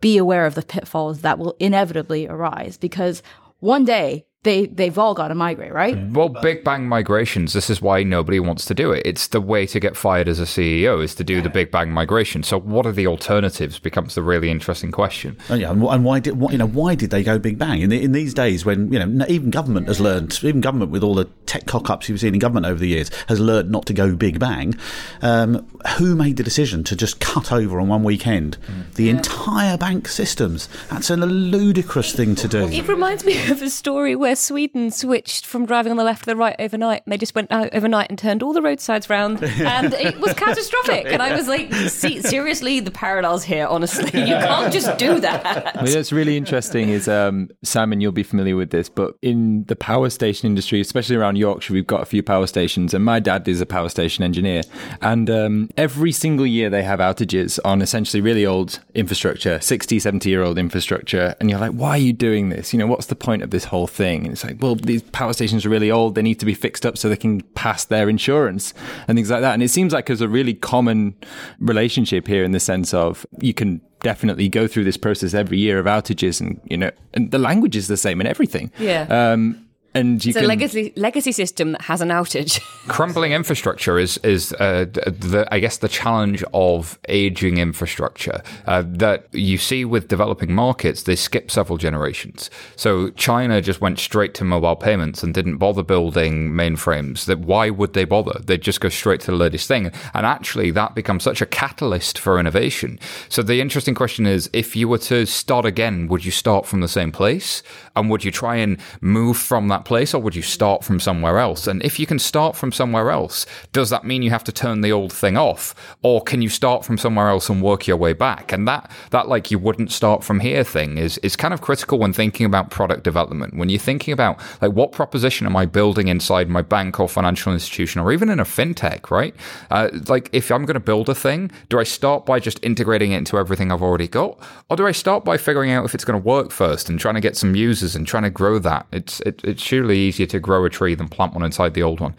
be 0.00 0.16
aware 0.16 0.46
of 0.46 0.54
the 0.54 0.62
pitfalls 0.62 1.20
that 1.20 1.38
will 1.38 1.54
inevitably 1.60 2.26
arise. 2.26 2.78
Because 2.78 3.22
one 3.58 3.84
day 3.84 4.24
they 4.44 4.66
they've 4.66 4.98
all 4.98 5.14
got 5.14 5.28
to 5.28 5.36
migrate, 5.36 5.72
right? 5.72 5.96
Well, 6.10 6.28
big 6.28 6.64
bang 6.64 6.88
migrations. 6.88 7.52
This 7.52 7.70
is 7.70 7.80
why 7.80 8.02
nobody 8.02 8.40
wants 8.40 8.64
to 8.66 8.74
do 8.74 8.90
it. 8.90 9.02
It's 9.06 9.28
the 9.28 9.40
way 9.40 9.66
to 9.66 9.78
get 9.78 9.96
fired 9.96 10.26
as 10.26 10.40
a 10.40 10.44
CEO 10.44 11.02
is 11.02 11.14
to 11.16 11.24
do 11.24 11.40
the 11.40 11.48
big 11.48 11.70
bang 11.70 11.92
migration. 11.92 12.42
So, 12.42 12.58
what 12.58 12.84
are 12.84 12.92
the 12.92 13.06
alternatives? 13.06 13.78
Becomes 13.78 14.16
the 14.16 14.22
really 14.22 14.50
interesting 14.50 14.90
question. 14.90 15.36
Oh, 15.48 15.54
yeah, 15.54 15.70
and 15.70 16.04
why 16.04 16.18
did 16.18 16.36
you 16.50 16.58
know 16.58 16.66
why 16.66 16.96
did 16.96 17.10
they 17.10 17.22
go 17.22 17.38
big 17.38 17.56
bang 17.56 17.82
in, 17.82 17.90
the, 17.90 18.02
in 18.02 18.10
these 18.10 18.34
days 18.34 18.64
when 18.64 18.92
you 18.92 18.98
know 18.98 19.24
even 19.28 19.50
government 19.50 19.86
has 19.86 20.00
learned 20.00 20.36
even 20.42 20.60
government 20.60 20.90
with 20.90 21.04
all 21.04 21.14
the 21.14 21.26
tech 21.46 21.66
cock 21.66 21.88
ups 21.88 22.08
you've 22.08 22.18
seen 22.18 22.34
in 22.34 22.40
government 22.40 22.66
over 22.66 22.80
the 22.80 22.88
years 22.88 23.10
has 23.28 23.38
learned 23.38 23.70
not 23.70 23.86
to 23.86 23.92
go 23.92 24.16
big 24.16 24.40
bang. 24.40 24.74
Um, 25.20 25.68
who 25.98 26.14
made 26.14 26.36
the 26.36 26.42
decision 26.42 26.84
to 26.84 26.96
just 26.96 27.20
cut 27.20 27.52
over 27.52 27.80
on 27.80 27.88
one 27.88 28.04
weekend 28.04 28.56
the 28.94 29.08
entire 29.08 29.76
bank 29.76 30.08
systems? 30.08 30.68
That's 30.90 31.10
a 31.10 31.16
ludicrous 31.16 32.12
thing 32.12 32.34
to 32.36 32.48
do. 32.48 32.68
It 32.68 32.88
reminds 32.88 33.24
me 33.24 33.38
of 33.50 33.62
a 33.62 33.70
story 33.70 34.16
where 34.16 34.36
Sweden 34.36 34.90
switched 34.90 35.46
from 35.46 35.66
driving 35.66 35.90
on 35.90 35.96
the 35.96 36.04
left 36.04 36.24
to 36.24 36.26
the 36.26 36.36
right 36.36 36.56
overnight, 36.58 37.02
and 37.04 37.12
they 37.12 37.18
just 37.18 37.34
went 37.34 37.50
out 37.50 37.74
overnight 37.74 38.10
and 38.10 38.18
turned 38.18 38.42
all 38.42 38.52
the 38.52 38.62
roadsides 38.62 39.08
round, 39.10 39.42
and 39.44 39.94
it 39.94 40.18
was 40.20 40.32
catastrophic. 40.34 41.06
And 41.06 41.22
I 41.22 41.34
was 41.34 41.48
like, 41.48 41.72
"See, 41.72 42.20
seriously, 42.20 42.80
the 42.80 42.90
parallels 42.90 43.44
here. 43.44 43.66
Honestly, 43.66 44.20
you 44.20 44.34
can't 44.36 44.72
just 44.72 44.98
do 44.98 45.20
that." 45.20 45.76
I 45.76 45.82
mean, 45.82 45.94
what's 45.94 46.12
really 46.12 46.36
interesting 46.36 46.88
is, 46.88 47.08
um, 47.08 47.50
Simon, 47.62 48.00
you'll 48.00 48.12
be 48.12 48.22
familiar 48.22 48.56
with 48.56 48.70
this, 48.70 48.88
but 48.88 49.16
in 49.22 49.64
the 49.64 49.76
power 49.76 50.10
station 50.10 50.46
industry, 50.46 50.80
especially 50.80 51.16
around 51.16 51.36
Yorkshire, 51.36 51.72
we've 51.72 51.86
got 51.86 52.02
a 52.02 52.06
few 52.06 52.22
power 52.22 52.46
stations, 52.46 52.94
and 52.94 53.04
my 53.04 53.20
dad 53.20 53.46
is 53.48 53.60
a 53.60 53.66
power 53.66 53.88
station 53.88 54.24
engineer. 54.24 54.62
And 55.00 55.28
um, 55.30 55.70
every 55.76 56.12
single 56.12 56.46
year 56.46 56.68
they 56.70 56.82
have 56.82 56.98
outages 57.00 57.58
on 57.64 57.82
essentially 57.82 58.20
really 58.20 58.44
old 58.44 58.80
infrastructure, 58.94 59.60
60, 59.60 59.98
70 59.98 60.28
year 60.28 60.42
old 60.42 60.58
infrastructure. 60.58 61.34
And 61.40 61.48
you're 61.50 61.58
like, 61.58 61.72
why 61.72 61.90
are 61.90 61.98
you 61.98 62.12
doing 62.12 62.48
this? 62.50 62.72
You 62.72 62.78
know, 62.78 62.86
what's 62.86 63.06
the 63.06 63.14
point 63.16 63.42
of 63.42 63.50
this 63.50 63.64
whole 63.64 63.86
thing? 63.86 64.24
And 64.24 64.32
it's 64.32 64.44
like, 64.44 64.56
well, 64.60 64.74
these 64.74 65.02
power 65.02 65.32
stations 65.32 65.64
are 65.64 65.70
really 65.70 65.90
old. 65.90 66.14
They 66.14 66.22
need 66.22 66.40
to 66.40 66.46
be 66.46 66.54
fixed 66.54 66.84
up 66.84 66.98
so 66.98 67.08
they 67.08 67.16
can 67.16 67.40
pass 67.54 67.84
their 67.84 68.08
insurance 68.08 68.74
and 69.08 69.16
things 69.16 69.30
like 69.30 69.40
that. 69.40 69.54
And 69.54 69.62
it 69.62 69.68
seems 69.70 69.92
like 69.92 70.06
there's 70.06 70.20
a 70.20 70.28
really 70.28 70.54
common 70.54 71.14
relationship 71.58 72.26
here 72.26 72.44
in 72.44 72.52
the 72.52 72.60
sense 72.60 72.92
of 72.94 73.26
you 73.40 73.54
can 73.54 73.80
definitely 74.00 74.48
go 74.48 74.66
through 74.66 74.84
this 74.84 74.96
process 74.96 75.32
every 75.32 75.58
year 75.58 75.78
of 75.78 75.86
outages 75.86 76.40
and 76.40 76.60
you 76.64 76.76
know 76.76 76.90
and 77.14 77.30
the 77.30 77.38
language 77.38 77.76
is 77.76 77.86
the 77.86 77.96
same 77.96 78.20
and 78.20 78.28
everything 78.28 78.68
Yeah. 78.80 79.06
um 79.32 79.64
and 79.94 80.24
you 80.24 80.30
It's 80.30 80.38
a 80.38 80.42
legacy 80.42 80.92
legacy 80.96 81.32
system 81.32 81.72
that 81.72 81.82
has 81.82 82.00
an 82.00 82.08
outage. 82.08 82.60
Crumbling 82.88 83.32
infrastructure 83.32 83.98
is 83.98 84.18
is 84.18 84.52
uh, 84.54 84.86
the 84.86 85.46
I 85.50 85.58
guess 85.58 85.78
the 85.78 85.88
challenge 85.88 86.42
of 86.54 86.98
aging 87.08 87.58
infrastructure 87.58 88.42
uh, 88.66 88.82
that 88.86 89.26
you 89.32 89.58
see 89.58 89.84
with 89.84 90.08
developing 90.08 90.54
markets. 90.54 91.02
They 91.02 91.16
skip 91.16 91.50
several 91.50 91.78
generations. 91.78 92.50
So 92.76 93.10
China 93.10 93.60
just 93.60 93.80
went 93.80 93.98
straight 93.98 94.34
to 94.34 94.44
mobile 94.44 94.76
payments 94.76 95.22
and 95.22 95.34
didn't 95.34 95.58
bother 95.58 95.82
building 95.82 96.50
mainframes. 96.52 97.26
That 97.26 97.40
why 97.40 97.70
would 97.70 97.92
they 97.92 98.04
bother? 98.04 98.40
They'd 98.42 98.62
just 98.62 98.80
go 98.80 98.88
straight 98.88 99.20
to 99.20 99.30
the 99.30 99.36
latest 99.36 99.68
thing. 99.68 99.92
And 100.14 100.26
actually, 100.26 100.70
that 100.72 100.94
becomes 100.94 101.22
such 101.22 101.42
a 101.42 101.46
catalyst 101.46 102.18
for 102.18 102.38
innovation. 102.38 102.98
So 103.28 103.42
the 103.42 103.60
interesting 103.60 103.94
question 103.94 104.26
is, 104.26 104.48
if 104.52 104.74
you 104.74 104.88
were 104.88 104.98
to 104.98 105.26
start 105.26 105.66
again, 105.66 106.08
would 106.08 106.24
you 106.24 106.30
start 106.30 106.66
from 106.66 106.80
the 106.80 106.88
same 106.88 107.12
place? 107.12 107.62
And 107.94 108.10
would 108.10 108.24
you 108.24 108.30
try 108.30 108.56
and 108.56 108.78
move 109.00 109.36
from 109.36 109.68
that 109.68 109.81
place, 109.84 110.14
or 110.14 110.22
would 110.22 110.34
you 110.34 110.42
start 110.42 110.84
from 110.84 111.00
somewhere 111.00 111.38
else? 111.38 111.66
And 111.66 111.82
if 111.82 111.98
you 111.98 112.06
can 112.06 112.18
start 112.18 112.56
from 112.56 112.72
somewhere 112.72 113.10
else, 113.10 113.46
does 113.72 113.90
that 113.90 114.04
mean 114.04 114.22
you 114.22 114.30
have 114.30 114.44
to 114.44 114.52
turn 114.52 114.80
the 114.80 114.92
old 114.92 115.12
thing 115.12 115.36
off, 115.36 115.74
or 116.02 116.22
can 116.22 116.42
you 116.42 116.48
start 116.48 116.84
from 116.84 116.98
somewhere 116.98 117.28
else 117.28 117.48
and 117.48 117.62
work 117.62 117.86
your 117.86 117.96
way 117.96 118.12
back? 118.12 118.52
And 118.52 118.66
that 118.68 118.90
that 119.10 119.28
like 119.28 119.50
you 119.50 119.58
wouldn't 119.58 119.92
start 119.92 120.24
from 120.24 120.40
here 120.40 120.64
thing 120.64 120.98
is 120.98 121.18
is 121.18 121.36
kind 121.36 121.54
of 121.54 121.60
critical 121.60 121.98
when 121.98 122.12
thinking 122.12 122.46
about 122.46 122.70
product 122.70 123.04
development. 123.04 123.54
When 123.56 123.68
you're 123.68 123.78
thinking 123.78 124.12
about 124.12 124.40
like 124.60 124.72
what 124.72 124.92
proposition 124.92 125.46
am 125.46 125.56
I 125.56 125.66
building 125.66 126.08
inside 126.08 126.48
my 126.48 126.62
bank 126.62 127.00
or 127.00 127.08
financial 127.08 127.52
institution, 127.52 128.00
or 128.00 128.12
even 128.12 128.28
in 128.28 128.40
a 128.40 128.44
fintech, 128.44 129.10
right? 129.10 129.34
Uh, 129.70 129.88
like 130.08 130.28
if 130.32 130.50
I'm 130.50 130.64
going 130.64 130.74
to 130.74 130.80
build 130.80 131.08
a 131.08 131.14
thing, 131.14 131.50
do 131.68 131.78
I 131.78 131.84
start 131.84 132.26
by 132.26 132.40
just 132.40 132.62
integrating 132.62 133.12
it 133.12 133.18
into 133.18 133.38
everything 133.38 133.72
I've 133.72 133.82
already 133.82 134.08
got, 134.08 134.38
or 134.68 134.76
do 134.76 134.86
I 134.86 134.92
start 134.92 135.24
by 135.24 135.36
figuring 135.36 135.70
out 135.70 135.84
if 135.84 135.94
it's 135.94 136.04
going 136.04 136.20
to 136.20 136.26
work 136.26 136.50
first 136.50 136.88
and 136.88 136.98
trying 136.98 137.14
to 137.14 137.20
get 137.20 137.36
some 137.36 137.54
users 137.54 137.94
and 137.96 138.06
trying 138.06 138.24
to 138.24 138.30
grow 138.30 138.58
that? 138.58 138.86
It's 138.92 139.20
it, 139.20 139.42
it's 139.44 139.62
surely 139.72 139.96
easier 139.96 140.26
to 140.26 140.38
grow 140.38 140.66
a 140.66 140.68
tree 140.68 140.94
than 140.94 141.08
plant 141.08 141.32
one 141.32 141.42
inside 141.42 141.72
the 141.72 141.82
old 141.82 141.98
one. 141.98 142.14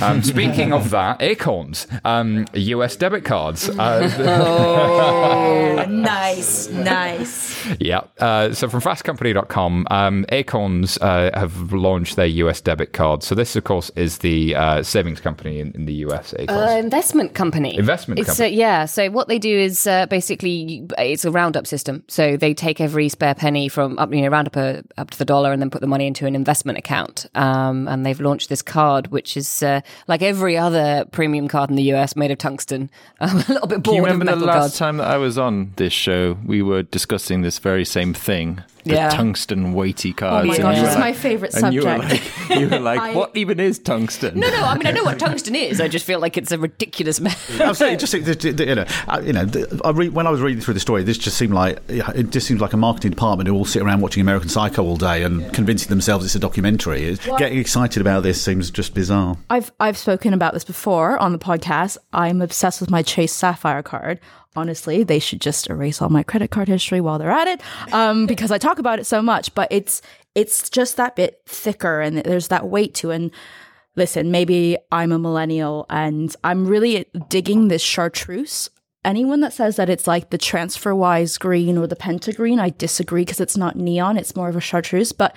Um, 0.00 0.22
speaking 0.32 0.72
of 0.72 0.88
that, 0.88 1.20
acorns, 1.20 1.86
um, 2.02 2.46
U.S. 2.54 2.96
debit 2.96 3.26
cards. 3.26 3.68
Uh, 3.68 4.08
nice, 5.90 6.70
nice. 6.70 7.66
yeah. 7.78 8.00
Uh, 8.18 8.54
so 8.54 8.70
from 8.70 8.80
fastcompany.com, 8.80 9.86
um, 9.90 10.24
Acorns 10.30 10.96
uh, 11.02 11.30
have 11.34 11.74
launched 11.74 12.16
their 12.16 12.26
US 12.26 12.62
debit 12.62 12.94
card. 12.94 13.22
So 13.22 13.34
this, 13.34 13.54
of 13.54 13.64
course, 13.64 13.90
is 13.96 14.18
the 14.18 14.54
uh, 14.54 14.82
savings 14.82 15.20
company 15.20 15.60
in, 15.60 15.72
in 15.72 15.84
the 15.84 15.94
US. 16.06 16.32
Acorns. 16.38 16.58
Uh, 16.58 16.78
investment 16.82 17.34
company. 17.34 17.76
Investment 17.76 18.18
it's, 18.18 18.28
company. 18.28 18.56
Uh, 18.56 18.58
yeah. 18.58 18.84
So 18.86 19.10
what 19.10 19.28
they 19.28 19.38
do 19.38 19.54
is 19.54 19.86
uh, 19.86 20.06
basically 20.06 20.86
it's 20.96 21.26
a 21.26 21.30
roundup 21.30 21.66
system. 21.66 22.02
So 22.08 22.38
they 22.38 22.54
take 22.54 22.80
every 22.80 23.10
spare 23.10 23.34
penny 23.34 23.68
from 23.68 23.98
up, 23.98 24.10
you 24.10 24.22
know, 24.22 24.28
round 24.28 24.48
up 24.48 24.56
a, 24.56 24.82
up 24.96 25.10
to 25.10 25.18
the 25.18 25.26
dollar, 25.26 25.52
and 25.52 25.60
then 25.60 25.68
put 25.68 25.82
the 25.82 25.86
money 25.86 26.06
into 26.06 26.24
an 26.24 26.34
investment 26.34 26.78
account. 26.78 26.93
Um, 27.34 27.88
and 27.88 28.04
they've 28.04 28.20
launched 28.20 28.48
this 28.48 28.62
card, 28.62 29.08
which 29.08 29.36
is 29.36 29.62
uh, 29.62 29.80
like 30.06 30.22
every 30.22 30.56
other 30.56 31.04
premium 31.10 31.48
card 31.48 31.70
in 31.70 31.76
the 31.76 31.92
US, 31.94 32.16
made 32.16 32.30
of 32.30 32.38
tungsten. 32.38 32.90
I'm 33.20 33.36
a 33.36 33.44
little 33.48 33.66
bit 33.66 33.82
bored 33.82 33.84
Do 33.84 33.94
you 33.94 34.02
remember 34.04 34.36
the 34.36 34.46
last 34.46 34.58
cards. 34.58 34.78
time 34.78 34.96
that 34.98 35.08
I 35.08 35.16
was 35.16 35.38
on 35.38 35.72
this 35.76 35.92
show? 35.92 36.36
We 36.44 36.62
were 36.62 36.82
discussing 36.82 37.42
this 37.42 37.58
very 37.58 37.84
same 37.84 38.14
thing. 38.14 38.62
The 38.84 38.94
Yeah. 38.94 39.08
tungsten 39.08 39.72
weighty 39.72 40.12
cards. 40.12 40.44
Oh 40.44 40.48
my 40.48 40.58
gosh, 40.58 40.76
it's 40.78 40.88
like- 40.90 40.98
my 40.98 41.12
favorite 41.14 41.54
and 41.54 41.72
you 41.74 41.80
were 41.82 41.98
subject. 41.98 42.50
like, 42.50 42.58
you 42.60 42.68
were 42.68 42.80
like 42.80 43.00
I- 43.08 43.14
what 43.14 43.30
even 43.34 43.58
is 43.58 43.78
tungsten? 43.78 44.38
No, 44.38 44.48
no. 44.50 44.62
I 44.62 44.76
mean, 44.76 44.86
I 44.86 44.90
know 44.90 45.04
what 45.04 45.18
tungsten 45.26 45.54
is. 45.54 45.80
I 45.80 45.88
just 45.88 46.04
feel 46.04 46.20
like 46.20 46.36
it's 46.36 46.52
a 46.52 46.58
ridiculous 46.58 47.18
method. 47.20 47.60
Absolutely, 47.62 47.96
just 47.96 48.14
it- 48.14 48.44
it- 48.44 48.60
you 48.60 48.74
know, 48.74 48.84
uh, 49.08 49.22
you 49.24 49.32
know. 49.32 49.46
I 49.84 49.90
read, 49.90 50.12
when 50.14 50.26
I 50.26 50.30
was 50.30 50.40
reading 50.42 50.60
through 50.60 50.74
the 50.74 50.80
story, 50.80 51.02
this 51.02 51.16
just 51.18 51.38
seemed 51.38 51.54
like 51.54 51.78
it 51.88 52.30
just 52.30 52.46
seems 52.46 52.60
like 52.60 52.72
a 52.74 52.76
marketing 52.76 53.10
department 53.12 53.48
who 53.48 53.54
all 53.54 53.64
sit 53.64 53.82
around 53.82 54.00
watching 54.02 54.20
American 54.20 54.48
Psycho 54.50 54.82
all 54.84 54.96
day 54.96 55.22
and 55.22 55.52
convincing 55.54 55.88
themselves 55.88 56.24
it's 56.24 56.34
a 56.34 56.38
documentary. 56.38 57.04
It's- 57.08 57.26
Getting 57.38 57.58
excited 57.58 58.00
about 58.00 58.22
this 58.22 58.40
seems 58.40 58.70
just 58.70 58.94
bizarre. 58.94 59.36
I've 59.50 59.72
I've 59.80 59.96
spoken 59.96 60.34
about 60.34 60.52
this 60.54 60.64
before 60.64 61.18
on 61.18 61.32
the 61.32 61.38
podcast. 61.38 61.96
I'm 62.12 62.42
obsessed 62.42 62.80
with 62.80 62.90
my 62.90 63.02
Chase 63.02 63.32
Sapphire 63.32 63.82
card. 63.82 64.20
Honestly, 64.56 65.02
they 65.02 65.18
should 65.18 65.40
just 65.40 65.68
erase 65.68 66.00
all 66.00 66.08
my 66.08 66.22
credit 66.22 66.50
card 66.50 66.68
history 66.68 67.00
while 67.00 67.18
they're 67.18 67.30
at 67.30 67.48
it, 67.48 67.60
um, 67.92 68.26
because 68.34 68.50
I 68.50 68.58
talk 68.58 68.78
about 68.78 68.98
it 68.98 69.04
so 69.04 69.20
much. 69.20 69.54
But 69.54 69.68
it's 69.70 70.02
it's 70.34 70.70
just 70.70 70.96
that 70.96 71.16
bit 71.16 71.42
thicker, 71.46 72.00
and 72.00 72.18
there's 72.18 72.48
that 72.48 72.68
weight 72.68 72.94
to. 72.96 73.10
And 73.10 73.30
listen, 73.96 74.30
maybe 74.30 74.76
I'm 74.92 75.12
a 75.12 75.18
millennial, 75.18 75.86
and 75.90 76.34
I'm 76.44 76.66
really 76.66 77.06
digging 77.28 77.68
this 77.68 77.82
chartreuse. 77.82 78.70
Anyone 79.04 79.40
that 79.40 79.52
says 79.52 79.76
that 79.76 79.90
it's 79.90 80.06
like 80.06 80.30
the 80.30 80.38
TransferWise 80.38 81.38
green 81.38 81.76
or 81.76 81.86
the 81.86 81.96
Pentagreen, 81.96 82.58
I 82.58 82.70
disagree 82.70 83.22
because 83.22 83.40
it's 83.40 83.56
not 83.56 83.76
neon; 83.76 84.16
it's 84.16 84.36
more 84.36 84.48
of 84.48 84.56
a 84.56 84.60
chartreuse. 84.60 85.12
But 85.12 85.36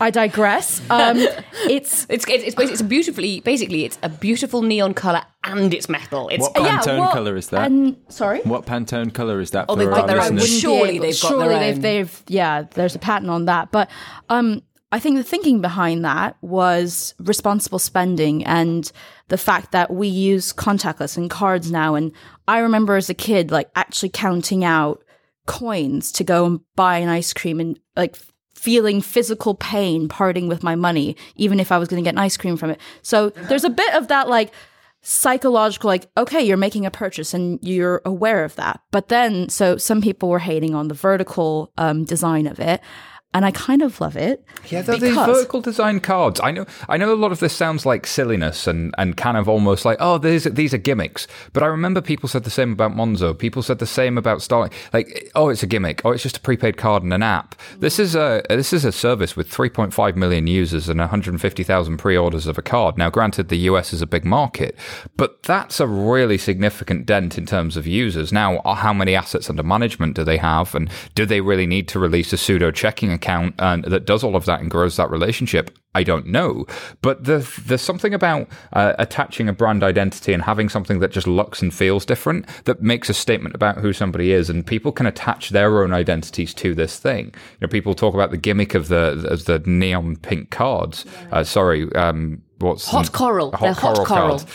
I 0.00 0.10
digress. 0.10 0.80
Um, 0.90 1.18
it's 1.68 2.06
It's 2.08 2.24
it's 2.26 2.26
it's, 2.28 2.54
basically, 2.54 2.72
it's 2.72 2.80
a 2.80 2.84
beautifully 2.84 3.40
basically 3.40 3.84
it's 3.84 3.98
a 4.02 4.08
beautiful 4.08 4.62
neon 4.62 4.94
color 4.94 5.22
and 5.44 5.72
it's 5.74 5.88
metal. 5.88 6.28
It's 6.28 6.42
What 6.42 6.54
Pantone 6.54 7.00
well, 7.00 7.12
colour 7.12 7.36
is 7.36 7.48
that? 7.48 7.66
And 7.66 7.96
sorry. 8.08 8.40
What 8.42 8.66
Pantone 8.66 9.12
color 9.12 9.40
is 9.40 9.50
that? 9.50 9.66
Oh, 9.68 9.74
for 9.74 9.80
they've 9.80 9.90
got 9.90 10.06
their 10.06 10.20
own. 10.20 10.36
listeners? 10.36 10.60
Surely 10.60 10.98
they've 10.98 11.20
got 11.20 11.28
surely 11.28 11.48
their 11.48 11.58
they've, 11.58 11.74
own. 11.76 11.80
they've 11.82 12.22
yeah 12.28 12.62
there's 12.62 12.94
a 12.94 12.98
patent 12.98 13.30
on 13.30 13.44
that 13.44 13.70
but 13.70 13.90
um 14.28 14.62
I 14.92 14.98
think 14.98 15.16
the 15.16 15.22
thinking 15.22 15.60
behind 15.60 16.04
that 16.04 16.36
was 16.40 17.14
responsible 17.20 17.78
spending 17.78 18.44
and 18.44 18.90
the 19.28 19.38
fact 19.38 19.70
that 19.70 19.92
we 19.92 20.08
use 20.08 20.52
contactless 20.52 21.16
and 21.16 21.30
cards 21.30 21.70
now. 21.70 21.94
And 21.94 22.10
I 22.48 22.58
remember 22.58 22.96
as 22.96 23.08
a 23.08 23.14
kid, 23.14 23.52
like 23.52 23.70
actually 23.76 24.08
counting 24.08 24.64
out 24.64 25.04
coins 25.46 26.10
to 26.12 26.24
go 26.24 26.44
and 26.44 26.60
buy 26.74 26.98
an 26.98 27.08
ice 27.08 27.32
cream 27.32 27.60
and 27.60 27.78
like 27.94 28.16
feeling 28.60 29.00
physical 29.00 29.54
pain 29.54 30.06
parting 30.06 30.46
with 30.46 30.62
my 30.62 30.74
money, 30.74 31.16
even 31.36 31.58
if 31.58 31.72
I 31.72 31.78
was 31.78 31.88
going 31.88 32.02
to 32.02 32.06
get 32.06 32.14
an 32.14 32.18
ice 32.18 32.36
cream 32.36 32.58
from 32.58 32.68
it. 32.68 32.80
So 33.00 33.30
there's 33.30 33.64
a 33.64 33.70
bit 33.70 33.94
of 33.94 34.08
that 34.08 34.28
like 34.28 34.52
psychological, 35.00 35.88
like, 35.88 36.10
okay, 36.18 36.42
you're 36.42 36.58
making 36.58 36.84
a 36.84 36.90
purchase 36.90 37.32
and 37.32 37.58
you're 37.62 38.02
aware 38.04 38.44
of 38.44 38.54
that. 38.56 38.82
But 38.90 39.08
then, 39.08 39.48
so 39.48 39.78
some 39.78 40.02
people 40.02 40.28
were 40.28 40.40
hating 40.40 40.74
on 40.74 40.88
the 40.88 40.94
vertical 40.94 41.72
um, 41.78 42.04
design 42.04 42.46
of 42.46 42.60
it 42.60 42.82
and 43.32 43.44
I 43.44 43.52
kind 43.52 43.80
of 43.82 44.00
love 44.00 44.16
it. 44.16 44.44
Yeah, 44.68 44.82
they're 44.82 44.96
these 44.96 45.10
because- 45.10 45.26
vertical 45.36 45.60
design 45.60 46.00
cards. 46.00 46.40
I 46.42 46.50
know, 46.50 46.66
I 46.88 46.96
know. 46.96 47.12
A 47.12 47.14
lot 47.14 47.30
of 47.32 47.38
this 47.40 47.52
sounds 47.52 47.86
like 47.86 48.06
silliness 48.06 48.66
and, 48.66 48.94
and 48.98 49.16
kind 49.16 49.36
of 49.36 49.48
almost 49.48 49.84
like, 49.84 49.98
oh, 50.00 50.18
these 50.18 50.44
these 50.44 50.74
are 50.74 50.78
gimmicks. 50.78 51.26
But 51.52 51.62
I 51.62 51.66
remember 51.66 52.00
people 52.00 52.28
said 52.28 52.44
the 52.44 52.50
same 52.50 52.72
about 52.72 52.92
Monzo. 52.92 53.36
People 53.36 53.62
said 53.62 53.78
the 53.78 53.86
same 53.86 54.18
about 54.18 54.42
Starling. 54.42 54.72
Like, 54.92 55.30
oh, 55.34 55.48
it's 55.48 55.62
a 55.62 55.66
gimmick. 55.66 56.02
Oh, 56.04 56.10
it's 56.10 56.22
just 56.22 56.38
a 56.38 56.40
prepaid 56.40 56.76
card 56.76 57.02
and 57.02 57.12
an 57.12 57.22
app. 57.22 57.54
This 57.78 57.98
is 57.98 58.14
a 58.16 58.42
this 58.48 58.72
is 58.72 58.84
a 58.84 58.92
service 58.92 59.36
with 59.36 59.48
3.5 59.50 60.16
million 60.16 60.46
users 60.46 60.88
and 60.88 60.98
150,000 60.98 61.96
pre-orders 61.98 62.46
of 62.46 62.58
a 62.58 62.62
card. 62.62 62.98
Now, 62.98 63.10
granted, 63.10 63.48
the 63.48 63.58
US 63.58 63.92
is 63.92 64.02
a 64.02 64.06
big 64.06 64.24
market, 64.24 64.76
but 65.16 65.42
that's 65.44 65.78
a 65.78 65.86
really 65.86 66.38
significant 66.38 67.06
dent 67.06 67.38
in 67.38 67.46
terms 67.46 67.76
of 67.76 67.86
users. 67.86 68.32
Now, 68.32 68.56
uh, 68.58 68.74
how 68.74 68.92
many 68.92 69.14
assets 69.14 69.48
under 69.48 69.62
management 69.62 70.16
do 70.16 70.24
they 70.24 70.38
have, 70.38 70.74
and 70.74 70.90
do 71.14 71.24
they 71.26 71.40
really 71.40 71.66
need 71.66 71.86
to 71.88 71.98
release 71.98 72.32
a 72.32 72.36
pseudo 72.36 72.70
checking 72.70 73.12
account 73.20 73.54
and 73.58 73.84
that 73.84 74.04
does 74.06 74.24
all 74.24 74.36
of 74.36 74.44
that 74.46 74.60
and 74.60 74.70
grows 74.70 74.96
that 74.96 75.10
relationship? 75.10 75.76
I 75.94 76.04
don't 76.04 76.26
know, 76.26 76.66
but 77.02 77.24
the, 77.24 77.38
there's 77.66 77.82
something 77.82 78.14
about 78.14 78.48
uh, 78.72 78.92
attaching 78.98 79.48
a 79.48 79.52
brand 79.52 79.82
identity 79.82 80.32
and 80.32 80.40
having 80.44 80.68
something 80.68 81.00
that 81.00 81.10
just 81.10 81.26
looks 81.26 81.60
and 81.62 81.74
feels 81.74 82.06
different 82.06 82.46
that 82.64 82.80
makes 82.80 83.10
a 83.10 83.14
statement 83.14 83.56
about 83.56 83.78
who 83.78 83.92
somebody 83.92 84.30
is, 84.30 84.48
and 84.48 84.64
people 84.64 84.92
can 84.92 85.06
attach 85.06 85.50
their 85.50 85.82
own 85.82 85.92
identities 85.92 86.54
to 86.54 86.76
this 86.76 87.00
thing. 87.00 87.26
You 87.26 87.32
know, 87.62 87.68
people 87.68 87.94
talk 87.94 88.14
about 88.14 88.30
the 88.30 88.36
gimmick 88.36 88.74
of 88.76 88.86
the 88.86 89.26
of 89.28 89.46
the 89.46 89.58
neon 89.66 90.14
pink 90.16 90.50
cards. 90.50 91.04
Uh, 91.32 91.42
sorry, 91.42 91.92
um, 91.96 92.40
what's 92.60 92.86
Hot 92.88 93.06
the- 93.06 93.10
coral. 93.10 93.50
They're 93.60 93.72
hot 93.72 93.96
coral. 93.96 94.06
cards. 94.06 94.46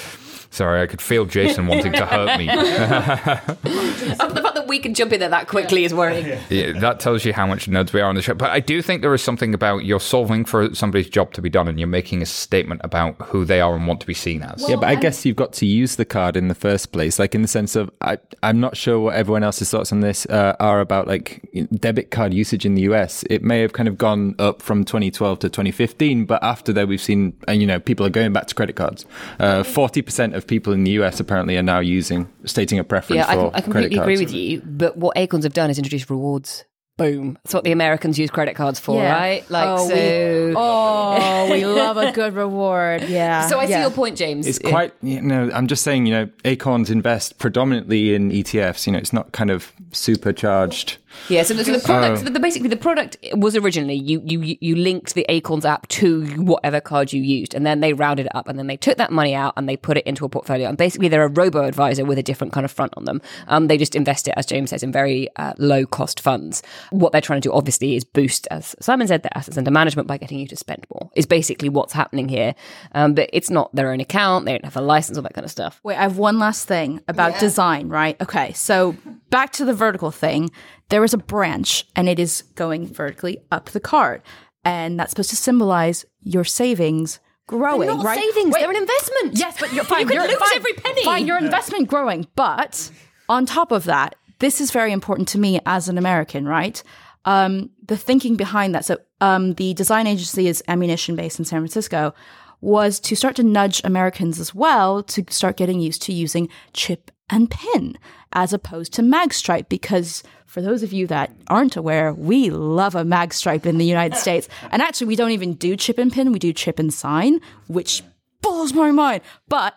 Sorry, 0.55 0.81
I 0.81 0.87
could 0.87 1.01
feel 1.01 1.25
Jason 1.25 1.67
wanting 1.67 1.91
to 1.91 2.05
hurt 2.05 2.37
me. 2.39 2.49
Oh, 4.19 4.29
the 4.29 4.41
fact 4.41 4.55
that 4.55 4.67
we 4.67 4.79
can 4.79 4.93
jump 4.93 5.11
in 5.13 5.19
there 5.19 5.29
that 5.29 5.47
quickly 5.47 5.83
is 5.83 5.93
worrying. 5.93 6.39
Yeah, 6.49 6.79
that 6.79 6.99
tells 6.99 7.25
you 7.25 7.33
how 7.33 7.47
much 7.47 7.67
nerds 7.67 7.91
we 7.91 8.01
are 8.01 8.07
on 8.07 8.15
the 8.15 8.21
show. 8.21 8.33
But 8.35 8.51
I 8.51 8.59
do 8.59 8.81
think 8.81 9.01
there 9.01 9.13
is 9.13 9.21
something 9.21 9.53
about 9.53 9.83
you're 9.83 9.99
solving 9.99 10.45
for 10.45 10.73
somebody's 10.75 11.09
job 11.09 11.33
to 11.33 11.41
be 11.41 11.49
done 11.49 11.67
and 11.67 11.79
you're 11.79 11.87
making 11.87 12.21
a 12.21 12.25
statement 12.25 12.81
about 12.83 13.15
who 13.23 13.45
they 13.45 13.61
are 13.61 13.75
and 13.75 13.87
want 13.87 13.99
to 14.01 14.07
be 14.07 14.13
seen 14.13 14.43
as. 14.43 14.63
Yeah, 14.69 14.75
but 14.75 14.85
I 14.85 14.95
guess 14.95 15.25
you've 15.25 15.35
got 15.35 15.53
to 15.53 15.65
use 15.65 15.95
the 15.95 16.05
card 16.05 16.37
in 16.37 16.47
the 16.47 16.55
first 16.55 16.91
place. 16.91 17.19
Like 17.19 17.33
in 17.35 17.41
the 17.41 17.47
sense 17.47 17.75
of, 17.75 17.89
I, 18.01 18.19
I'm 18.43 18.59
not 18.59 18.77
sure 18.77 18.99
what 18.99 19.15
everyone 19.15 19.43
else's 19.43 19.69
thoughts 19.71 19.91
on 19.91 20.01
this 20.01 20.25
uh, 20.27 20.55
are 20.59 20.79
about 20.81 21.07
like 21.07 21.49
debit 21.73 22.11
card 22.11 22.33
usage 22.33 22.65
in 22.65 22.75
the 22.75 22.83
US. 22.83 23.23
It 23.29 23.43
may 23.43 23.61
have 23.61 23.73
kind 23.73 23.89
of 23.89 23.97
gone 23.97 24.35
up 24.39 24.61
from 24.61 24.85
2012 24.85 25.39
to 25.39 25.49
2015, 25.49 26.25
but 26.25 26.43
after 26.43 26.71
that 26.73 26.87
we've 26.87 27.01
seen, 27.01 27.35
and 27.47 27.59
you 27.59 27.67
know, 27.67 27.79
people 27.79 28.05
are 28.05 28.11
going 28.11 28.33
back 28.33 28.47
to 28.47 28.55
credit 28.55 28.75
cards. 28.75 29.05
Uh, 29.39 29.63
40% 29.63 30.35
of 30.35 30.44
people 30.47 30.73
in 30.73 30.83
the 30.83 30.91
US 30.91 31.19
apparently 31.19 31.57
are 31.57 31.63
now 31.63 31.79
using, 31.79 32.27
stating 32.45 32.79
a 32.79 32.83
preference 32.83 33.17
Yeah, 33.19 33.29
I, 33.29 33.35
for 33.35 33.47
I 33.47 33.49
credit 33.49 33.63
completely 33.63 33.95
cards. 33.97 34.05
agree 34.09 34.25
with 34.25 34.33
you. 34.33 34.61
But 34.65 34.97
what 34.97 35.17
Acorns 35.17 35.43
have 35.45 35.53
done 35.53 35.69
is 35.69 35.77
introduce 35.77 36.09
rewards. 36.09 36.65
Boom. 36.97 37.37
That's 37.43 37.53
what 37.53 37.65
the 37.65 37.73
Americans 37.73 38.17
use 38.17 38.29
credit 38.31 38.55
cards 38.55 38.79
for, 38.79 39.01
Yeah. 39.01 39.11
right? 39.11 39.51
Like, 39.51 39.67
Oh, 39.67 39.89
so. 39.89 39.95
we- 39.95 40.53
Oh, 40.55 41.47
we 41.51 41.65
love 41.81 41.97
a 41.97 42.13
good 42.13 42.33
reward. 42.35 43.03
Yeah. 43.09 43.47
so 43.47 43.59
I 43.59 43.65
see 43.65 43.77
your 43.77 43.89
point, 43.91 44.17
James. 44.17 44.47
It's 44.47 44.59
quite, 44.59 44.93
you 45.01 45.21
know, 45.21 45.49
I'm 45.53 45.67
just 45.67 45.83
saying, 45.83 46.05
you 46.05 46.13
know, 46.13 46.29
Acorns 46.45 46.89
invest 46.89 47.37
predominantly 47.37 48.15
in 48.15 48.31
ETFs. 48.31 48.87
You 48.87 48.93
know, 48.93 48.99
it's 48.99 49.11
not 49.11 49.33
kind 49.33 49.51
of 49.51 49.73
supercharged. 49.91 50.97
Yeah, 51.29 51.43
so 51.43 51.53
the, 51.53 51.63
so 51.65 51.71
the 51.73 51.79
product, 51.79 52.21
Oh. 52.21 52.25
so 52.25 52.29
the, 52.29 52.39
basically 52.39 52.69
the 52.69 52.75
product 52.77 53.17
was 53.33 53.55
originally 53.55 53.95
you, 53.95 54.21
you 54.25 54.57
you 54.61 54.75
linked 54.75 55.13
the 55.15 55.25
Acorns 55.29 55.65
app 55.65 55.87
to 55.89 56.25
whatever 56.37 56.79
card 56.79 57.11
you 57.13 57.21
used, 57.21 57.53
and 57.53 57.65
then 57.65 57.79
they 57.79 57.93
rounded 57.93 58.27
it 58.27 58.35
up, 58.35 58.47
and 58.47 58.57
then 58.59 58.67
they 58.67 58.77
took 58.77 58.97
that 58.97 59.11
money 59.11 59.33
out 59.33 59.53
and 59.57 59.67
they 59.67 59.75
put 59.77 59.97
it 59.97 60.05
into 60.05 60.25
a 60.25 60.29
portfolio. 60.29 60.69
And 60.69 60.77
basically, 60.77 61.07
they're 61.07 61.23
a 61.23 61.29
robo 61.29 61.63
advisor 61.63 62.05
with 62.05 62.17
a 62.17 62.23
different 62.23 62.53
kind 62.53 62.63
of 62.65 62.71
front 62.71 62.93
on 62.97 63.05
them. 63.05 63.21
Um, 63.47 63.67
they 63.67 63.77
just 63.77 63.95
invest 63.95 64.27
it, 64.27 64.33
as 64.37 64.45
James 64.45 64.69
says, 64.69 64.83
in 64.83 64.91
very 64.91 65.27
uh, 65.37 65.53
low 65.57 65.85
cost 65.85 66.19
funds. 66.19 66.61
What 66.91 67.11
they're 67.11 67.21
trying 67.21 67.41
to 67.41 67.49
do, 67.49 67.53
obviously, 67.53 67.95
is 67.95 68.03
boost, 68.03 68.47
as 68.51 68.75
Simon 68.79 69.07
said, 69.07 69.23
their 69.23 69.31
assets 69.35 69.57
under 69.57 69.71
management 69.71 70.07
by 70.07 70.17
getting 70.17 70.39
you 70.39 70.47
to 70.47 70.55
spend 70.55 70.85
more. 70.93 71.09
Is 71.15 71.25
basically 71.25 71.69
what's 71.69 71.93
happening 71.93 72.29
here. 72.29 72.55
Um, 72.93 73.13
but 73.13 73.29
it's 73.33 73.49
not 73.49 73.73
their 73.73 73.91
own 73.91 73.99
account; 73.99 74.45
they 74.45 74.51
don't 74.51 74.65
have 74.65 74.77
a 74.77 74.81
license, 74.81 75.17
all 75.17 75.23
that 75.23 75.33
kind 75.33 75.45
of 75.45 75.51
stuff. 75.51 75.79
Wait, 75.83 75.95
I 75.97 76.03
have 76.03 76.17
one 76.17 76.39
last 76.39 76.67
thing 76.67 77.01
about 77.07 77.39
design, 77.39 77.89
right? 77.89 78.19
Okay, 78.21 78.53
so 78.53 78.95
back 79.29 79.51
to 79.53 79.65
the 79.65 79.73
vertical 79.73 80.11
thing. 80.11 80.51
There 80.89 81.03
is 81.03 81.13
a 81.13 81.17
branch 81.17 81.85
and 81.95 82.07
it 82.07 82.19
is 82.19 82.43
going 82.55 82.87
vertically 82.87 83.39
up 83.51 83.69
the 83.69 83.79
card. 83.79 84.21
And 84.63 84.99
that's 84.99 85.11
supposed 85.11 85.29
to 85.29 85.35
symbolize 85.35 86.05
your 86.21 86.43
savings 86.43 87.19
growing, 87.47 87.87
Not 87.87 88.03
right? 88.03 88.19
savings; 88.19 88.53
Wait, 88.53 88.61
they're 88.61 88.71
an 88.71 88.75
investment. 88.75 89.37
Yes, 89.37 89.57
but 89.59 89.71
you're 89.73 89.83
fine. 89.85 90.01
You 90.01 90.05
could 90.07 90.15
you're 90.15 90.27
lose 90.27 90.37
fine, 90.37 90.55
every 90.55 90.73
penny. 90.73 91.03
Fine, 91.03 91.27
your 91.27 91.37
investment 91.37 91.87
growing. 91.87 92.27
But 92.35 92.91
on 93.29 93.45
top 93.45 93.71
of 93.71 93.83
that, 93.85 94.15
this 94.39 94.59
is 94.59 94.71
very 94.71 94.91
important 94.91 95.27
to 95.29 95.39
me 95.39 95.59
as 95.65 95.87
an 95.87 95.97
American, 95.97 96.47
right? 96.47 96.81
Um, 97.25 97.69
the 97.87 97.97
thinking 97.97 98.35
behind 98.35 98.73
that. 98.75 98.85
So, 98.85 98.97
um, 99.21 99.53
the 99.53 99.73
design 99.73 100.07
agency 100.07 100.47
is 100.47 100.63
ammunition 100.67 101.15
based 101.15 101.39
in 101.39 101.45
San 101.45 101.59
Francisco. 101.59 102.13
Was 102.61 102.99
to 103.01 103.15
start 103.15 103.35
to 103.35 103.43
nudge 103.43 103.81
Americans 103.83 104.39
as 104.39 104.55
well 104.55 105.03
to 105.03 105.23
start 105.29 105.57
getting 105.57 105.79
used 105.79 106.01
to 106.03 106.13
using 106.13 106.49
chip 106.73 107.11
and 107.29 107.49
pin 107.49 107.97
as 108.33 108.53
opposed 108.53 108.93
to 108.93 109.01
magstripe 109.01 109.69
because 109.69 110.23
for 110.45 110.61
those 110.61 110.83
of 110.83 110.93
you 110.93 111.07
that 111.07 111.31
aren't 111.47 111.75
aware, 111.75 112.13
we 112.13 112.49
love 112.49 112.95
a 112.95 113.03
magstripe 113.03 113.65
in 113.65 113.77
the 113.77 113.85
United 113.85 114.15
States. 114.25 114.47
And 114.71 114.81
actually, 114.81 115.07
we 115.07 115.15
don't 115.15 115.31
even 115.31 115.53
do 115.53 115.75
chip 115.75 115.97
and 115.97 116.11
pin, 116.11 116.31
we 116.31 116.39
do 116.39 116.53
chip 116.53 116.79
and 116.79 116.93
sign, 116.93 117.41
which 117.67 118.03
blows 118.41 118.73
my 118.73 118.91
mind. 118.91 119.21
But 119.49 119.73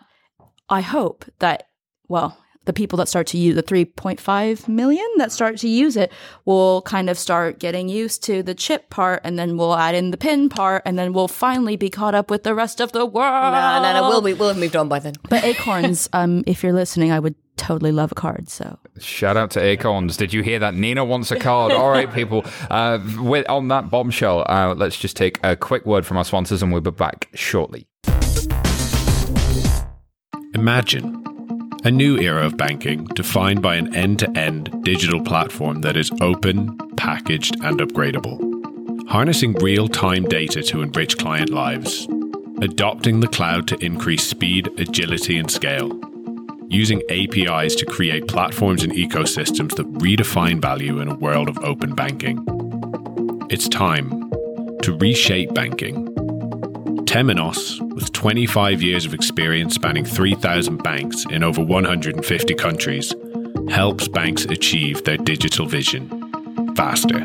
I 0.69 0.81
hope 0.81 1.25
that, 1.39 1.67
well, 2.07 2.37
the 2.65 2.73
people 2.73 2.97
that 2.97 3.07
start 3.07 3.25
to 3.27 3.37
use 3.37 3.55
the 3.55 3.63
3.5 3.63 4.67
million 4.67 5.05
that 5.17 5.31
start 5.31 5.57
to 5.57 5.67
use 5.67 5.95
it 5.95 6.11
will 6.45 6.81
kind 6.83 7.09
of 7.09 7.17
start 7.17 7.59
getting 7.59 7.89
used 7.89 8.23
to 8.23 8.43
the 8.43 8.53
chip 8.53 8.89
part 8.89 9.21
and 9.23 9.39
then 9.39 9.57
we'll 9.57 9.75
add 9.75 9.95
in 9.95 10.11
the 10.11 10.17
pin 10.17 10.49
part 10.49 10.83
and 10.85 10.99
then 10.99 11.13
we'll 11.13 11.27
finally 11.27 11.75
be 11.75 11.89
caught 11.89 12.13
up 12.13 12.29
with 12.29 12.43
the 12.43 12.53
rest 12.53 12.79
of 12.79 12.91
the 12.91 13.05
world. 13.05 13.53
No, 13.53 13.81
no, 13.81 13.93
no. 13.93 14.09
We'll 14.09 14.21
be, 14.21 14.33
we'll 14.33 14.49
have 14.49 14.57
moved 14.57 14.75
on 14.75 14.87
by 14.87 14.99
then. 14.99 15.15
But 15.29 15.43
Acorns, 15.43 16.09
um, 16.13 16.43
if 16.45 16.61
you're 16.63 16.73
listening, 16.73 17.11
I 17.11 17.19
would 17.19 17.35
totally 17.57 17.91
love 17.91 18.11
a 18.11 18.15
card. 18.15 18.49
So 18.49 18.77
Shout 18.99 19.37
out 19.37 19.51
to 19.51 19.61
Acorns. 19.61 20.17
Did 20.17 20.33
you 20.33 20.43
hear 20.43 20.59
that? 20.59 20.75
Nina 20.75 21.03
wants 21.03 21.31
a 21.31 21.39
card. 21.39 21.71
All 21.71 21.89
right, 21.89 22.11
people. 22.13 22.45
Uh, 22.69 22.99
with, 23.19 23.49
on 23.49 23.69
that 23.69 23.89
bombshell, 23.89 24.45
uh, 24.47 24.75
let's 24.75 24.97
just 24.97 25.15
take 25.17 25.39
a 25.43 25.55
quick 25.55 25.85
word 25.85 26.05
from 26.05 26.17
our 26.17 26.25
sponsors 26.25 26.61
and 26.61 26.71
we'll 26.71 26.81
be 26.81 26.91
back 26.91 27.29
shortly. 27.33 27.87
Imagine 30.53 31.28
a 31.83 31.91
new 31.91 32.17
era 32.17 32.45
of 32.45 32.57
banking 32.57 33.05
defined 33.15 33.61
by 33.61 33.75
an 33.75 33.95
end 33.95 34.19
to 34.19 34.29
end 34.37 34.83
digital 34.83 35.21
platform 35.23 35.81
that 35.81 35.95
is 35.95 36.11
open, 36.19 36.77
packaged, 36.97 37.55
and 37.63 37.79
upgradable. 37.79 38.37
Harnessing 39.07 39.53
real 39.53 39.87
time 39.87 40.23
data 40.25 40.61
to 40.61 40.81
enrich 40.81 41.17
client 41.17 41.49
lives. 41.49 42.07
Adopting 42.61 43.21
the 43.21 43.27
cloud 43.27 43.67
to 43.67 43.77
increase 43.83 44.27
speed, 44.27 44.69
agility, 44.77 45.37
and 45.37 45.49
scale. 45.49 45.89
Using 46.67 47.01
APIs 47.09 47.75
to 47.75 47.85
create 47.85 48.27
platforms 48.27 48.83
and 48.83 48.91
ecosystems 48.91 49.75
that 49.75 49.91
redefine 49.93 50.61
value 50.61 50.99
in 50.99 51.07
a 51.07 51.15
world 51.15 51.47
of 51.47 51.57
open 51.59 51.95
banking. 51.95 52.45
It's 53.49 53.69
time 53.69 54.29
to 54.81 54.97
reshape 54.97 55.53
banking 55.53 56.08
Temenos, 57.09 57.81
with 57.95 58.13
25 58.13 58.83
years 58.83 59.03
of 59.03 59.15
experience 59.15 59.73
spanning 59.73 60.05
3,000 60.05 60.77
banks 60.83 61.25
in 61.31 61.43
over 61.43 61.59
150 61.59 62.53
countries, 62.53 63.15
helps 63.67 64.07
banks 64.07 64.45
achieve 64.45 65.03
their 65.05 65.17
digital 65.17 65.65
vision 65.65 66.07
faster. 66.75 67.23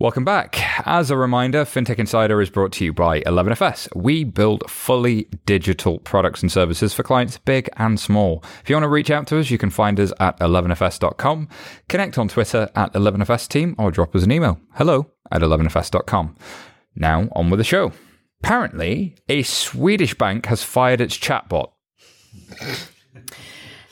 Welcome 0.00 0.24
back. 0.24 0.63
As 0.84 1.10
a 1.10 1.16
reminder, 1.16 1.64
FinTech 1.64 1.98
Insider 1.98 2.40
is 2.40 2.50
brought 2.50 2.72
to 2.72 2.84
you 2.84 2.92
by 2.92 3.20
11FS. 3.20 3.94
We 3.94 4.24
build 4.24 4.68
fully 4.68 5.28
digital 5.46 5.98
products 6.00 6.42
and 6.42 6.50
services 6.50 6.92
for 6.92 7.02
clients 7.02 7.38
big 7.38 7.68
and 7.76 7.98
small. 7.98 8.42
If 8.62 8.70
you 8.70 8.76
want 8.76 8.84
to 8.84 8.88
reach 8.88 9.10
out 9.10 9.26
to 9.28 9.38
us, 9.38 9.50
you 9.50 9.58
can 9.58 9.70
find 9.70 10.00
us 10.00 10.12
at 10.18 10.38
11fs.com, 10.40 11.48
connect 11.88 12.18
on 12.18 12.28
Twitter 12.28 12.70
at 12.74 12.92
11FS 12.92 13.48
team, 13.48 13.74
or 13.78 13.90
drop 13.90 14.14
us 14.16 14.24
an 14.24 14.32
email. 14.32 14.58
Hello 14.74 15.10
at 15.30 15.42
11fs.com. 15.42 16.36
Now, 16.96 17.28
on 17.32 17.50
with 17.50 17.58
the 17.58 17.64
show. 17.64 17.92
Apparently, 18.42 19.16
a 19.28 19.42
Swedish 19.42 20.14
bank 20.14 20.46
has 20.46 20.62
fired 20.62 21.00
its 21.00 21.16
chatbot. 21.16 21.70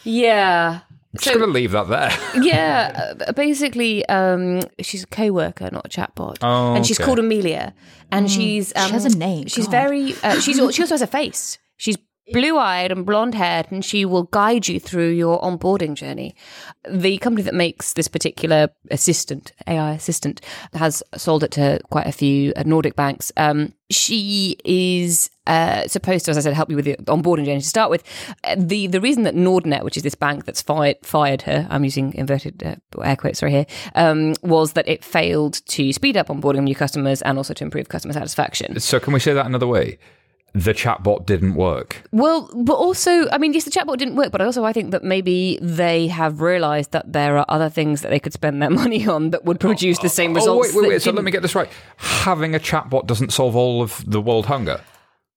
Yeah. 0.04 0.80
Just 1.20 1.26
going 1.26 1.40
to 1.40 1.46
leave 1.46 1.72
that 1.72 1.88
there. 1.88 2.10
yeah, 2.42 3.14
uh, 3.26 3.32
basically, 3.32 4.04
um, 4.06 4.60
she's 4.80 5.02
a 5.02 5.06
co-worker, 5.06 5.68
not 5.72 5.86
a 5.86 5.88
chatbot, 5.88 6.38
Oh, 6.42 6.74
and 6.74 6.86
she's 6.86 6.98
okay. 6.98 7.04
called 7.06 7.18
Amelia, 7.18 7.74
and 8.10 8.30
she's 8.30 8.74
um, 8.76 8.90
has 8.92 9.04
a 9.04 9.16
name, 9.16 9.46
She's 9.48 9.66
God. 9.66 9.70
very. 9.72 10.14
Uh, 10.22 10.40
she's 10.40 10.56
she 10.56 10.82
also 10.82 10.94
has 10.94 11.02
a 11.02 11.06
face. 11.06 11.58
She's 11.76 11.96
blue-eyed 12.30 12.92
and 12.92 13.04
blonde-haired, 13.04 13.66
and 13.70 13.84
she 13.84 14.04
will 14.04 14.24
guide 14.24 14.68
you 14.68 14.78
through 14.78 15.10
your 15.10 15.40
onboarding 15.40 15.94
journey. 15.94 16.34
The 16.88 17.18
company 17.18 17.42
that 17.42 17.54
makes 17.54 17.94
this 17.94 18.08
particular 18.08 18.68
assistant, 18.90 19.52
AI 19.66 19.92
assistant, 19.92 20.40
has 20.74 21.02
sold 21.16 21.42
it 21.42 21.50
to 21.52 21.80
quite 21.90 22.06
a 22.06 22.12
few 22.12 22.52
uh, 22.56 22.62
Nordic 22.64 22.94
banks. 22.94 23.32
Um, 23.36 23.74
she 23.90 24.56
is 24.64 25.30
uh, 25.46 25.86
supposed 25.88 26.24
to, 26.24 26.30
as 26.30 26.38
I 26.38 26.40
said, 26.40 26.54
help 26.54 26.70
you 26.70 26.76
with 26.76 26.84
the 26.84 26.96
onboarding 26.96 27.44
journey 27.44 27.60
to 27.60 27.66
start 27.66 27.90
with. 27.90 28.04
Uh, 28.44 28.54
the 28.56 28.86
The 28.86 29.00
reason 29.00 29.24
that 29.24 29.34
Nordnet, 29.34 29.82
which 29.82 29.96
is 29.96 30.02
this 30.02 30.14
bank 30.14 30.44
that's 30.44 30.62
fired 30.62 30.96
fired 31.02 31.42
her, 31.42 31.66
I'm 31.70 31.84
using 31.84 32.14
inverted 32.14 32.62
uh, 32.62 32.76
air 33.02 33.16
quotes 33.16 33.42
right 33.42 33.50
here, 33.50 33.66
um, 33.94 34.34
was 34.42 34.74
that 34.74 34.86
it 34.88 35.04
failed 35.04 35.54
to 35.66 35.92
speed 35.92 36.16
up 36.16 36.28
onboarding 36.28 36.62
new 36.62 36.74
customers 36.74 37.20
and 37.22 37.36
also 37.36 37.54
to 37.54 37.64
improve 37.64 37.88
customer 37.88 38.14
satisfaction. 38.14 38.78
So, 38.80 39.00
can 39.00 39.12
we 39.12 39.20
say 39.20 39.32
that 39.34 39.46
another 39.46 39.66
way? 39.66 39.98
The 40.54 40.74
chatbot 40.74 41.24
didn't 41.24 41.54
work. 41.54 42.02
Well, 42.12 42.50
but 42.54 42.74
also, 42.74 43.28
I 43.30 43.38
mean, 43.38 43.54
yes, 43.54 43.64
the 43.64 43.70
chatbot 43.70 43.96
didn't 43.96 44.16
work, 44.16 44.30
but 44.32 44.42
also 44.42 44.64
I 44.64 44.72
think 44.74 44.90
that 44.90 45.02
maybe 45.02 45.58
they 45.62 46.08
have 46.08 46.42
realised 46.42 46.92
that 46.92 47.10
there 47.10 47.38
are 47.38 47.46
other 47.48 47.70
things 47.70 48.02
that 48.02 48.10
they 48.10 48.20
could 48.20 48.34
spend 48.34 48.60
their 48.60 48.70
money 48.82 49.06
on 49.06 49.30
that 49.30 49.44
would 49.44 49.60
produce 49.60 49.98
the 50.00 50.10
same 50.10 50.32
oh, 50.32 50.34
results. 50.34 50.74
Oh, 50.74 50.76
wait, 50.76 50.82
wait, 50.82 50.94
wait. 50.94 51.02
So, 51.02 51.10
let 51.10 51.24
me 51.24 51.30
get 51.30 51.42
this 51.42 51.54
right. 51.54 51.70
Having 51.96 52.54
a 52.54 52.58
chatbot 52.58 53.06
doesn't 53.06 53.32
solve 53.32 53.56
all 53.56 53.82
of 53.82 54.04
the 54.06 54.20
world 54.20 54.46
hunger. 54.46 54.82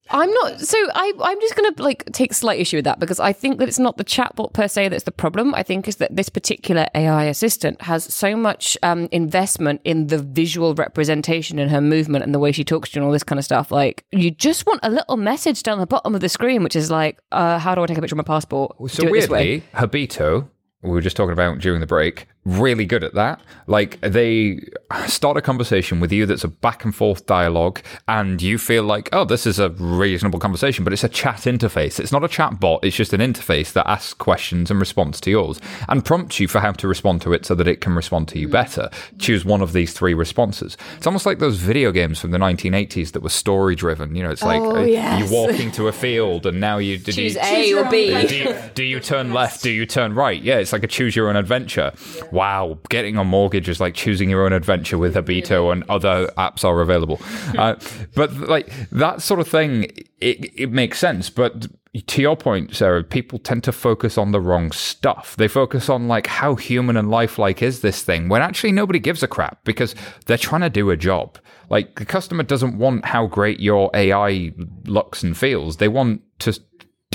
I'm 0.09 0.31
not. 0.31 0.61
So 0.61 0.77
I, 0.93 1.13
I'm 1.19 1.41
just 1.41 1.55
going 1.55 1.73
to 1.73 1.83
like 1.83 2.05
take 2.11 2.33
slight 2.33 2.59
issue 2.59 2.77
with 2.77 2.85
that 2.85 2.99
because 2.99 3.19
I 3.19 3.33
think 3.33 3.57
that 3.59 3.67
it's 3.67 3.79
not 3.79 3.97
the 3.97 4.05
chatbot 4.05 4.53
per 4.53 4.67
se 4.67 4.89
that's 4.89 5.03
the 5.03 5.11
problem. 5.11 5.55
I 5.55 5.63
think 5.63 5.87
is 5.87 5.95
that 5.97 6.15
this 6.15 6.29
particular 6.29 6.87
AI 6.93 7.25
assistant 7.25 7.81
has 7.81 8.03
so 8.13 8.35
much 8.35 8.77
um, 8.83 9.09
investment 9.11 9.81
in 9.83 10.07
the 10.07 10.19
visual 10.19 10.75
representation 10.75 11.57
and 11.57 11.71
her 11.71 11.81
movement 11.81 12.23
and 12.23 12.35
the 12.35 12.39
way 12.39 12.51
she 12.51 12.63
talks 12.63 12.89
to 12.89 12.95
you 12.95 13.01
and 13.01 13.07
all 13.07 13.11
this 13.13 13.23
kind 13.23 13.39
of 13.39 13.45
stuff. 13.45 13.71
Like 13.71 14.05
you 14.11 14.29
just 14.31 14.65
want 14.67 14.79
a 14.83 14.89
little 14.89 15.17
message 15.17 15.63
down 15.63 15.79
the 15.79 15.87
bottom 15.87 16.13
of 16.13 16.21
the 16.21 16.29
screen, 16.29 16.63
which 16.63 16.75
is 16.75 16.91
like, 16.91 17.19
uh, 17.31 17.57
"How 17.57 17.73
do 17.73 17.81
I 17.81 17.87
take 17.87 17.97
a 17.97 18.01
picture 18.01 18.15
of 18.15 18.17
my 18.17 18.23
passport?" 18.23 18.75
So 18.91 19.03
Do 19.03 19.07
it 19.09 19.21
this 19.21 19.29
way. 19.29 19.45
weirdly, 19.47 19.63
Habito, 19.73 20.47
we 20.83 20.91
were 20.91 21.01
just 21.01 21.17
talking 21.17 21.33
about 21.33 21.57
during 21.59 21.79
the 21.81 21.87
break, 21.87 22.27
really 22.45 22.85
good 22.85 23.03
at 23.03 23.13
that. 23.15 23.41
Like 23.67 23.99
they 24.01 24.59
start 25.07 25.35
a 25.35 25.41
conversation 25.41 25.99
with 25.99 26.11
you 26.11 26.25
that's 26.25 26.43
a 26.43 26.47
back 26.47 26.85
and 26.85 26.93
forth 26.95 27.25
dialogue, 27.25 27.81
and 28.07 28.41
you 28.41 28.57
feel 28.57 28.83
like, 28.83 29.09
oh, 29.11 29.25
this 29.25 29.45
is 29.47 29.59
a 29.59 29.69
reasonable 29.71 30.39
conversation, 30.39 30.83
but 30.83 30.93
it's 30.93 31.03
a 31.03 31.09
chat 31.09 31.37
interface. 31.41 31.99
It's 31.99 32.11
not 32.11 32.23
a 32.23 32.27
chat 32.27 32.59
bot. 32.59 32.83
It's 32.83 32.95
just 32.95 33.13
an 33.13 33.21
interface 33.21 33.73
that 33.73 33.89
asks 33.89 34.13
questions 34.13 34.69
and 34.71 34.79
responds 34.79 35.19
to 35.21 35.31
yours 35.31 35.59
and 35.89 36.05
prompts 36.05 36.39
you 36.39 36.47
for 36.47 36.59
how 36.59 36.71
to 36.73 36.87
respond 36.87 37.21
to 37.23 37.33
it 37.33 37.45
so 37.45 37.55
that 37.55 37.67
it 37.67 37.81
can 37.81 37.93
respond 37.95 38.27
to 38.29 38.39
you 38.39 38.47
better. 38.47 38.89
Choose 39.17 39.43
one 39.43 39.61
of 39.61 39.73
these 39.73 39.93
three 39.93 40.13
responses. 40.13 40.77
It's 40.97 41.07
almost 41.07 41.25
like 41.25 41.39
those 41.39 41.57
video 41.57 41.91
games 41.91 42.19
from 42.19 42.31
the 42.31 42.37
1980s 42.37 43.11
that 43.13 43.21
were 43.21 43.29
story 43.29 43.75
driven. 43.75 44.15
You 44.15 44.23
know, 44.23 44.29
it's 44.31 44.43
like 44.43 44.61
Oh, 44.61 44.77
uh, 44.77 44.81
yes. 44.83 45.19
you 45.29 45.35
walk 45.35 45.59
into 45.59 45.87
a 45.87 45.91
field 45.91 46.45
and 46.45 46.59
now 46.59 46.77
you 46.77 46.97
Choose 46.99 47.35
you, 47.35 47.41
A 47.41 47.73
or 47.73 47.89
B. 47.89 48.27
do 48.27 48.35
you, 48.37 48.55
do 48.73 48.83
you 48.83 48.99
turn 48.99 49.33
left? 49.33 49.63
Do 49.63 49.69
you 49.71 49.85
turn 49.85 50.13
right? 50.13 50.41
Yeah, 50.41 50.57
it's 50.57 50.73
like 50.73 50.83
a 50.83 50.87
choose 50.87 51.15
your 51.15 51.29
own 51.29 51.35
adventure. 51.35 51.91
Wow, 52.35 52.79
getting 52.89 53.15
a 53.15 53.23
mortgage 53.23 53.69
is 53.69 53.79
like 53.79 53.93
choosing 53.93 54.29
your 54.29 54.45
own 54.45 54.51
adventure 54.51 54.97
with 54.97 55.15
Habito 55.15 55.71
and 55.71 55.85
other 55.87 56.27
apps 56.37 56.65
are 56.65 56.81
available. 56.81 57.21
Uh, 57.55 57.79
but 58.15 58.33
like 58.33 58.69
that 58.89 59.21
sort 59.21 59.39
of 59.39 59.47
thing, 59.47 59.83
it, 60.19 60.51
it 60.59 60.71
makes 60.71 60.99
sense. 60.99 61.29
But 61.29 61.67
to 62.07 62.21
your 62.21 62.35
point, 62.35 62.75
Sarah, 62.75 63.03
people 63.03 63.39
tend 63.39 63.63
to 63.63 63.71
focus 63.71 64.17
on 64.17 64.31
the 64.31 64.41
wrong 64.41 64.71
stuff. 64.71 65.35
They 65.37 65.47
focus 65.47 65.87
on 65.87 66.09
like 66.09 66.27
how 66.27 66.55
human 66.55 66.97
and 66.97 67.09
lifelike 67.09 67.61
is 67.61 67.79
this 67.79 68.03
thing 68.03 68.27
when 68.27 68.41
actually 68.41 68.73
nobody 68.73 68.99
gives 68.99 69.23
a 69.23 69.27
crap 69.27 69.63
because 69.63 69.95
they're 70.25 70.37
trying 70.37 70.61
to 70.61 70.69
do 70.69 70.89
a 70.89 70.97
job. 70.97 71.37
Like 71.69 71.97
the 71.97 72.05
customer 72.05 72.43
doesn't 72.43 72.77
want 72.77 73.05
how 73.05 73.27
great 73.27 73.59
your 73.61 73.89
AI 73.93 74.51
looks 74.85 75.23
and 75.23 75.37
feels. 75.37 75.77
They 75.77 75.87
want 75.87 76.21
to 76.39 76.59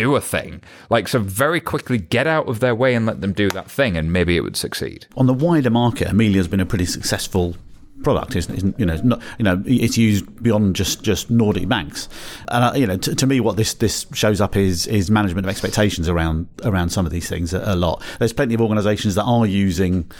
do 0.01 0.17
a 0.17 0.21
thing. 0.21 0.63
Like, 0.89 1.09
so 1.09 1.19
very 1.19 1.61
quickly 1.61 1.99
get 1.99 2.27
out 2.27 2.49
of 2.49 2.61
their 2.61 2.75
way 2.75 2.95
and 2.95 3.07
let 3.07 3.21
them 3.21 3.33
do 3.33 3.49
that 3.51 3.71
thing, 3.71 3.97
and 3.97 4.13
maybe 4.13 4.37
it 4.37 4.41
would 4.41 4.57
succeed. 4.57 5.07
on 5.17 5.27
the 5.27 5.35
wider 5.35 5.71
market, 5.71 6.09
Amelia's 6.09 6.49
been 6.49 6.61
a 6.61 6.67
pretty 6.67 6.87
successful 6.87 7.57
product, 8.03 8.35
isn't, 8.35 8.55
isn't 8.55 8.81
you 8.81 8.87
know? 8.87 8.97
Not, 9.03 9.23
you 9.39 9.45
know, 9.45 9.63
it's 9.67 9.99
used 9.99 10.43
beyond 10.43 10.75
just, 10.75 11.03
just 11.03 11.31
Nordic 11.31 11.69
banks, 11.69 12.09
and 12.49 12.65
uh, 12.65 12.73
you 12.75 12.87
know, 12.87 12.97
t- 12.97 13.15
to 13.15 13.27
me, 13.27 13.41
what 13.41 13.57
this 13.57 13.75
this 13.75 14.07
shows 14.15 14.41
up 14.41 14.57
is 14.57 14.87
is 14.87 15.11
management 15.11 15.47
of 15.47 15.51
expectations 15.51 16.09
around 16.09 16.49
around 16.65 16.91
some 16.91 17.05
of 17.07 17.13
these 17.13 17.29
things 17.29 17.53
a, 17.53 17.63
a 17.65 17.77
lot. 17.77 18.03
There's 18.19 18.33
plenty 18.33 18.55
of 18.55 18.61
organisations 18.61 19.15
that 19.17 19.25
are 19.25 19.47
using. 19.47 20.11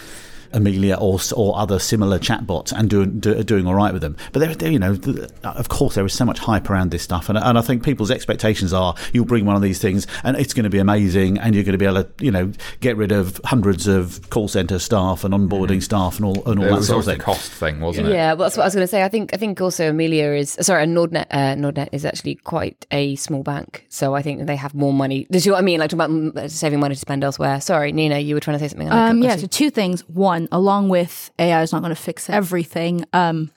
Amelia 0.53 0.97
or 0.97 1.19
or 1.37 1.57
other 1.59 1.79
similar 1.79 2.19
chatbots 2.19 2.73
and 2.73 2.89
doing 2.91 3.21
do, 3.21 3.43
doing 3.43 3.67
all 3.67 3.75
right 3.75 3.93
with 3.93 4.03
them, 4.03 4.17
but 4.33 4.41
there, 4.41 4.55
there, 4.55 4.71
you 4.71 4.79
know, 4.79 4.97
of 5.45 5.69
course, 5.69 5.95
there 5.95 6.05
is 6.05 6.13
so 6.13 6.25
much 6.25 6.39
hype 6.39 6.69
around 6.71 6.91
this 6.91 7.03
stuff, 7.03 7.29
and, 7.29 7.39
and 7.39 7.59
I 7.59 7.61
think 7.61 7.83
people's 7.85 8.11
expectations 8.11 8.73
are 8.73 8.95
you'll 9.13 9.25
bring 9.25 9.45
one 9.45 9.57
of 9.57 9.63
these 9.63 9.79
things 9.79 10.07
and 10.25 10.37
it's 10.37 10.55
going 10.55 10.65
to 10.65 10.71
be 10.71 10.79
amazing, 10.79 11.39
and 11.39 11.55
you're 11.55 11.65
going 11.65 11.73
to 11.73 11.79
be 11.79 11.87
able 11.87 12.05
to, 12.05 12.25
you 12.25 12.31
know, 12.31 12.53
get 12.81 12.97
rid 12.97 13.13
of 13.13 13.41
hundreds 13.45 13.87
of 13.87 14.29
call 14.31 14.49
center 14.49 14.79
staff 14.79 15.25
and 15.25 15.33
onboarding 15.35 15.83
staff 15.83 16.17
and 16.17 16.25
all 16.25 16.43
and 16.51 16.59
all 16.59 16.67
It 16.67 16.71
that 16.71 16.77
was 16.77 16.87
sort 16.87 16.91
of 16.91 16.93
always 16.93 17.07
the 17.07 17.13
thing. 17.13 17.21
cost 17.21 17.53
thing, 17.53 17.81
wasn't 17.81 18.09
it? 18.09 18.15
Yeah, 18.15 18.33
well, 18.35 18.47
that's 18.49 18.57
what 18.57 18.65
I 18.65 18.67
was 18.67 18.75
going 18.75 18.85
to 18.85 18.91
say. 18.91 19.03
I 19.03 19.09
think 19.09 19.33
I 19.35 19.37
think 19.37 19.61
also 19.61 19.91
Amelia 19.91 20.33
is 20.33 20.57
sorry, 20.61 20.83
and 20.85 20.97
Nordnet. 20.97 21.27
Uh, 21.31 21.55
Nordnet 21.55 21.89
is 21.93 22.05
actually 22.05 22.37
quite 22.37 22.87
a 22.91 23.17
small 23.17 23.43
bank, 23.43 23.87
so 23.89 24.15
I 24.15 24.23
think 24.23 24.47
they 24.47 24.57
have 24.57 24.75
more 24.75 24.93
money. 24.93 25.27
Do 25.31 25.39
you 25.39 25.47
know 25.47 25.53
what 25.55 25.59
I 25.59 25.63
mean? 25.63 25.81
Like 25.81 25.91
talking 25.91 26.29
about 26.29 26.51
saving 26.51 26.81
money 26.81 26.95
to 26.95 27.01
spend 27.01 27.25
elsewhere. 27.25 27.61
Sorry, 27.61 27.93
Nina, 27.93 28.19
you 28.19 28.35
were 28.35 28.41
trying 28.41 28.59
to 28.59 28.65
say 28.65 28.69
something. 28.69 28.91
I 28.91 29.11
Um, 29.11 29.23
yeah, 29.23 29.37
so 29.37 29.47
two 29.47 29.71
things. 29.71 30.09
One, 30.09 30.40
along 30.53 30.89
with 30.89 31.31
AI 31.39 31.63
is 31.63 31.73
not 31.73 31.83
going 31.83 31.95
to 31.95 32.01
fix 32.01 32.29
everything. 32.31 33.05
Um, 33.13 33.51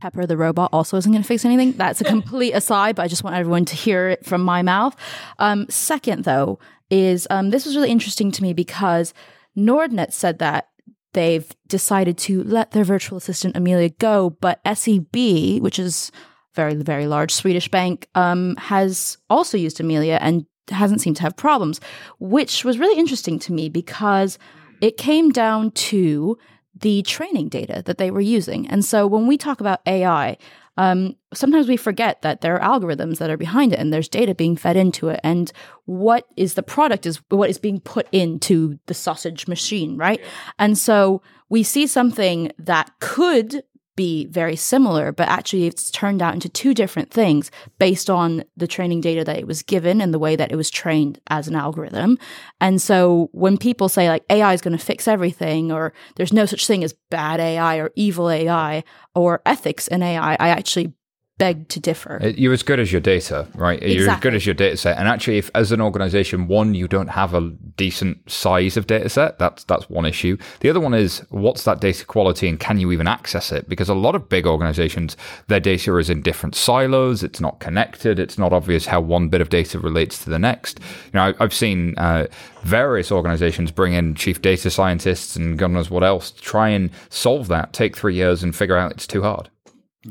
Pepper 0.00 0.24
the 0.24 0.36
robot 0.36 0.70
also 0.72 0.96
isn't 0.96 1.10
going 1.10 1.22
to 1.22 1.26
fix 1.26 1.44
anything. 1.44 1.72
That's 1.72 2.00
a 2.00 2.04
complete 2.04 2.52
aside, 2.52 2.96
but 2.96 3.02
I 3.02 3.08
just 3.08 3.24
want 3.24 3.36
everyone 3.36 3.64
to 3.66 3.76
hear 3.76 4.08
it 4.08 4.24
from 4.24 4.42
my 4.42 4.62
mouth. 4.62 4.96
Um, 5.38 5.66
second, 5.68 6.24
though, 6.24 6.58
is 6.90 7.26
um, 7.30 7.50
this 7.50 7.66
was 7.66 7.74
really 7.74 7.90
interesting 7.90 8.30
to 8.32 8.42
me 8.42 8.52
because 8.52 9.12
Nordnet 9.56 10.12
said 10.12 10.38
that 10.38 10.68
they've 11.12 11.50
decided 11.66 12.18
to 12.18 12.44
let 12.44 12.70
their 12.70 12.84
virtual 12.84 13.18
assistant 13.18 13.56
Amelia 13.56 13.88
go, 13.88 14.30
but 14.40 14.60
SEB, 14.74 15.60
which 15.60 15.78
is 15.78 16.12
very 16.54 16.74
very 16.74 17.06
large 17.06 17.32
Swedish 17.32 17.68
bank, 17.68 18.08
um, 18.14 18.56
has 18.56 19.18
also 19.28 19.56
used 19.56 19.80
Amelia 19.80 20.18
and 20.20 20.46
hasn't 20.68 21.00
seemed 21.00 21.16
to 21.16 21.22
have 21.22 21.36
problems, 21.36 21.80
which 22.18 22.64
was 22.64 22.78
really 22.78 22.98
interesting 22.98 23.38
to 23.40 23.52
me 23.52 23.68
because 23.68 24.38
it 24.80 24.96
came 24.96 25.30
down 25.30 25.70
to 25.72 26.38
the 26.78 27.02
training 27.02 27.48
data 27.48 27.82
that 27.84 27.98
they 27.98 28.10
were 28.10 28.20
using. 28.20 28.68
And 28.68 28.84
so 28.84 29.06
when 29.06 29.26
we 29.26 29.36
talk 29.36 29.60
about 29.60 29.80
AI, 29.86 30.38
um, 30.76 31.16
sometimes 31.34 31.68
we 31.68 31.76
forget 31.76 32.22
that 32.22 32.40
there 32.40 32.58
are 32.58 32.80
algorithms 32.80 33.18
that 33.18 33.28
are 33.28 33.36
behind 33.36 33.72
it 33.72 33.78
and 33.78 33.92
there's 33.92 34.08
data 34.08 34.34
being 34.34 34.56
fed 34.56 34.76
into 34.76 35.08
it. 35.08 35.20
And 35.22 35.52
what 35.84 36.26
is 36.36 36.54
the 36.54 36.62
product 36.62 37.04
is 37.04 37.20
what 37.28 37.50
is 37.50 37.58
being 37.58 37.80
put 37.80 38.08
into 38.12 38.78
the 38.86 38.94
sausage 38.94 39.46
machine, 39.46 39.96
right? 39.98 40.20
And 40.58 40.78
so 40.78 41.22
we 41.50 41.62
see 41.62 41.86
something 41.86 42.52
that 42.58 42.92
could 43.00 43.62
be 44.00 44.24
very 44.28 44.56
similar, 44.56 45.12
but 45.12 45.28
actually 45.28 45.66
it's 45.66 45.90
turned 45.90 46.22
out 46.22 46.32
into 46.32 46.48
two 46.48 46.72
different 46.72 47.10
things 47.10 47.50
based 47.78 48.08
on 48.08 48.42
the 48.56 48.66
training 48.66 49.02
data 49.02 49.22
that 49.24 49.38
it 49.38 49.46
was 49.46 49.62
given 49.62 50.00
and 50.00 50.14
the 50.14 50.18
way 50.18 50.36
that 50.36 50.50
it 50.50 50.56
was 50.56 50.70
trained 50.70 51.20
as 51.26 51.46
an 51.46 51.54
algorithm. 51.54 52.18
And 52.62 52.80
so 52.80 53.28
when 53.32 53.58
people 53.58 53.90
say 53.90 54.08
like 54.08 54.24
AI 54.30 54.54
is 54.54 54.62
going 54.62 54.76
to 54.76 54.82
fix 54.82 55.06
everything 55.06 55.70
or 55.70 55.92
there's 56.16 56.32
no 56.32 56.46
such 56.46 56.66
thing 56.66 56.82
as 56.82 56.94
bad 57.10 57.40
AI 57.40 57.76
or 57.76 57.90
evil 57.94 58.30
AI 58.30 58.84
or 59.14 59.42
ethics 59.44 59.86
in 59.86 60.02
AI, 60.02 60.32
I 60.32 60.48
actually 60.48 60.94
beg 61.40 61.68
to 61.68 61.80
differ. 61.80 62.20
You're 62.36 62.52
as 62.52 62.62
good 62.62 62.78
as 62.78 62.92
your 62.92 63.00
data, 63.00 63.48
right? 63.54 63.82
Exactly. 63.82 63.94
You're 63.96 64.10
as 64.10 64.20
good 64.20 64.34
as 64.34 64.44
your 64.46 64.54
data 64.54 64.76
set. 64.76 64.98
And 64.98 65.08
actually, 65.08 65.38
if 65.38 65.50
as 65.54 65.72
an 65.72 65.80
organization, 65.80 66.46
one, 66.48 66.74
you 66.74 66.86
don't 66.86 67.08
have 67.08 67.32
a 67.34 67.50
decent 67.76 68.30
size 68.30 68.76
of 68.76 68.86
data 68.86 69.08
set, 69.08 69.38
that's 69.38 69.64
that's 69.64 69.88
one 69.88 70.04
issue. 70.04 70.36
The 70.60 70.68
other 70.68 70.80
one 70.80 70.92
is 70.94 71.22
what's 71.30 71.64
that 71.64 71.80
data 71.80 72.04
quality 72.04 72.46
and 72.46 72.60
can 72.60 72.78
you 72.78 72.92
even 72.92 73.08
access 73.08 73.50
it? 73.52 73.68
Because 73.68 73.88
a 73.88 73.94
lot 73.94 74.14
of 74.14 74.28
big 74.28 74.46
organizations, 74.46 75.16
their 75.48 75.60
data 75.60 75.96
is 75.96 76.10
in 76.10 76.20
different 76.20 76.54
silos. 76.54 77.22
It's 77.22 77.40
not 77.40 77.58
connected. 77.58 78.18
It's 78.18 78.36
not 78.38 78.52
obvious 78.52 78.84
how 78.86 79.00
one 79.00 79.28
bit 79.28 79.40
of 79.40 79.48
data 79.48 79.78
relates 79.80 80.22
to 80.24 80.30
the 80.30 80.38
next. 80.38 80.78
You 81.06 81.10
know, 81.14 81.22
I- 81.22 81.34
I've 81.40 81.54
seen 81.54 81.94
uh, 81.96 82.26
various 82.64 83.10
organizations 83.10 83.70
bring 83.70 83.94
in 83.94 84.14
chief 84.14 84.42
data 84.42 84.70
scientists 84.70 85.36
and 85.36 85.58
God 85.58 85.70
knows 85.70 85.90
what 85.90 86.04
else 86.04 86.30
to 86.32 86.42
try 86.42 86.68
and 86.68 86.90
solve 87.08 87.48
that. 87.48 87.72
Take 87.72 87.96
three 87.96 88.14
years 88.14 88.42
and 88.42 88.54
figure 88.54 88.76
out 88.76 88.92
it's 88.92 89.06
too 89.06 89.22
hard. 89.22 89.48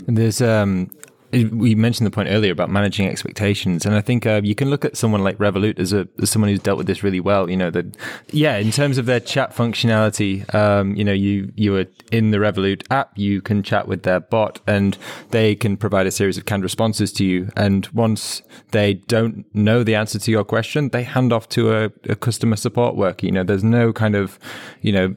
And 0.07 0.17
there's 0.17 0.41
um, 0.41 0.89
we 1.32 1.75
mentioned 1.75 2.07
the 2.07 2.11
point 2.11 2.30
earlier 2.30 2.51
about 2.51 2.69
managing 2.69 3.07
expectations, 3.07 3.86
and 3.86 3.95
I 3.95 4.01
think 4.01 4.25
uh, 4.25 4.41
you 4.43 4.55
can 4.55 4.69
look 4.69 4.86
at 4.86 4.97
someone 4.97 5.23
like 5.23 5.38
Revolut 5.38 5.80
as 5.80 5.93
a 5.93 6.07
as 6.21 6.30
someone 6.30 6.49
who's 6.49 6.59
dealt 6.59 6.77
with 6.77 6.88
this 6.88 7.03
really 7.03 7.19
well. 7.19 7.49
You 7.49 7.57
know 7.57 7.69
that, 7.71 7.95
yeah, 8.32 8.57
in 8.57 8.71
terms 8.71 8.97
of 8.97 9.05
their 9.05 9.19
chat 9.19 9.55
functionality, 9.55 10.51
um, 10.53 10.95
you 10.95 11.03
know, 11.03 11.13
you 11.13 11.51
you 11.55 11.75
are 11.75 11.86
in 12.11 12.32
the 12.32 12.38
Revolut 12.38 12.84
app, 12.89 13.17
you 13.17 13.41
can 13.41 13.63
chat 13.63 13.88
with 13.88 14.03
their 14.03 14.19
bot, 14.19 14.59
and 14.65 14.97
they 15.30 15.55
can 15.55 15.77
provide 15.77 16.07
a 16.07 16.11
series 16.11 16.38
of 16.38 16.45
canned 16.45 16.63
responses 16.63 17.11
to 17.13 17.25
you. 17.25 17.49
And 17.55 17.88
once 17.88 18.41
they 18.71 18.95
don't 18.95 19.45
know 19.53 19.84
the 19.84 19.95
answer 19.95 20.19
to 20.19 20.32
your 20.32 20.43
question, 20.43 20.89
they 20.89 21.03
hand 21.03 21.32
off 21.32 21.47
to 21.49 21.73
a, 21.73 21.91
a 22.09 22.15
customer 22.15 22.55
support 22.55 22.95
worker. 22.95 23.25
You 23.25 23.32
know, 23.32 23.43
there's 23.43 23.63
no 23.63 23.93
kind 23.93 24.15
of, 24.15 24.39
you 24.82 24.91
know, 24.91 25.15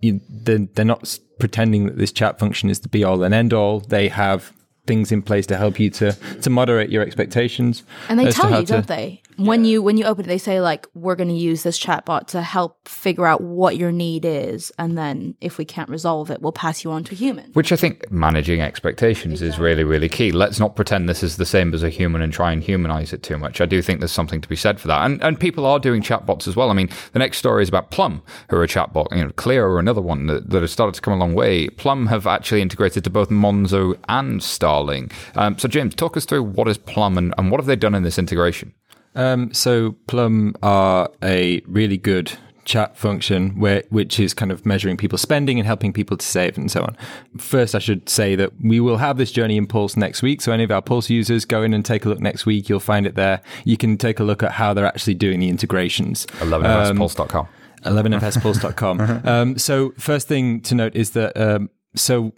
you, 0.00 0.20
they're, 0.28 0.66
they're 0.74 0.84
not 0.84 1.18
pretending 1.38 1.86
that 1.86 1.98
this 1.98 2.12
chat 2.12 2.38
function 2.38 2.68
is 2.70 2.80
the 2.80 2.88
be 2.88 3.04
all 3.04 3.22
and 3.22 3.34
end 3.34 3.52
all. 3.52 3.80
They 3.80 4.08
have 4.08 4.52
things 4.86 5.12
in 5.12 5.22
place 5.22 5.46
to 5.46 5.56
help 5.56 5.78
you 5.78 5.90
to 5.90 6.12
to 6.42 6.50
moderate 6.50 6.90
your 6.90 7.02
expectations. 7.02 7.84
And 8.08 8.18
they 8.18 8.30
tell 8.30 8.50
you, 8.50 8.66
to- 8.66 8.72
don't 8.72 8.86
they? 8.86 9.22
When 9.46 9.64
you 9.64 9.82
when 9.82 9.96
you 9.96 10.04
open 10.04 10.24
it, 10.24 10.28
they 10.28 10.38
say 10.38 10.60
like, 10.60 10.86
"We're 10.94 11.16
going 11.16 11.28
to 11.28 11.34
use 11.34 11.64
this 11.64 11.78
chatbot 11.78 12.28
to 12.28 12.42
help 12.42 12.86
figure 12.86 13.26
out 13.26 13.40
what 13.40 13.76
your 13.76 13.90
need 13.90 14.24
is, 14.24 14.70
and 14.78 14.96
then 14.96 15.34
if 15.40 15.58
we 15.58 15.64
can't 15.64 15.88
resolve 15.88 16.30
it, 16.30 16.40
we'll 16.40 16.52
pass 16.52 16.84
you 16.84 16.92
on 16.92 17.02
to 17.04 17.12
a 17.12 17.16
human." 17.16 17.50
Which 17.52 17.72
I 17.72 17.76
think 17.76 18.10
managing 18.10 18.60
expectations 18.60 19.42
is 19.42 19.58
really, 19.58 19.82
really 19.84 20.08
key. 20.08 20.30
Let's 20.30 20.60
not 20.60 20.76
pretend 20.76 21.08
this 21.08 21.22
is 21.22 21.38
the 21.38 21.46
same 21.46 21.74
as 21.74 21.82
a 21.82 21.88
human 21.88 22.22
and 22.22 22.32
try 22.32 22.52
and 22.52 22.62
humanize 22.62 23.12
it 23.12 23.22
too 23.22 23.36
much. 23.36 23.60
I 23.60 23.66
do 23.66 23.82
think 23.82 24.00
there's 24.00 24.12
something 24.12 24.40
to 24.40 24.48
be 24.48 24.56
said 24.56 24.78
for 24.78 24.88
that. 24.88 25.04
And 25.04 25.20
and 25.22 25.40
people 25.40 25.66
are 25.66 25.80
doing 25.80 26.02
chatbots 26.02 26.46
as 26.46 26.54
well. 26.54 26.70
I 26.70 26.74
mean, 26.74 26.90
the 27.12 27.18
next 27.18 27.38
story 27.38 27.62
is 27.62 27.68
about 27.68 27.90
Plum, 27.90 28.22
who 28.48 28.56
are 28.56 28.62
a 28.62 28.68
chatbot. 28.68 29.14
You 29.16 29.24
know, 29.24 29.30
Clear 29.32 29.66
are 29.66 29.78
another 29.80 30.02
one 30.02 30.26
that, 30.26 30.50
that 30.50 30.62
has 30.62 30.70
started 30.70 30.94
to 30.94 31.00
come 31.00 31.14
a 31.14 31.18
long 31.18 31.34
way. 31.34 31.68
Plum 31.68 32.06
have 32.06 32.26
actually 32.28 32.62
integrated 32.62 33.02
to 33.04 33.10
both 33.10 33.28
Monzo 33.28 33.98
and 34.08 34.40
Starling. 34.40 35.10
Um, 35.34 35.58
so, 35.58 35.66
James, 35.68 35.94
talk 35.94 36.16
us 36.16 36.26
through 36.26 36.44
what 36.44 36.68
is 36.68 36.78
Plum 36.78 37.18
and, 37.18 37.34
and 37.38 37.50
what 37.50 37.58
have 37.58 37.66
they 37.66 37.76
done 37.76 37.94
in 37.94 38.04
this 38.04 38.18
integration? 38.18 38.74
Um, 39.14 39.52
so 39.52 39.92
Plum 40.06 40.54
are 40.62 41.10
a 41.22 41.62
really 41.66 41.98
good 41.98 42.32
chat 42.64 42.96
function 42.96 43.58
where 43.58 43.82
which 43.90 44.20
is 44.20 44.32
kind 44.34 44.52
of 44.52 44.64
measuring 44.64 44.96
people's 44.96 45.20
spending 45.20 45.58
and 45.58 45.66
helping 45.66 45.92
people 45.92 46.16
to 46.16 46.24
save 46.24 46.56
and 46.56 46.70
so 46.70 46.82
on. 46.82 46.96
First 47.36 47.74
I 47.74 47.78
should 47.78 48.08
say 48.08 48.36
that 48.36 48.52
we 48.62 48.80
will 48.80 48.98
have 48.98 49.18
this 49.18 49.32
journey 49.32 49.56
in 49.56 49.66
Pulse 49.66 49.96
next 49.96 50.22
week. 50.22 50.40
So 50.40 50.52
any 50.52 50.64
of 50.64 50.70
our 50.70 50.82
Pulse 50.82 51.10
users 51.10 51.44
go 51.44 51.62
in 51.62 51.74
and 51.74 51.84
take 51.84 52.04
a 52.04 52.08
look 52.08 52.20
next 52.20 52.46
week. 52.46 52.68
You'll 52.68 52.80
find 52.80 53.06
it 53.06 53.14
there. 53.14 53.40
You 53.64 53.76
can 53.76 53.96
take 53.96 54.20
a 54.20 54.24
look 54.24 54.42
at 54.42 54.52
how 54.52 54.74
they're 54.74 54.86
actually 54.86 55.14
doing 55.14 55.40
the 55.40 55.48
integrations. 55.48 56.26
11fspulse.com. 56.38 57.48
11fspulse.com. 57.84 59.22
um, 59.24 59.58
so 59.58 59.92
first 59.98 60.28
thing 60.28 60.60
to 60.62 60.74
note 60.74 60.94
is 60.94 61.10
that 61.10 61.36
um, 61.36 61.68
so 61.94 62.32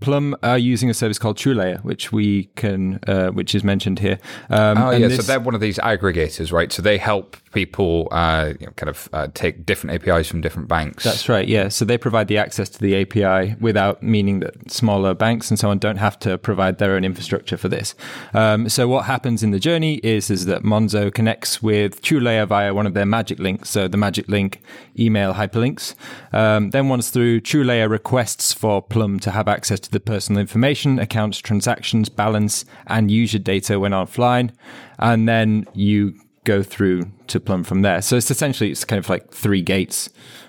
Plum 0.00 0.34
are 0.42 0.58
using 0.58 0.88
a 0.90 0.94
service 0.94 1.18
called 1.18 1.36
TrueLayer, 1.36 1.82
which 1.84 2.10
we 2.12 2.44
can, 2.56 2.98
uh, 3.06 3.28
which 3.28 3.54
is 3.54 3.62
mentioned 3.62 3.98
here. 3.98 4.18
Um, 4.48 4.78
Oh 4.78 4.90
yeah, 4.90 5.08
this- 5.08 5.16
so 5.18 5.22
they're 5.22 5.40
one 5.40 5.54
of 5.54 5.60
these 5.60 5.78
aggregators, 5.78 6.52
right? 6.52 6.72
So 6.72 6.80
they 6.82 6.98
help 6.98 7.36
people 7.52 8.08
uh, 8.12 8.52
you 8.60 8.66
know, 8.66 8.72
kind 8.76 8.88
of 8.88 9.08
uh, 9.12 9.26
take 9.34 9.66
different 9.66 9.94
APIs 10.02 10.28
from 10.28 10.40
different 10.40 10.68
banks. 10.68 11.02
That's 11.04 11.28
right. 11.28 11.46
Yeah. 11.48 11.68
So 11.68 11.84
they 11.84 11.98
provide 11.98 12.28
the 12.28 12.38
access 12.38 12.68
to 12.70 12.78
the 12.78 12.94
API 13.02 13.56
without 13.60 14.02
meaning 14.02 14.38
that 14.40 14.70
smaller 14.70 15.14
banks 15.14 15.50
and 15.50 15.58
so 15.58 15.68
on 15.70 15.78
don't 15.78 15.96
have 15.96 16.16
to 16.20 16.38
provide 16.38 16.78
their 16.78 16.94
own 16.94 17.04
infrastructure 17.04 17.56
for 17.56 17.68
this. 17.68 17.94
Um, 18.34 18.68
so 18.68 18.86
what 18.86 19.04
happens 19.06 19.42
in 19.42 19.50
the 19.50 19.58
journey 19.58 19.94
is 19.96 20.30
is 20.30 20.46
that 20.46 20.62
Monzo 20.62 21.12
connects 21.12 21.60
with 21.62 22.00
TrueLayer 22.02 22.46
via 22.46 22.72
one 22.72 22.86
of 22.86 22.94
their 22.94 23.06
magic 23.06 23.38
links. 23.40 23.68
So 23.70 23.88
the 23.88 23.96
magic 23.96 24.28
link 24.28 24.62
email 24.98 25.34
hyperlinks. 25.34 25.94
Um, 26.32 26.70
then 26.70 26.88
once 26.88 27.10
through, 27.10 27.40
TrueLayer 27.40 27.90
requests 27.90 28.52
for 28.52 28.80
Plum 28.80 29.18
to 29.20 29.30
have 29.32 29.48
access 29.48 29.80
to 29.80 29.89
the 29.90 30.00
personal 30.00 30.40
information, 30.40 30.98
accounts, 30.98 31.38
transactions, 31.38 32.08
balance, 32.08 32.64
and 32.86 33.10
user 33.10 33.38
data 33.38 33.78
when 33.78 33.92
offline, 33.92 34.50
and 34.98 35.28
then 35.28 35.66
you 35.74 36.14
go 36.44 36.62
through 36.62 37.10
to 37.26 37.38
Plum 37.38 37.64
from 37.64 37.82
there. 37.82 38.00
So 38.00 38.16
it's 38.16 38.30
essentially 38.30 38.70
it's 38.70 38.84
kind 38.84 38.98
of 38.98 39.08
like 39.10 39.30
three 39.32 39.60
gates. 39.62 40.08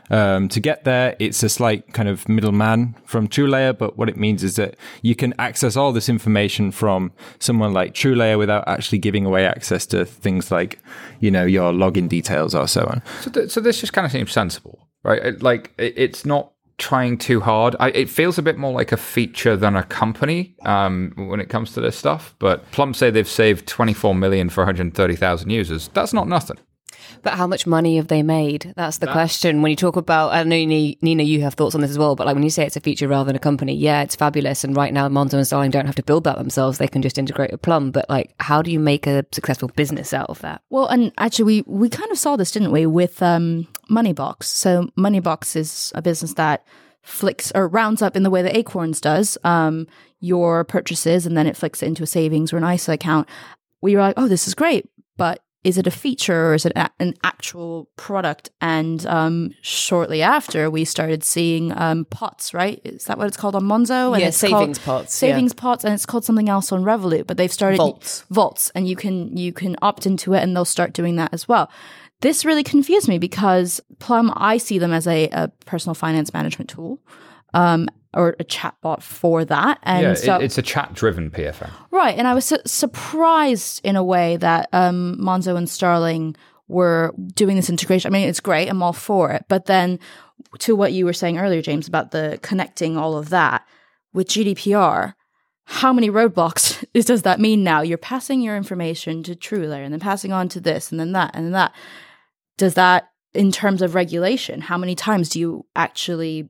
Um, 0.09 0.49
to 0.49 0.59
get 0.59 0.83
there, 0.83 1.15
it's 1.19 1.41
a 1.41 1.47
slight 1.47 1.93
kind 1.93 2.09
of 2.09 2.27
middleman 2.27 2.95
from 3.05 3.29
TrueLayer, 3.29 3.77
but 3.77 3.97
what 3.97 4.09
it 4.09 4.17
means 4.17 4.43
is 4.43 4.57
that 4.57 4.75
you 5.01 5.15
can 5.15 5.33
access 5.39 5.77
all 5.77 5.93
this 5.93 6.09
information 6.09 6.71
from 6.71 7.13
someone 7.39 7.71
like 7.73 7.93
TrueLayer 7.93 8.37
without 8.37 8.67
actually 8.67 8.97
giving 8.99 9.25
away 9.25 9.45
access 9.45 9.85
to 9.87 10.03
things 10.05 10.51
like, 10.51 10.79
you 11.21 11.31
know, 11.31 11.45
your 11.45 11.71
login 11.71 12.09
details 12.09 12.53
or 12.53 12.67
so 12.67 12.81
on. 12.87 13.01
So, 13.21 13.31
th- 13.31 13.51
so 13.51 13.61
this 13.61 13.79
just 13.79 13.93
kind 13.93 14.05
of 14.05 14.11
seems 14.11 14.33
sensible, 14.33 14.85
right? 15.03 15.23
It- 15.23 15.43
like 15.43 15.71
it, 15.77 15.93
it's 15.95 16.25
not 16.25 16.51
trying 16.81 17.17
too 17.17 17.39
hard. 17.39 17.75
I, 17.79 17.89
it 17.91 18.09
feels 18.09 18.37
a 18.37 18.41
bit 18.41 18.57
more 18.57 18.73
like 18.73 18.91
a 18.91 18.97
feature 18.97 19.55
than 19.55 19.75
a 19.75 19.83
company 19.83 20.55
um, 20.63 21.13
when 21.15 21.39
it 21.39 21.47
comes 21.47 21.73
to 21.73 21.81
this 21.81 21.95
stuff. 21.95 22.35
But 22.39 22.69
Plum 22.71 22.93
say 22.93 23.11
they've 23.11 23.27
saved 23.27 23.67
24 23.67 24.15
million 24.15 24.49
for 24.49 24.61
130,000 24.61 25.49
users. 25.49 25.89
That's 25.89 26.11
not 26.11 26.27
nothing. 26.27 26.57
But 27.21 27.33
how 27.33 27.47
much 27.47 27.67
money 27.67 27.97
have 27.97 28.07
they 28.07 28.23
made? 28.23 28.73
That's 28.75 28.97
the 28.97 29.07
question. 29.07 29.61
When 29.61 29.69
you 29.69 29.75
talk 29.75 29.95
about, 29.95 30.33
I 30.33 30.43
know 30.43 30.55
Nina, 30.55 31.23
you 31.23 31.41
have 31.41 31.53
thoughts 31.55 31.75
on 31.75 31.81
this 31.81 31.91
as 31.91 31.97
well. 31.97 32.15
But 32.15 32.27
like 32.27 32.35
when 32.35 32.43
you 32.43 32.49
say 32.49 32.65
it's 32.65 32.75
a 32.75 32.81
feature 32.81 33.07
rather 33.07 33.27
than 33.27 33.35
a 33.35 33.39
company, 33.39 33.73
yeah, 33.73 34.01
it's 34.01 34.15
fabulous. 34.15 34.63
And 34.63 34.75
right 34.75 34.93
now, 34.93 35.07
Monzo 35.09 35.33
and 35.33 35.45
Starling 35.45 35.71
don't 35.71 35.85
have 35.85 35.95
to 35.95 36.03
build 36.03 36.23
that 36.23 36.37
themselves; 36.37 36.77
they 36.77 36.87
can 36.87 37.01
just 37.01 37.17
integrate 37.17 37.51
with 37.51 37.61
Plum. 37.61 37.91
But 37.91 38.09
like, 38.09 38.33
how 38.39 38.61
do 38.61 38.71
you 38.71 38.79
make 38.79 39.07
a 39.07 39.25
successful 39.31 39.69
business 39.69 40.13
out 40.13 40.29
of 40.29 40.39
that? 40.39 40.61
Well, 40.69 40.87
and 40.87 41.11
actually, 41.17 41.45
we 41.45 41.63
we 41.67 41.89
kind 41.89 42.11
of 42.11 42.17
saw 42.17 42.35
this, 42.35 42.51
didn't 42.51 42.71
we, 42.71 42.85
with 42.85 43.21
um, 43.21 43.67
Moneybox? 43.89 44.43
So 44.43 44.89
Moneybox 44.97 45.55
is 45.55 45.91
a 45.95 46.01
business 46.01 46.33
that 46.35 46.65
flicks 47.01 47.51
or 47.55 47.67
rounds 47.67 48.01
up 48.01 48.15
in 48.15 48.23
the 48.23 48.29
way 48.29 48.41
that 48.41 48.55
Acorns 48.55 49.01
does 49.01 49.37
um, 49.43 49.87
your 50.19 50.63
purchases, 50.63 51.25
and 51.25 51.35
then 51.35 51.47
it 51.47 51.57
flicks 51.57 51.81
it 51.81 51.87
into 51.87 52.03
a 52.03 52.07
savings 52.07 52.53
or 52.53 52.57
an 52.57 52.63
ISA 52.63 52.93
account. 52.93 53.27
We 53.81 53.95
were 53.95 54.01
like, 54.01 54.15
oh, 54.17 54.27
this 54.27 54.47
is 54.47 54.53
great, 54.53 54.85
but 55.17 55.43
is 55.63 55.77
it 55.77 55.85
a 55.87 55.91
feature 55.91 56.47
or 56.49 56.53
is 56.55 56.65
it 56.65 56.73
a- 56.75 56.89
an 56.99 57.13
actual 57.23 57.87
product? 57.95 58.49
And 58.61 59.05
um, 59.05 59.51
shortly 59.61 60.21
after, 60.21 60.69
we 60.69 60.85
started 60.85 61.23
seeing 61.23 61.71
um, 61.77 62.05
pots. 62.05 62.53
Right? 62.53 62.81
Is 62.83 63.05
that 63.05 63.17
what 63.17 63.27
it's 63.27 63.37
called 63.37 63.55
on 63.55 63.63
Monzo? 63.63 64.11
And 64.13 64.21
Yeah, 64.21 64.27
it's 64.29 64.37
savings 64.37 64.79
pots, 64.79 65.21
yeah. 65.21 65.29
Savings 65.33 65.53
pots, 65.53 65.83
and 65.83 65.93
it's 65.93 66.05
called 66.05 66.25
something 66.25 66.49
else 66.49 66.71
on 66.71 66.83
Revolut. 66.83 67.27
But 67.27 67.37
they've 67.37 67.51
started 67.53 67.77
Vaults. 67.77 68.25
vaults 68.29 68.71
and 68.75 68.87
you 68.87 68.95
can 68.95 69.35
you 69.37 69.53
can 69.53 69.75
opt 69.81 70.05
into 70.05 70.33
it 70.33 70.41
and 70.43 70.55
they'll 70.55 70.65
start 70.65 70.93
doing 70.93 71.15
that 71.17 71.33
as 71.33 71.47
well 71.47 71.69
this 72.21 72.45
really 72.45 72.63
confused 72.63 73.07
me 73.07 73.17
because 73.17 73.81
plum 73.99 74.31
i 74.35 74.57
see 74.57 74.77
them 74.77 74.93
as 74.93 75.07
a, 75.07 75.27
a 75.31 75.47
personal 75.65 75.95
finance 75.95 76.33
management 76.33 76.69
tool 76.69 76.99
um, 77.53 77.87
or 78.13 78.35
a 78.39 78.43
chatbot 78.43 79.01
for 79.01 79.45
that 79.45 79.79
and 79.83 80.03
yeah, 80.03 80.13
so 80.13 80.35
it's 80.35 80.57
a 80.57 80.61
chat-driven 80.61 81.31
PFM. 81.31 81.69
right 81.91 82.17
and 82.17 82.27
i 82.27 82.33
was 82.33 82.45
su- 82.45 82.57
surprised 82.65 83.81
in 83.83 83.95
a 83.95 84.03
way 84.03 84.37
that 84.37 84.69
um, 84.73 85.17
monzo 85.19 85.55
and 85.55 85.69
starling 85.69 86.35
were 86.67 87.13
doing 87.33 87.55
this 87.55 87.69
integration 87.69 88.11
i 88.11 88.17
mean 88.17 88.27
it's 88.27 88.39
great 88.39 88.69
i'm 88.69 88.83
all 88.83 88.93
for 88.93 89.31
it 89.31 89.45
but 89.47 89.65
then 89.65 89.99
to 90.59 90.75
what 90.75 90.93
you 90.93 91.05
were 91.05 91.13
saying 91.13 91.37
earlier 91.37 91.61
james 91.61 91.87
about 91.87 92.11
the 92.11 92.39
connecting 92.41 92.97
all 92.97 93.17
of 93.17 93.29
that 93.29 93.65
with 94.13 94.27
gdpr 94.27 95.13
how 95.65 95.93
many 95.93 96.09
roadblocks 96.09 96.83
is, 96.93 97.05
does 97.05 97.21
that 97.21 97.39
mean 97.39 97.63
now? 97.63 97.81
You're 97.81 97.97
passing 97.97 98.41
your 98.41 98.57
information 98.57 99.23
to 99.23 99.35
TrueLayer 99.35 99.83
and 99.83 99.93
then 99.93 99.99
passing 99.99 100.33
on 100.33 100.49
to 100.49 100.59
this 100.59 100.91
and 100.91 100.99
then 100.99 101.13
that 101.13 101.31
and 101.33 101.45
then 101.45 101.53
that. 101.53 101.73
Does 102.57 102.73
that, 102.75 103.09
in 103.33 103.51
terms 103.51 103.81
of 103.81 103.95
regulation, 103.95 104.61
how 104.61 104.77
many 104.77 104.93
times 104.93 105.29
do 105.29 105.39
you 105.39 105.65
actually 105.75 106.49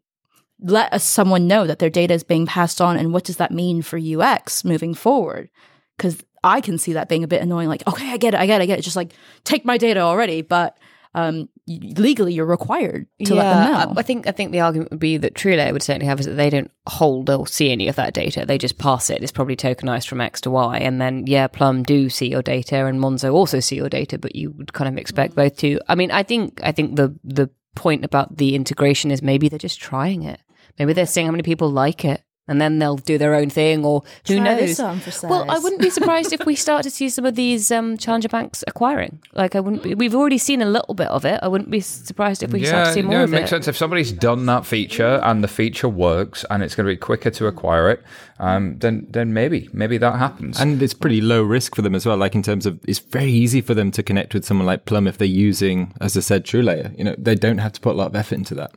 let 0.61 0.93
us, 0.93 1.03
someone 1.03 1.47
know 1.47 1.65
that 1.65 1.79
their 1.79 1.89
data 1.89 2.13
is 2.13 2.23
being 2.23 2.45
passed 2.45 2.79
on 2.81 2.97
and 2.97 3.13
what 3.13 3.23
does 3.23 3.37
that 3.37 3.51
mean 3.51 3.81
for 3.81 3.99
UX 3.99 4.63
moving 4.63 4.93
forward? 4.93 5.49
Because 5.97 6.23
I 6.43 6.61
can 6.61 6.77
see 6.77 6.93
that 6.93 7.09
being 7.09 7.23
a 7.23 7.27
bit 7.27 7.41
annoying. 7.41 7.69
Like, 7.69 7.87
okay, 7.87 8.11
I 8.11 8.17
get 8.17 8.33
it, 8.33 8.39
I 8.39 8.45
get 8.45 8.61
it, 8.61 8.63
I 8.63 8.67
get 8.67 8.79
it. 8.79 8.83
Just 8.83 8.95
like 8.95 9.13
take 9.43 9.65
my 9.65 9.77
data 9.77 9.99
already, 9.99 10.41
but 10.41 10.77
um, 11.13 11.49
legally 11.67 12.33
you're 12.33 12.45
required 12.45 13.05
to 13.25 13.35
let 13.35 13.53
them 13.53 13.71
know. 13.71 13.93
I, 13.97 14.01
think 14.01 14.27
I 14.27 14.31
think 14.31 14.51
the 14.51 14.61
argument 14.61 14.91
would 14.91 14.99
be 14.99 15.17
that 15.17 15.33
TrueLayer 15.33 15.73
would 15.73 15.83
certainly 15.83 16.07
have 16.07 16.19
is 16.19 16.25
that 16.25 16.35
they 16.35 16.49
don't 16.49 16.71
hold 16.87 17.29
or 17.29 17.47
see 17.47 17.69
any 17.69 17.89
of 17.89 17.97
that 17.97 18.13
data. 18.13 18.45
They 18.45 18.57
just 18.57 18.77
pass 18.77 19.09
it. 19.09 19.21
It's 19.21 19.31
probably 19.31 19.57
tokenized 19.57 20.07
from 20.07 20.21
X 20.21 20.39
to 20.41 20.51
Y, 20.51 20.77
and 20.77 21.01
then 21.01 21.27
yeah, 21.27 21.47
Plum 21.47 21.83
do 21.83 22.09
see 22.09 22.29
your 22.29 22.41
data, 22.41 22.85
and 22.85 22.99
Monzo 22.99 23.33
also 23.33 23.59
see 23.59 23.75
your 23.75 23.89
data, 23.89 24.17
but 24.17 24.35
you 24.35 24.51
would 24.51 24.73
kind 24.73 24.87
of 24.87 24.97
expect 24.97 25.35
both 25.35 25.57
to. 25.57 25.79
I 25.89 25.95
mean, 25.95 26.11
I 26.11 26.23
think 26.23 26.61
I 26.63 26.71
think 26.71 26.95
the 26.95 27.13
the 27.23 27.49
point 27.75 28.05
about 28.05 28.37
the 28.37 28.55
integration 28.55 29.11
is 29.11 29.21
maybe 29.21 29.49
they're 29.49 29.59
just 29.59 29.81
trying 29.81 30.23
it. 30.23 30.39
Maybe 30.79 30.93
they're 30.93 31.05
seeing 31.05 31.27
how 31.27 31.31
many 31.31 31.43
people 31.43 31.69
like 31.69 32.05
it. 32.05 32.23
And 32.47 32.59
then 32.59 32.79
they'll 32.79 32.97
do 32.97 33.17
their 33.17 33.35
own 33.35 33.49
thing, 33.49 33.85
or 33.85 34.03
who 34.27 34.35
Try 34.35 34.43
knows? 34.43 34.59
this 34.59 34.79
on 34.79 34.99
for 34.99 35.27
well, 35.27 35.49
I 35.49 35.59
wouldn't 35.59 35.79
be 35.79 35.91
surprised 35.91 36.33
if 36.33 36.43
we 36.45 36.55
start 36.55 36.83
to 36.83 36.89
see 36.89 37.07
some 37.07 37.23
of 37.23 37.35
these 37.35 37.71
um, 37.71 37.97
challenger 37.97 38.27
banks 38.27 38.61
acquiring. 38.67 39.21
Like, 39.33 39.55
I 39.55 39.61
wouldn't. 39.61 39.83
Be, 39.83 39.93
we've 39.93 40.15
already 40.15 40.39
seen 40.39 40.61
a 40.61 40.65
little 40.65 40.93
bit 40.93 41.07
of 41.07 41.23
it. 41.23 41.39
I 41.41 41.47
wouldn't 41.47 41.69
be 41.69 41.79
surprised 41.79 42.43
if 42.43 42.51
we 42.51 42.65
start 42.65 42.87
to 42.87 42.93
see 42.93 43.03
more 43.03 43.13
of 43.13 43.13
it. 43.13 43.15
yeah, 43.15 43.21
it 43.21 43.23
of 43.25 43.29
makes 43.29 43.45
it. 43.45 43.49
sense. 43.51 43.67
If 43.69 43.77
somebody's 43.77 44.11
done 44.11 44.47
that 44.47 44.65
feature 44.65 45.21
and 45.23 45.41
the 45.43 45.47
feature 45.47 45.87
works 45.87 46.43
and 46.49 46.61
it's 46.61 46.75
going 46.75 46.87
to 46.87 46.91
be 46.91 46.97
quicker 46.97 47.29
to 47.29 47.47
acquire 47.47 47.89
it, 47.91 48.03
um, 48.39 48.77
then 48.79 49.07
then 49.09 49.33
maybe 49.33 49.69
maybe 49.71 49.97
that 49.99 50.17
happens. 50.17 50.59
And 50.59 50.81
it's 50.81 50.95
pretty 50.95 51.21
low 51.21 51.43
risk 51.43 51.75
for 51.75 51.83
them 51.83 51.95
as 51.95 52.05
well. 52.05 52.17
Like 52.17 52.35
in 52.35 52.41
terms 52.41 52.65
of, 52.65 52.81
it's 52.85 52.99
very 52.99 53.31
easy 53.31 53.61
for 53.61 53.75
them 53.75 53.91
to 53.91 54.03
connect 54.03 54.33
with 54.33 54.43
someone 54.45 54.65
like 54.65 54.85
Plum 54.85 55.07
if 55.07 55.17
they're 55.19 55.27
using, 55.27 55.93
as 56.01 56.17
I 56.17 56.21
said, 56.21 56.43
TrueLayer. 56.43 56.97
You 56.97 57.03
know, 57.05 57.15
they 57.17 57.35
don't 57.35 57.59
have 57.59 57.71
to 57.73 57.79
put 57.79 57.93
a 57.93 57.97
lot 57.97 58.07
of 58.07 58.15
effort 58.15 58.35
into 58.35 58.55
that. 58.55 58.71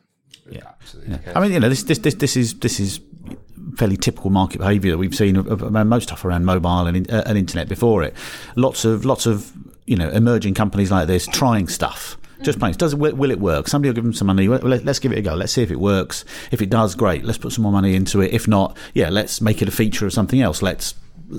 Yeah, 0.54 0.70
absolutely. 0.80 1.18
I 1.34 1.40
mean, 1.40 1.52
you 1.52 1.60
know, 1.60 1.68
this 1.68 1.82
this 1.82 1.98
this 1.98 2.14
this 2.14 2.36
is 2.36 2.54
this 2.60 2.78
is 2.78 3.00
fairly 3.76 3.96
typical 3.96 4.30
market 4.30 4.58
behaviour 4.58 4.92
that 4.92 4.98
we've 4.98 5.14
seen 5.14 5.36
around 5.36 5.88
most 5.88 6.04
stuff 6.04 6.24
around 6.24 6.44
mobile 6.44 6.86
and, 6.86 7.10
uh, 7.10 7.24
and 7.26 7.36
internet 7.36 7.68
before 7.68 8.02
it. 8.02 8.14
Lots 8.56 8.84
of 8.84 9.04
lots 9.04 9.26
of 9.26 9.52
you 9.86 9.96
know 9.96 10.08
emerging 10.10 10.54
companies 10.54 10.90
like 10.90 11.06
this 11.06 11.26
trying 11.26 11.68
stuff. 11.68 12.16
Just 12.42 12.58
playing. 12.58 12.74
Does 12.74 12.94
will, 12.94 13.14
will 13.14 13.30
it 13.30 13.40
work? 13.40 13.68
Somebody 13.68 13.88
will 13.88 13.94
give 13.94 14.04
them 14.04 14.12
some 14.12 14.26
money. 14.26 14.48
Well, 14.48 14.60
let, 14.60 14.86
us 14.86 14.98
give 14.98 15.12
it 15.12 15.18
a 15.18 15.22
go. 15.22 15.34
Let's 15.34 15.52
see 15.52 15.62
if 15.62 15.70
it 15.70 15.80
works. 15.80 16.24
If 16.50 16.60
it 16.60 16.68
does, 16.68 16.94
great. 16.94 17.24
Let's 17.24 17.38
put 17.38 17.52
some 17.52 17.62
more 17.62 17.72
money 17.72 17.94
into 17.94 18.20
it. 18.20 18.34
If 18.34 18.46
not, 18.46 18.76
yeah, 18.92 19.08
let's 19.08 19.40
make 19.40 19.62
it 19.62 19.68
a 19.68 19.70
feature 19.70 20.04
of 20.04 20.12
something 20.12 20.42
else. 20.42 20.60
Let's 20.60 20.94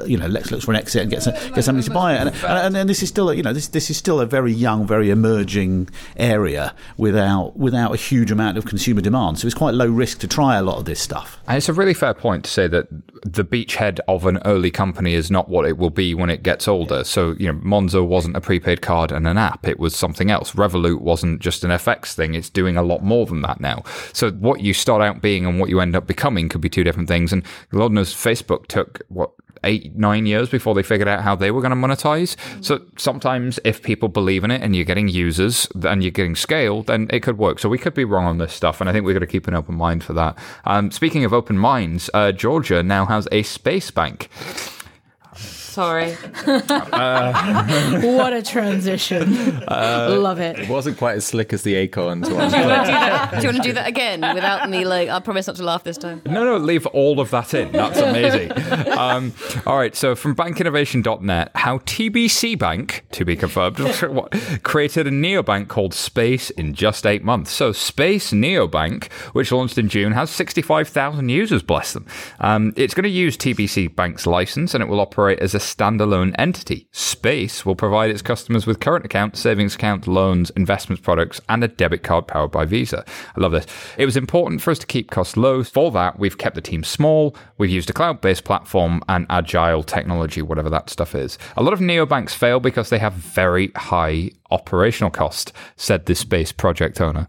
you 0.06 0.18
know, 0.18 0.28
let's 0.28 0.52
look 0.52 0.62
for 0.62 0.72
an 0.72 0.78
exit 0.78 1.02
and 1.04 1.12
get 1.12 1.24
get 1.54 1.64
somebody 1.64 1.86
to 1.88 1.94
buy 1.94 2.16
it. 2.16 2.22
And, 2.22 2.36
and, 2.46 2.78
and, 2.78 2.90
this 2.90 3.02
is 3.02 3.10
still, 3.10 3.34
you 3.34 3.44
know, 3.44 3.54
this 3.54 3.68
this 3.68 3.90
is 3.90 3.98
still 3.98 4.20
a 4.20 4.26
very 4.26 4.52
young, 4.52 4.86
very 4.86 5.10
emerging 5.10 5.90
area 6.18 6.74
without 6.98 7.58
without 7.58 7.94
a 7.94 7.98
huge 7.98 8.32
amount 8.32 8.58
of 8.58 8.66
consumer 8.66 9.02
demand. 9.02 9.40
So 9.40 9.48
it's 9.48 9.56
quite 9.56 9.74
low 9.74 9.88
risk 9.88 10.20
to 10.20 10.28
try 10.28 10.58
a 10.58 10.64
lot 10.64 10.78
of 10.78 10.86
this 10.86 11.00
stuff. 11.00 11.40
And 11.48 11.58
it's 11.58 11.70
a 11.70 11.74
really 11.74 11.94
fair 11.94 12.14
point 12.14 12.46
to 12.46 12.52
say 12.52 12.68
that 12.68 12.88
the 13.24 13.44
beachhead 13.44 14.00
of 14.08 14.26
an 14.26 14.40
early 14.46 14.72
company 14.72 15.14
is 15.14 15.32
not 15.32 15.50
what 15.50 15.66
it 15.66 15.78
will 15.78 15.90
be 15.90 16.14
when 16.14 16.30
it 16.30 16.44
gets 16.44 16.68
older. 16.68 17.04
So 17.04 17.36
you 17.40 17.52
know, 17.52 17.60
Monzo 17.60 18.06
wasn't 18.06 18.36
a 18.36 18.42
prepaid 18.42 18.82
card 18.82 19.12
and 19.12 19.28
an 19.28 19.38
app; 19.38 19.68
it 19.68 19.80
was 19.80 19.96
something 19.96 20.32
else. 20.32 20.52
Revolut 20.54 21.02
wasn't 21.02 21.42
just 21.42 21.64
an 21.64 21.72
FX 21.72 22.14
thing; 22.14 22.36
it's 22.36 22.50
doing 22.50 22.78
a 22.78 22.84
lot 22.84 23.04
more 23.04 23.26
than 23.26 23.42
that 23.42 23.60
now. 23.60 23.84
So 24.14 24.32
what 24.32 24.62
you 24.62 24.74
start 24.74 25.02
out 25.02 25.22
being 25.22 25.46
and 25.46 25.60
what 25.60 25.70
you 25.70 25.80
end 25.80 25.96
up 25.96 26.08
becoming 26.08 26.50
could 26.50 26.62
be 26.62 26.70
two 26.70 26.84
different 26.84 27.08
things. 27.08 27.34
And 27.34 27.44
Lord 27.72 27.92
knows 27.92 28.14
Facebook 28.14 28.68
took 28.68 29.02
what 29.10 29.32
eight, 29.66 29.96
nine 29.96 30.26
years 30.26 30.50
before 30.50 30.74
they 30.74 30.84
figured 30.84 31.08
out 31.08 31.22
how 31.22 31.36
they 31.36 31.52
were 31.52 31.62
going 31.62 31.72
to 31.72 31.76
monetize. 31.76 32.36
So 32.64 32.82
sometimes 32.98 33.60
if 33.64 33.82
people 33.82 34.10
believe 34.10 34.44
in 34.44 34.52
it 34.52 34.62
and 34.62 34.76
you're 34.76 34.86
getting 34.86 35.08
users 35.08 35.68
and 35.84 36.04
you're 36.04 36.12
getting 36.12 36.36
scale, 36.36 36.84
then 36.84 37.08
it 37.10 37.22
could 37.22 37.38
work. 37.38 37.60
So 37.60 37.70
we 37.70 37.78
could 37.78 37.94
be 37.94 38.06
wrong 38.06 38.26
on 38.26 38.38
this 38.38 38.54
stuff. 38.54 38.80
And 38.80 38.90
I 38.90 38.94
think 38.94 39.06
we've 39.06 39.16
got 39.16 39.20
to 39.20 39.28
keep 39.28 39.48
an 39.48 39.56
open 39.56 39.76
mind 39.76 40.04
for 40.04 40.14
that. 40.14 40.38
Um, 40.66 40.92
speaking 40.92 41.26
of 41.26 41.34
open 41.34 41.58
minds, 41.58 42.10
uh, 42.14 42.32
Georgia 42.32 42.84
now 42.84 43.06
has 43.06 43.28
a 43.32 43.44
space 43.44 43.92
bank. 43.92 44.30
Sorry. 45.76 46.16
uh, 46.48 48.02
what 48.02 48.32
a 48.32 48.42
transition. 48.42 49.62
Uh, 49.68 50.16
Love 50.18 50.40
it. 50.40 50.58
It 50.58 50.70
wasn't 50.70 50.98
quite 50.98 51.18
as 51.18 51.26
slick 51.26 51.52
as 51.52 51.64
the 51.64 51.76
Acorns 51.76 52.30
one. 52.30 52.50
do, 52.52 52.58
you 52.58 52.66
want 52.66 53.32
do 53.32 53.38
you 53.42 53.48
want 53.50 53.58
to 53.58 53.62
do 53.62 53.74
that 53.74 53.86
again 53.86 54.22
without 54.22 54.70
me? 54.70 54.86
Like, 54.86 55.10
I 55.10 55.20
promise 55.20 55.48
not 55.48 55.58
to 55.58 55.64
laugh 55.64 55.84
this 55.84 55.98
time. 55.98 56.22
No, 56.26 56.46
no, 56.46 56.56
leave 56.56 56.86
all 56.88 57.20
of 57.20 57.30
that 57.32 57.54
in. 57.54 57.74
That's 57.74 58.00
amazing. 58.00 58.54
um, 58.98 59.34
all 59.66 59.78
right, 59.78 59.94
so 59.94 60.16
from 60.16 60.34
bankinnovation.net, 60.34 61.52
how 61.56 61.80
TBC 61.80 62.58
Bank, 62.58 63.04
to 63.12 63.26
be 63.26 63.36
confirmed, 63.36 63.76
created 64.64 65.08
a 65.08 65.12
neobank 65.12 65.68
called 65.68 65.94
Space 65.94 66.52
in 66.52 66.74
just 66.74 67.06
eight 67.06 67.26
months. 67.26 67.52
So 67.52 67.74
Space 67.74 68.32
Neobank, 68.32 69.12
which 69.34 69.52
launched 69.52 69.78
in 69.78 69.90
June, 69.90 70.14
has 70.14 70.30
65,000 70.30 71.28
users, 71.28 71.64
bless 71.64 71.92
them. 71.92 72.06
Um, 72.40 72.72
it's 72.78 72.94
going 72.94 73.04
to 73.04 73.10
use 73.10 73.36
TBC 73.36 73.94
Bank's 73.94 74.26
license 74.26 74.74
and 74.74 74.82
it 74.82 74.88
will 74.88 75.02
operate 75.02 75.40
as 75.40 75.54
a 75.54 75.65
standalone 75.66 76.36
entity. 76.38 76.88
Space 76.92 77.66
will 77.66 77.76
provide 77.76 78.10
its 78.10 78.22
customers 78.22 78.66
with 78.66 78.80
current 78.80 79.06
account, 79.06 79.36
savings 79.36 79.76
account, 79.76 80.08
loans, 80.08 80.50
investments 80.52 81.02
products, 81.02 81.42
and 81.50 81.64
a 81.64 81.68
debit 81.68 82.04
card 82.04 82.28
powered 82.28 82.52
by 82.52 82.66
Visa. 82.66 83.04
I 83.36 83.40
love 83.40 83.52
this. 83.52 83.66
It 83.98 84.06
was 84.06 84.16
important 84.16 84.62
for 84.62 84.72
us 84.72 84.80
to 84.80 84.88
keep 84.88 85.12
costs 85.12 85.36
low. 85.36 85.64
For 85.64 85.92
that, 85.92 86.20
we've 86.20 86.38
kept 86.38 86.56
the 86.56 86.62
team 86.62 86.84
small. 86.84 87.36
We've 87.58 87.70
used 87.70 87.90
a 87.90 87.94
cloud 87.94 88.22
based 88.22 88.44
platform 88.44 89.02
and 89.10 89.26
agile 89.30 89.84
technology, 89.84 90.42
whatever 90.42 90.70
that 90.70 90.90
stuff 90.90 91.16
is. 91.16 91.38
A 91.58 91.64
lot 91.64 91.74
of 91.74 91.80
neobanks 91.80 92.32
fail 92.32 92.60
because 92.60 92.90
they 92.90 93.00
have 93.00 93.14
very 93.14 93.72
high 93.76 94.32
operational 94.52 95.12
cost, 95.12 95.52
said 95.76 96.06
this 96.06 96.20
space 96.20 96.52
project 96.52 97.02
owner. 97.02 97.28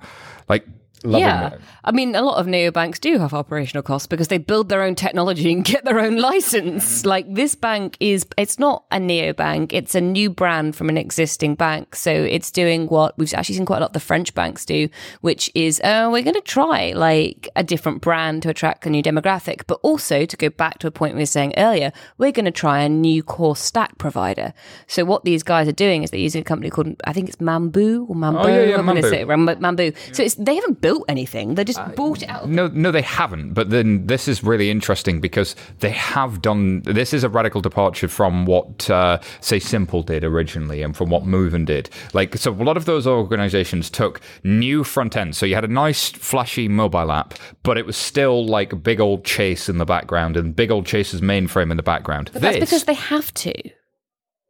Like, 0.49 0.66
yeah. 1.05 1.55
It. 1.55 1.61
I 1.87 1.93
mean, 1.93 2.16
a 2.16 2.22
lot 2.22 2.39
of 2.39 2.47
neobanks 2.47 2.99
do 2.99 3.16
have 3.18 3.32
operational 3.32 3.84
costs 3.84 4.09
because 4.09 4.26
they 4.26 4.39
build 4.39 4.68
their 4.68 4.82
own 4.82 4.97
technology 4.97 5.53
and 5.53 5.64
get 5.64 5.84
their 5.84 6.01
own 6.01 6.16
license. 6.16 7.03
Mm. 7.03 7.07
Like 7.07 7.32
this 7.32 7.55
bank 7.55 7.97
is, 8.01 8.26
it's 8.37 8.59
not 8.59 8.84
a 8.91 8.97
neobank, 8.97 9.72
it's 9.72 9.95
a 9.95 10.01
new 10.01 10.28
brand 10.28 10.74
from 10.74 10.89
an 10.89 10.99
existing 10.99 11.55
bank. 11.55 11.95
So 11.95 12.11
it's 12.11 12.51
doing 12.51 12.89
what 12.89 13.16
we've 13.16 13.32
actually 13.32 13.55
seen 13.55 13.66
quite 13.66 13.76
a 13.76 13.80
lot 13.82 13.91
of 13.91 13.93
the 13.93 14.01
French 14.01 14.34
banks 14.34 14.64
do, 14.64 14.89
which 15.20 15.49
is, 15.55 15.80
uh, 15.82 16.09
we're 16.11 16.24
going 16.24 16.34
to 16.34 16.41
try 16.41 16.93
like 16.93 17.49
a 17.55 17.62
different 17.62 18.01
brand 18.01 18.43
to 18.43 18.49
attract 18.49 18.84
a 18.87 18.91
new 18.91 19.03
demographic. 19.03 19.62
But 19.68 19.78
also 19.84 20.26
to 20.26 20.37
go 20.37 20.51
back 20.51 20.78
to 20.80 20.89
a 20.89 20.91
point 20.91 21.14
we 21.14 21.22
were 21.22 21.26
saying 21.26 21.55
earlier, 21.57 21.93
we're 22.18 22.32
going 22.32 22.47
to 22.47 22.51
try 22.51 22.80
a 22.80 22.89
new 22.89 23.22
core 23.22 23.55
stack 23.55 23.97
provider. 23.97 24.55
So 24.89 25.05
what 25.05 25.24
these 25.24 25.45
guys 25.45 25.68
are 25.68 25.72
doing 25.72 26.03
is 26.03 26.11
they're 26.11 26.18
using 26.18 26.41
a 26.41 26.45
company 26.45 26.68
called, 26.68 27.01
I 27.05 27.12
think 27.12 27.28
it's 27.28 27.37
Mambu 27.37 28.11
or 28.11 28.16
Mambu. 28.16 28.45
Oh, 28.45 28.49
yeah, 28.49 28.62
yeah, 28.64 28.76
I'm 28.76 28.87
going 28.87 29.01
to 29.01 29.09
say 29.09 29.20
it, 29.20 29.28
Mambu. 29.28 29.95
So 30.12 30.24
it's, 30.24 30.34
they 30.34 30.57
haven't 30.57 30.80
built 30.80 31.05
anything. 31.09 31.55
They're 31.55 31.64
just 31.64 31.76
just 31.77 31.91
uh, 31.91 31.95
bought 31.95 32.22
it 32.22 32.29
out. 32.29 32.49
No, 32.49 32.68
no, 32.68 32.91
they 32.91 33.03
haven't. 33.03 33.55
But 33.55 33.70
then 33.70 34.07
this 34.07 34.29
is 34.29 34.43
really 34.43 34.70
interesting 34.70 35.20
because 35.20 35.55
they 35.81 35.91
have 35.91 36.43
done. 36.43 36.83
This 36.83 37.12
is 37.12 37.24
a 37.24 37.29
radical 37.29 37.61
departure 37.61 38.09
from 38.09 38.47
what, 38.47 38.89
uh, 38.91 39.18
say, 39.41 39.59
Simple 39.59 40.03
did 40.03 40.24
originally, 40.24 40.83
and 40.83 40.97
from 40.97 41.11
what 41.11 41.24
Moven 41.24 41.64
did. 41.64 41.91
Like, 42.12 42.37
so 42.37 42.53
a 42.53 42.55
lot 42.55 42.77
of 42.77 42.85
those 42.85 43.07
organizations 43.07 43.91
took 43.91 44.20
new 44.45 44.85
front 44.85 45.16
ends. 45.16 45.39
So 45.39 45.47
you 45.47 45.55
had 45.55 45.64
a 45.64 45.68
nice, 45.68 46.11
flashy 46.11 46.68
mobile 46.68 47.12
app, 47.12 47.35
but 47.62 47.79
it 47.79 47.87
was 47.87 47.97
still 47.97 48.47
like 48.47 48.83
big 48.83 49.01
old 49.01 49.24
Chase 49.24 49.68
in 49.68 49.79
the 49.79 49.85
background 49.85 50.37
and 50.37 50.55
big 50.55 50.70
old 50.70 50.87
Chase's 50.87 51.20
mainframe 51.20 51.70
in 51.70 51.77
the 51.77 51.83
background. 51.83 52.31
But 52.33 52.43
this, 52.43 52.55
that's 52.55 52.70
because 52.70 52.85
they 52.85 52.95
have 52.95 53.33
to 53.35 53.55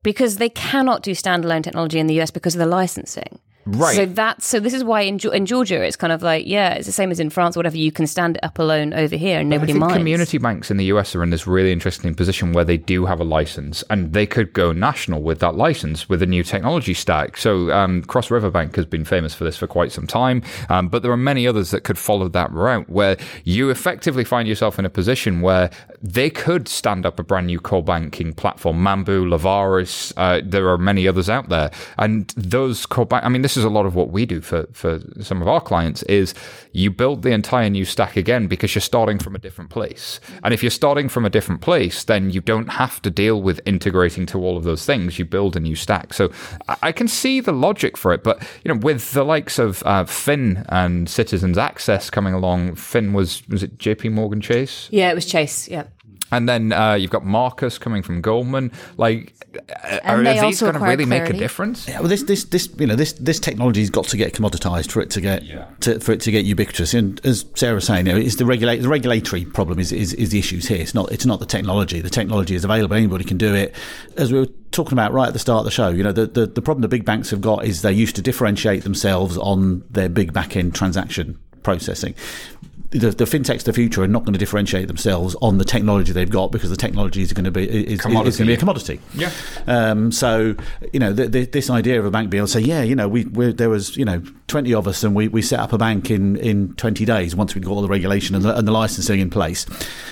because 0.03 0.37
they 0.37 0.49
cannot 0.49 1.03
do 1.03 1.11
standalone 1.11 1.65
technology 1.65 1.99
in 1.99 2.07
the 2.07 2.21
US 2.21 2.31
because 2.31 2.55
of 2.55 2.61
the 2.61 2.67
licensing. 2.67 3.41
Right. 3.67 3.97
So 3.97 4.07
that's 4.07 4.47
so. 4.47 4.61
This 4.61 4.73
is 4.73 4.85
why 4.85 5.01
in, 5.01 5.19
in 5.33 5.45
Georgia 5.45 5.83
it's 5.83 5.97
kind 5.97 6.13
of 6.13 6.23
like 6.23 6.47
yeah, 6.47 6.75
it's 6.75 6.87
the 6.87 6.93
same 6.93 7.11
as 7.11 7.19
in 7.19 7.31
France. 7.31 7.57
Whatever 7.57 7.77
you 7.77 7.91
can 7.91 8.07
stand 8.07 8.39
up 8.45 8.61
alone 8.61 8.95
over 8.95 9.17
here, 9.17 9.41
and 9.41 9.49
nobody 9.49 9.73
minds. 9.73 9.97
Community 9.97 10.39
banks 10.39 10.71
in 10.71 10.77
the 10.77 10.85
US 10.87 11.17
are 11.17 11.23
in 11.25 11.31
this 11.31 11.49
really 11.49 11.73
interesting 11.73 12.15
position 12.15 12.53
where 12.53 12.65
they 12.65 12.77
do 12.77 13.07
have 13.07 13.19
a 13.19 13.25
license, 13.25 13.83
and 13.91 14.13
they 14.13 14.25
could 14.25 14.53
go 14.53 14.71
national 14.71 15.21
with 15.21 15.41
that 15.41 15.57
license 15.57 16.09
with 16.09 16.23
a 16.23 16.27
new 16.27 16.45
technology 16.45 16.95
stack. 16.95 17.37
So 17.37 17.73
um, 17.73 18.03
Cross 18.03 18.31
River 18.31 18.51
Bank 18.51 18.77
has 18.77 18.87
been 18.87 19.05
famous 19.05 19.35
for 19.35 19.43
this 19.43 19.57
for 19.57 19.67
quite 19.67 19.91
some 19.91 20.07
time, 20.07 20.43
um, 20.69 20.89
but 20.89 21.03
there 21.03 21.11
are 21.11 21.17
many 21.17 21.49
others 21.49 21.73
that 21.73 21.83
could 21.83 21.99
follow 21.99 22.29
that 22.29 22.53
route, 22.53 22.89
where 22.89 23.17
you 23.43 23.71
effectively 23.71 24.23
find 24.23 24.47
yourself 24.47 24.79
in 24.79 24.85
a 24.85 24.91
position 24.91 25.41
where 25.41 25.71
they 26.01 26.31
could 26.31 26.69
stand 26.69 27.05
up 27.05 27.19
a 27.19 27.25
brand 27.25 27.49
new 27.49 27.59
core 27.59 27.83
banking 27.83 28.33
platform. 28.33 28.79
Mambu, 28.79 29.27
Leveris, 29.27 30.13
uh, 30.17 30.41
there 30.45 30.69
are 30.69 30.79
many 30.79 31.09
others 31.09 31.29
out 31.29 31.49
there, 31.49 31.73
and 31.99 32.29
those 32.37 32.87
core 32.87 33.07
bank. 33.07 33.25
I 33.25 33.29
mean, 33.29 33.43
this 33.43 33.56
is 33.57 33.65
a 33.65 33.69
lot 33.69 33.87
of 33.87 33.95
what 33.95 34.11
we 34.11 34.27
do 34.27 34.41
for, 34.41 34.67
for 34.73 35.01
some 35.21 35.43
of 35.43 35.49
our 35.49 35.61
clients 35.61 36.03
is 36.05 36.35
you 36.73 36.91
build 36.91 37.23
the 37.23 37.31
entire 37.31 37.71
new 37.71 37.85
stack 37.85 38.17
again 38.17 38.47
because 38.47 38.75
you're 38.75 38.83
starting 38.83 39.19
from 39.19 39.35
a 39.35 39.39
different 39.39 39.71
place. 39.71 40.21
And 40.43 40.53
if 40.53 40.63
you're 40.63 40.71
starting 40.71 41.09
from 41.09 41.25
a 41.25 41.31
different 41.31 41.61
place, 41.61 42.05
then 42.05 42.31
you 42.31 42.41
don't 42.41 42.69
have 42.69 43.01
to 43.03 43.11
deal 43.11 43.43
with 43.43 43.61
integrating 43.67 44.27
to 44.27 44.39
all 44.39 44.57
of 44.57 44.65
those 44.65 44.85
things. 44.85 45.19
You 45.19 45.25
build 45.25 45.57
a 45.57 45.61
new 45.61 45.77
stack. 45.77 46.15
So 46.15 46.31
I 46.83 46.93
can 46.93 47.09
see 47.09 47.41
the 47.41 47.53
logic 47.53 47.97
for 47.97 48.13
it, 48.13 48.23
but 48.23 48.43
you 48.65 48.73
know, 48.73 48.81
with 48.81 49.13
the 49.13 49.25
likes 49.25 49.59
of 49.59 49.83
uh, 49.85 50.05
Fin 50.05 50.65
and 50.69 51.09
Citizens 51.09 51.59
Access 51.59 52.11
coming 52.11 52.35
along, 52.35 52.75
Fin 52.75 53.13
was 53.13 53.47
was 53.49 53.63
it 53.63 53.79
J.P. 53.79 54.11
Morgan 54.11 54.41
Chase? 54.41 54.89
Yeah, 54.91 55.11
it 55.11 55.15
was 55.15 55.27
Chase. 55.27 55.69
Yeah. 55.69 55.85
And 56.37 56.47
then 56.47 56.73
uh, 56.73 56.95
you've 56.95 57.11
got 57.11 57.25
Marcus 57.25 57.79
coming 57.79 58.03
from 58.03 58.21
Goldman. 58.21 58.71
Like, 58.99 59.35
and 60.05 60.29
are 60.29 60.41
these 60.47 60.61
going 60.61 60.75
to 60.75 60.79
really 60.81 61.07
clarity. 61.07 61.07
make 61.07 61.31
a 61.31 61.33
difference? 61.33 61.89
Yeah, 61.89 62.01
well, 62.01 62.09
this, 62.09 62.25
this, 62.25 62.45
this, 62.45 62.69
you 62.79 62.87
know, 62.87 62.95
this, 62.95 63.15
this 63.15 63.41
technology's 63.41 63.89
got 63.89 64.05
to 64.09 64.19
get 64.19 64.35
commoditized 64.35 64.91
for 64.91 65.01
it 65.01 65.09
to 65.11 65.23
get, 65.23 65.45
yeah. 65.45 65.67
to, 65.81 65.99
for 65.99 66.13
it 66.13 66.21
to 66.21 66.31
get 66.31 66.45
ubiquitous. 66.45 66.93
And 66.93 67.25
as 67.25 67.47
Sarah 67.55 67.77
was 67.77 67.87
saying, 67.87 68.07
you 68.07 68.13
know, 68.13 68.19
it's 68.19 68.37
the 68.37 68.45
regulate, 68.45 68.83
the 68.83 68.89
regulatory 68.89 69.47
problem 69.47 69.79
is, 69.79 69.93
is, 69.93 70.13
is 70.13 70.29
the 70.31 70.39
issues 70.39 70.69
here. 70.69 70.81
It's 70.81 70.95
not, 70.95 71.11
it's 71.11 71.25
not 71.25 71.41
the 71.41 71.47
technology. 71.47 72.03
The 72.03 72.11
technology 72.11 72.55
is 72.55 72.65
available. 72.65 72.97
Anybody 72.97 73.25
can 73.25 73.39
do 73.39 73.55
it. 73.55 73.75
As 74.19 74.31
we 74.31 74.39
were 74.39 74.49
talking 74.73 74.93
about 74.93 75.15
right 75.15 75.29
at 75.29 75.33
the 75.33 75.39
start 75.39 75.61
of 75.61 75.65
the 75.65 75.71
show, 75.71 75.89
you 75.89 76.03
know, 76.03 76.13
the, 76.13 76.27
the, 76.27 76.47
the 76.47 76.61
problem 76.61 76.83
the 76.83 76.89
big 76.89 77.07
banks 77.07 77.31
have 77.31 77.41
got 77.41 77.65
is 77.65 77.81
they 77.81 77.93
used 77.93 78.15
to 78.17 78.23
differentiate 78.23 78.85
themselves 78.85 79.39
on 79.39 79.85
their 79.89 80.11
big 80.11 80.35
back 80.35 80.55
end 80.55 80.75
transaction 80.75 81.39
processing 81.63 82.15
the, 82.91 83.11
the 83.11 83.25
fintechs 83.25 83.59
of 83.59 83.65
the 83.65 83.73
future 83.73 84.03
are 84.03 84.09
not 84.09 84.25
going 84.25 84.33
to 84.33 84.39
differentiate 84.39 84.89
themselves 84.89 85.37
on 85.43 85.59
the 85.59 85.65
technology 85.65 86.13
they've 86.13 86.31
got 86.31 86.53
because 86.53 86.71
the 86.71 86.77
technology 86.77 87.23
is 87.23 87.33
going 87.33 87.45
to 87.45 87.51
be 87.51 87.65
is, 87.65 87.99
is 87.99 88.01
going 88.03 88.31
to 88.31 88.45
be 88.45 88.55
a 88.55 88.57
commodity. 88.57 89.01
Yeah. 89.15 89.31
Um, 89.67 90.13
so 90.13 90.55
you 90.93 91.01
know 91.01 91.13
the, 91.13 91.29
the, 91.29 91.47
this 91.47 91.71
idea 91.71 91.99
of 91.99 92.05
a 92.05 92.11
bank 92.11 92.31
being 92.31 92.41
able 92.41 92.49
to 92.49 92.53
say, 92.53 92.61
yeah, 92.61 92.83
you 92.83 92.95
know, 92.95 93.09
we 93.09 93.25
there 93.25 93.69
was 93.71 93.97
you 93.97 94.05
know 94.05 94.23
twenty 94.47 94.75
of 94.75 94.87
us 94.87 95.03
and 95.03 95.15
we, 95.15 95.29
we 95.29 95.43
set 95.43 95.61
up 95.61 95.73
a 95.73 95.79
bank 95.79 96.11
in, 96.11 96.37
in 96.37 96.75
twenty 96.75 97.05
days 97.05 97.35
once 97.35 97.55
we 97.55 97.61
got 97.61 97.73
all 97.73 97.83
the 97.83 97.89
regulation 97.89 98.35
and 98.35 98.45
the, 98.45 98.57
and 98.57 98.67
the 98.67 98.73
licensing 98.73 99.21
in 99.21 99.31
place. 99.31 99.67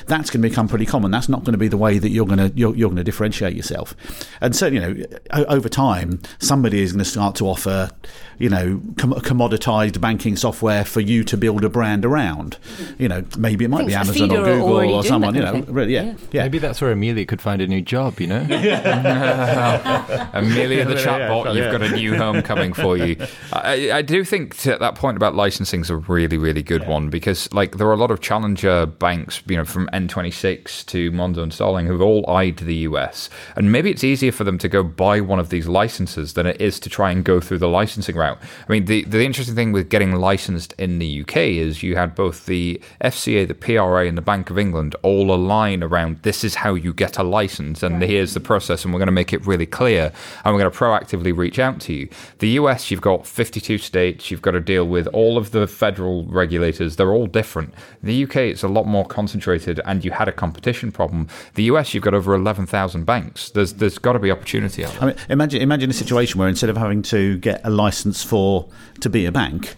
That's 0.07 0.31
going 0.31 0.43
to 0.43 0.49
become 0.49 0.69
pretty 0.69 0.87
common. 0.87 1.11
That's 1.11 1.29
not 1.29 1.41
going 1.41 1.53
to 1.53 1.59
be 1.59 1.69
the 1.69 1.77
way 1.77 1.99
that 1.99 2.11
you're 2.11 2.27
going 2.27 2.39
to 2.39 2.53
you're, 2.57 2.75
you're 2.75 2.89
going 2.89 2.97
to 2.97 3.05
differentiate 3.05 3.55
yourself. 3.55 3.95
And 4.41 4.55
so 4.55 4.67
you 4.67 4.81
know 4.81 5.05
over 5.33 5.69
time 5.69 6.21
somebody 6.39 6.83
is 6.83 6.93
going 6.93 7.05
to 7.05 7.11
start 7.11 7.37
to 7.37 7.49
offer 7.49 7.91
you 8.39 8.49
know 8.49 8.81
com- 8.97 9.13
commoditized 9.15 10.01
banking 10.01 10.37
software 10.37 10.85
for 10.85 11.01
you 11.01 11.23
to 11.25 11.37
build 11.37 11.65
a 11.65 11.69
brand 11.69 12.05
around. 12.05 12.59
You 12.99 13.09
know, 13.09 13.25
maybe 13.37 13.65
it 13.65 13.69
might 13.69 13.87
be 13.87 13.95
Amazon 13.95 14.31
or 14.33 14.45
Google 14.45 14.95
or 14.95 15.05
someone, 15.05 15.35
you 15.35 15.43
know, 15.43 15.63
really, 15.69 15.93
yeah, 15.95 16.05
yeah, 16.05 16.15
yeah, 16.33 16.43
Maybe 16.45 16.59
that's 16.59 16.81
where 16.81 16.93
Amelia 16.93 17.27
could 17.27 17.43
find 17.43 17.61
a 17.61 17.67
new 17.67 17.83
job, 17.83 18.21
you 18.21 18.27
know? 18.27 18.41
Amelia 20.33 20.85
the 20.85 20.95
chatbot, 21.05 21.55
you've 21.55 21.73
got 21.73 21.83
a 21.83 21.91
new 21.91 22.17
home 22.17 22.43
coming 22.43 22.73
for 22.73 22.97
you. 22.97 23.17
I, 23.53 23.91
I 23.93 24.03
do 24.03 24.15
do 24.15 24.23
think 24.23 24.57
that 24.59 24.79
that 24.79 24.95
point 24.95 25.17
about 25.17 25.35
licensing 25.35 25.81
is 25.81 25.91
a 25.91 25.97
really, 25.97 26.39
really 26.39 26.63
good 26.63 26.87
one 26.87 27.11
because, 27.11 27.53
like, 27.53 27.79
there 27.79 27.89
are 27.89 27.93
a 27.93 27.97
lot 27.97 28.13
of 28.13 28.21
challenger 28.21 28.87
banks, 28.87 29.43
you 29.47 29.57
know, 29.57 29.65
from 29.65 29.89
N26 29.89 30.87
to 30.87 31.11
Monzo 31.11 31.43
and 31.43 31.53
Starling 31.53 31.87
who've 31.87 32.01
all 32.01 32.29
eyed 32.31 32.59
the 32.59 32.77
US. 32.89 33.29
And 33.57 33.73
maybe 33.73 33.91
it's 33.91 34.05
easier 34.05 34.31
for 34.31 34.45
them 34.45 34.57
to 34.59 34.69
go 34.69 34.85
buy 34.85 35.21
one 35.21 35.41
of 35.41 35.49
these 35.49 35.67
licenses 35.67 36.35
than 36.35 36.47
it 36.47 36.61
is 36.61 36.79
to 36.81 36.89
try 36.89 37.11
and 37.11 37.25
go 37.25 37.41
through 37.41 37.59
the 37.59 37.69
licensing 37.69 38.17
I 38.33 38.73
mean, 38.73 38.87
the, 38.87 39.05
the 39.05 39.25
interesting 39.25 39.55
thing 39.55 39.73
with 39.73 39.89
getting 39.89 40.15
licensed 40.15 40.73
in 40.79 40.99
the 40.99 41.23
UK 41.23 41.37
is 41.37 41.83
you 41.83 41.97
had 41.97 42.15
both 42.15 42.47
the 42.47 42.81
FCA, 43.03 43.47
the 43.47 43.55
PRA, 43.55 44.07
and 44.07 44.17
the 44.17 44.23
Bank 44.23 44.51
of 44.51 44.59
England 44.59 44.97
all 45.03 45.35
align 45.35 45.83
around 45.83 46.23
this 46.23 46.45
is 46.45 46.57
how 46.57 46.75
you 46.75 46.93
get 46.93 47.19
a 47.19 47.23
license, 47.23 47.83
and 47.83 48.03
here's 48.03 48.35
the 48.35 48.41
process, 48.41 48.85
and 48.85 48.93
we're 48.93 48.99
going 48.99 49.07
to 49.07 49.13
make 49.13 49.33
it 49.33 49.47
really 49.47 49.67
clear, 49.67 50.13
and 50.45 50.55
we're 50.55 50.61
going 50.61 50.73
to 50.73 50.79
proactively 50.79 51.37
reach 51.37 51.59
out 51.59 51.81
to 51.81 51.93
you. 51.93 52.09
The 52.39 52.49
US, 52.51 52.91
you've 52.91 53.01
got 53.01 53.27
52 53.27 53.79
states, 53.79 54.31
you've 54.31 54.43
got 54.43 54.53
to 54.53 54.61
deal 54.61 54.87
with 54.87 55.07
all 55.09 55.37
of 55.37 55.51
the 55.51 55.67
federal 55.67 56.25
regulators, 56.25 56.97
they're 56.97 57.13
all 57.13 57.27
different. 57.27 57.75
In 58.03 58.09
the 58.09 58.25
UK, 58.25 58.37
it's 58.37 58.63
a 58.63 58.69
lot 58.69 58.87
more 58.87 59.05
concentrated, 59.05 59.81
and 59.85 60.05
you 60.05 60.11
had 60.11 60.29
a 60.29 60.33
competition 60.33 60.93
problem. 60.93 61.29
The 61.55 61.65
US, 61.65 61.95
you've 61.95 62.05
got 62.05 62.15
over 62.15 62.35
11,000 62.35 63.05
banks. 63.05 63.51
There's 63.51 63.75
there's 63.75 63.99
got 63.99 64.13
to 64.15 64.19
be 64.19 64.31
opportunity 64.31 64.85
out 64.85 64.93
there. 64.93 65.03
I 65.03 65.07
mean, 65.07 65.17
imagine 65.29 65.63
imagine 65.63 65.91
a 65.91 65.95
situation 65.95 66.39
where 66.39 66.49
instead 66.49 66.71
of 66.71 66.77
having 66.77 67.03
to 67.03 67.39
get 67.39 67.61
a 67.65 67.71
license 67.71 68.14
for 68.23 68.69
to 69.01 69.11
be 69.11 69.27
a 69.27 69.33
bank, 69.33 69.75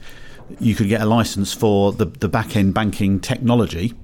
you 0.61 0.75
could 0.75 0.89
get 0.89 1.01
a 1.01 1.07
license 1.07 1.53
for 1.53 1.93
the 1.93 2.07
the 2.07 2.29
back 2.29 2.57
end 2.57 2.75
banking 2.75 3.21
technology. 3.21 3.95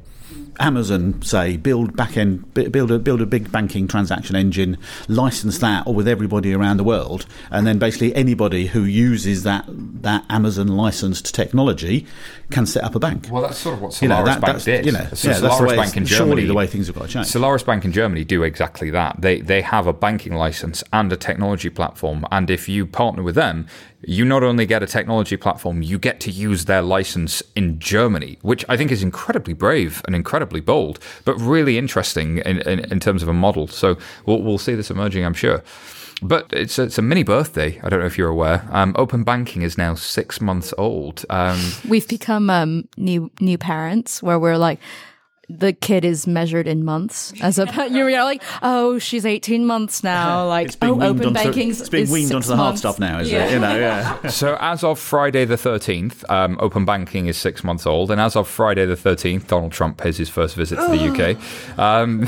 Amazon 0.61 1.21
say 1.23 1.57
build 1.57 1.97
back 1.97 2.17
end 2.17 2.53
build 2.53 2.91
a 2.91 2.99
build 2.99 3.23
a 3.23 3.27
big 3.27 3.51
banking 3.51 3.89
transaction 3.89 4.37
engine, 4.37 4.77
license 5.09 5.59
that 5.59 5.87
or 5.87 5.95
with 5.95 6.07
everybody 6.07 6.53
around 6.53 6.77
the 6.77 6.85
world, 6.85 7.25
and 7.51 7.67
then 7.67 7.79
basically 7.79 8.15
anybody 8.15 8.67
who 8.67 8.85
uses 8.85 9.45
that 9.45 9.65
that 10.03 10.25
Amazon 10.29 10.69
licensed 10.69 11.35
technology 11.35 12.07
can 12.51 12.67
set 12.67 12.85
up 12.85 12.95
a 12.95 12.99
bank. 12.99 13.29
Well, 13.31 13.41
that's 13.43 13.57
sort 13.59 13.77
of 13.77 13.81
what 13.83 13.95
Solaris 13.95 14.03
You 14.03 14.09
know, 14.09 14.25
that- 14.27 14.41
Bank 14.43 14.63
did. 14.63 14.85
you 14.85 14.93
know, 14.93 15.07
so 15.15 15.31
yeah, 15.31 15.39
that's 15.39 15.59
the 15.59 15.65
way 15.65 15.77
Bank 15.77 15.97
in 15.97 16.05
surely 16.05 16.27
Germany, 16.29 16.47
the 16.47 16.55
way 16.55 16.67
things 16.67 16.87
have 16.89 16.97
got 16.97 17.07
to 17.07 17.13
change. 17.13 17.27
Solaris 17.29 17.63
Bank 17.63 17.87
in 17.87 17.93
Germany 17.93 18.23
do 18.23 18.43
exactly 18.43 18.91
that. 18.91 19.23
They 19.23 19.41
they 19.41 19.63
have 19.63 19.87
a 19.87 19.95
banking 19.95 20.35
license 20.35 20.85
and 20.93 21.11
a 21.13 21.17
technology 21.17 21.71
platform, 21.71 22.27
and 22.31 22.51
if 22.51 22.69
you 22.69 22.85
partner 22.87 23.23
with 23.23 23.37
them, 23.37 23.67
you 24.05 24.25
not 24.25 24.43
only 24.43 24.67
get 24.67 24.83
a 24.83 24.87
technology 24.87 25.37
platform, 25.37 25.83
you 25.83 25.99
get 25.99 26.21
to 26.21 26.31
use 26.31 26.65
their 26.65 26.83
license 26.83 27.43
in 27.55 27.79
Germany, 27.79 28.39
which 28.43 28.65
I 28.69 28.77
think 28.77 28.91
is 28.91 29.03
incredibly 29.03 29.55
brave 29.55 30.03
and 30.07 30.15
incredibly 30.15 30.61
bold, 30.61 30.99
but 31.25 31.35
really 31.37 31.79
interesting 31.79 32.39
in, 32.39 32.61
in, 32.63 32.81
in 32.81 33.01
terms 33.01 33.23
of 33.23 33.29
a 33.29 33.33
model. 33.33 33.67
So 33.69 33.97
we'll, 34.27 34.43
we'll 34.43 34.59
see 34.59 34.75
this 34.75 34.91
emerging, 34.91 35.25
I'm 35.25 35.35
sure. 35.35 35.63
But 36.23 36.47
it's 36.53 36.79
a, 36.79 36.85
it's 36.85 36.99
a 36.99 37.03
mini 37.03 37.25
birthday. 37.25 37.81
I 37.83 37.89
don't 37.89 37.99
know 37.99 38.07
if 38.07 38.17
you're 38.17 38.29
aware. 38.29 38.69
Um, 38.71 38.95
open 38.97 39.25
banking 39.25 39.63
is 39.63 39.77
now 39.77 39.95
six 39.97 40.41
months 40.41 40.73
old. 40.79 41.25
Um, 41.31 41.61
We've 41.89 42.07
become 42.07 42.49
um, 42.49 42.89
new 42.97 43.31
new 43.41 43.59
parents 43.59 44.23
where 44.23 44.39
we're 44.39 44.57
like 44.57 44.79
the 45.59 45.73
kid 45.73 46.05
is 46.05 46.27
measured 46.27 46.67
in 46.67 46.85
months 46.85 47.33
as 47.43 47.59
a 47.59 47.67
you're 47.91 48.11
like 48.25 48.43
oh 48.63 48.99
she's 48.99 49.27
18 49.27 49.67
months 49.67 50.03
now 50.03 50.47
like 50.47 50.69
It's 50.69 50.77
being 50.77 50.93
oh 50.93 50.97
weaned 50.97 51.11
open 51.11 51.27
onto, 51.29 51.43
banking 51.45 51.71
it's 51.71 51.89
being 51.89 52.11
weaned 52.11 52.33
onto 52.33 52.49
the 52.49 52.57
hard 52.57 52.79
stuff 52.79 52.99
now, 52.99 53.19
is 53.21 53.33
it? 53.33 53.53
You 53.53 53.59
know, 53.59 53.77
yeah. 53.79 54.29
So 54.29 54.57
as 54.61 54.83
of 54.85 54.99
Friday 54.99 55.45
the 55.45 55.57
13th, 55.57 56.29
um, 56.31 56.57
open 56.61 56.85
banking 56.85 57.27
is 57.27 57.37
six 57.37 57.63
months 57.63 57.87
old, 57.87 58.11
and 58.11 58.21
as 58.21 58.37
of 58.37 58.49
Friday 58.49 58.87
the 58.87 58.95
13th, 58.95 59.47
Donald 59.47 59.73
Trump 59.73 59.99
pays 59.99 60.17
his 60.17 60.29
first 60.29 60.55
visit 60.55 60.77
to 60.77 60.89
the 60.89 61.37
UK. 61.77 61.79
Um, 61.79 62.27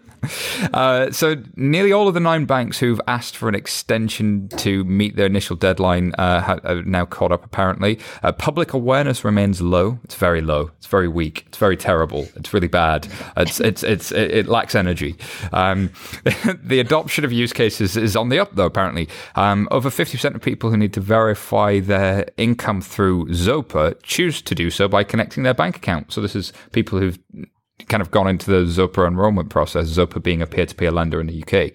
uh, 0.72 1.10
so 1.10 1.36
nearly 1.56 1.92
all 1.92 2.08
of 2.08 2.14
the 2.14 2.20
nine 2.20 2.44
banks 2.44 2.78
who've 2.78 3.00
asked 3.06 3.36
for 3.36 3.48
an 3.48 3.54
extension 3.54 4.48
to 4.48 4.84
meet 4.84 5.16
their 5.16 5.26
initial 5.26 5.56
deadline 5.56 6.12
uh, 6.18 6.58
are 6.64 6.82
now 6.82 7.04
caught 7.04 7.32
up. 7.32 7.44
Apparently, 7.44 7.98
uh, 8.22 8.32
public 8.32 8.72
awareness 8.72 9.24
remains 9.24 9.60
low. 9.60 9.98
It's 10.04 10.14
very 10.14 10.40
low. 10.40 10.70
It's 10.78 10.86
very 10.86 11.08
weak. 11.08 11.44
It's 11.46 11.58
very 11.58 11.76
terrible. 11.76 12.28
It's 12.36 12.52
really 12.52 12.68
bad. 12.68 13.08
It's 13.36 13.60
it's 13.60 13.82
it's 13.82 14.12
it, 14.12 14.30
it 14.30 14.46
lacks 14.46 14.74
energy. 14.74 15.16
Um, 15.52 15.90
the 16.62 16.80
adoption 16.80 17.24
of 17.24 17.32
use 17.32 17.52
cases 17.52 17.96
is 17.96 18.16
on 18.16 18.28
the 18.28 18.38
up 18.38 18.54
though. 18.54 18.66
Apparently, 18.66 19.08
um, 19.36 19.68
over 19.70 19.90
fifty 19.90 20.16
percent 20.16 20.34
of 20.34 20.42
people 20.42 20.70
who 20.70 20.76
need 20.76 20.92
to 20.94 21.00
verify 21.00 21.80
their 21.80 22.26
income 22.36 22.80
through 22.80 23.26
Zopa 23.26 24.00
choose 24.02 24.42
to 24.42 24.54
do 24.54 24.70
so 24.70 24.88
by 24.88 25.04
connecting 25.04 25.42
their 25.42 25.54
bank 25.54 25.76
account. 25.76 26.12
So 26.12 26.20
this 26.20 26.36
is 26.36 26.52
people 26.72 26.98
who've 26.98 27.18
kind 27.86 28.00
of 28.00 28.10
gone 28.10 28.28
into 28.28 28.50
the 28.50 28.64
Zopa 28.64 29.06
enrollment 29.06 29.50
process, 29.50 29.86
Zopa 29.88 30.22
being 30.22 30.42
a 30.42 30.46
peer 30.46 30.66
to 30.66 30.74
peer 30.74 30.90
lender 30.90 31.20
in 31.20 31.26
the 31.28 31.42
UK. 31.42 31.72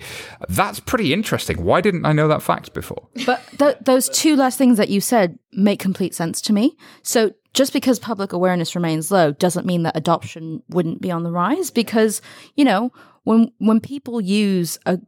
That's 0.50 0.80
pretty 0.80 1.14
interesting. 1.14 1.64
Why 1.64 1.82
didn't 1.82 2.06
I 2.06 2.12
know 2.12 2.28
that 2.28 2.42
fact 2.42 2.74
before? 2.74 3.08
But 3.26 3.42
th- 3.58 3.78
those 3.82 4.10
two 4.10 4.36
last 4.36 4.58
things 4.58 4.78
that 4.78 4.90
you 4.90 5.02
said 5.02 5.40
make 5.54 5.80
complete 5.80 6.14
sense 6.14 6.42
to 6.42 6.54
me. 6.54 6.76
So 7.04 7.32
just 7.54 7.72
because 7.72 8.00
public 8.00 8.34
awareness 8.34 8.76
remains 8.76 9.12
low 9.12 9.32
doesn't 9.32 9.66
mean 9.66 9.84
that 9.84 9.96
adoption 9.96 10.64
wouldn't 10.70 11.02
be 11.02 11.12
on 11.12 11.24
the 11.24 11.32
rise 11.32 11.72
because, 11.72 12.22
you 12.56 12.66
know, 12.66 12.92
when 13.24 13.52
when 13.60 13.80
people 13.80 14.20
use 14.20 14.80
a 14.86 15.00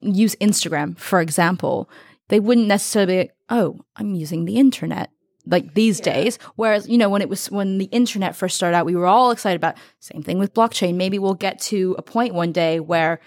use 0.00 0.34
Instagram, 0.36 0.98
for 0.98 1.20
example, 1.20 1.88
they 2.28 2.40
wouldn't 2.40 2.66
necessarily 2.66 3.12
be 3.12 3.18
like, 3.18 3.34
"Oh, 3.50 3.80
I'm 3.96 4.14
using 4.14 4.44
the 4.44 4.56
internet." 4.56 5.10
Like 5.46 5.74
these 5.74 6.00
days, 6.00 6.38
whereas 6.56 6.88
you 6.88 6.98
know 6.98 7.08
when 7.08 7.22
it 7.22 7.28
was 7.28 7.50
when 7.50 7.78
the 7.78 7.86
internet 7.86 8.36
first 8.36 8.56
started 8.56 8.76
out, 8.76 8.86
we 8.86 8.94
were 8.94 9.06
all 9.06 9.30
excited 9.30 9.56
about. 9.56 9.76
Same 9.98 10.22
thing 10.22 10.38
with 10.38 10.54
blockchain. 10.54 10.96
Maybe 10.96 11.18
we'll 11.18 11.34
get 11.34 11.58
to 11.62 11.94
a 11.98 12.02
point 12.02 12.34
one 12.34 12.52
day 12.52 12.78
where 12.78 13.20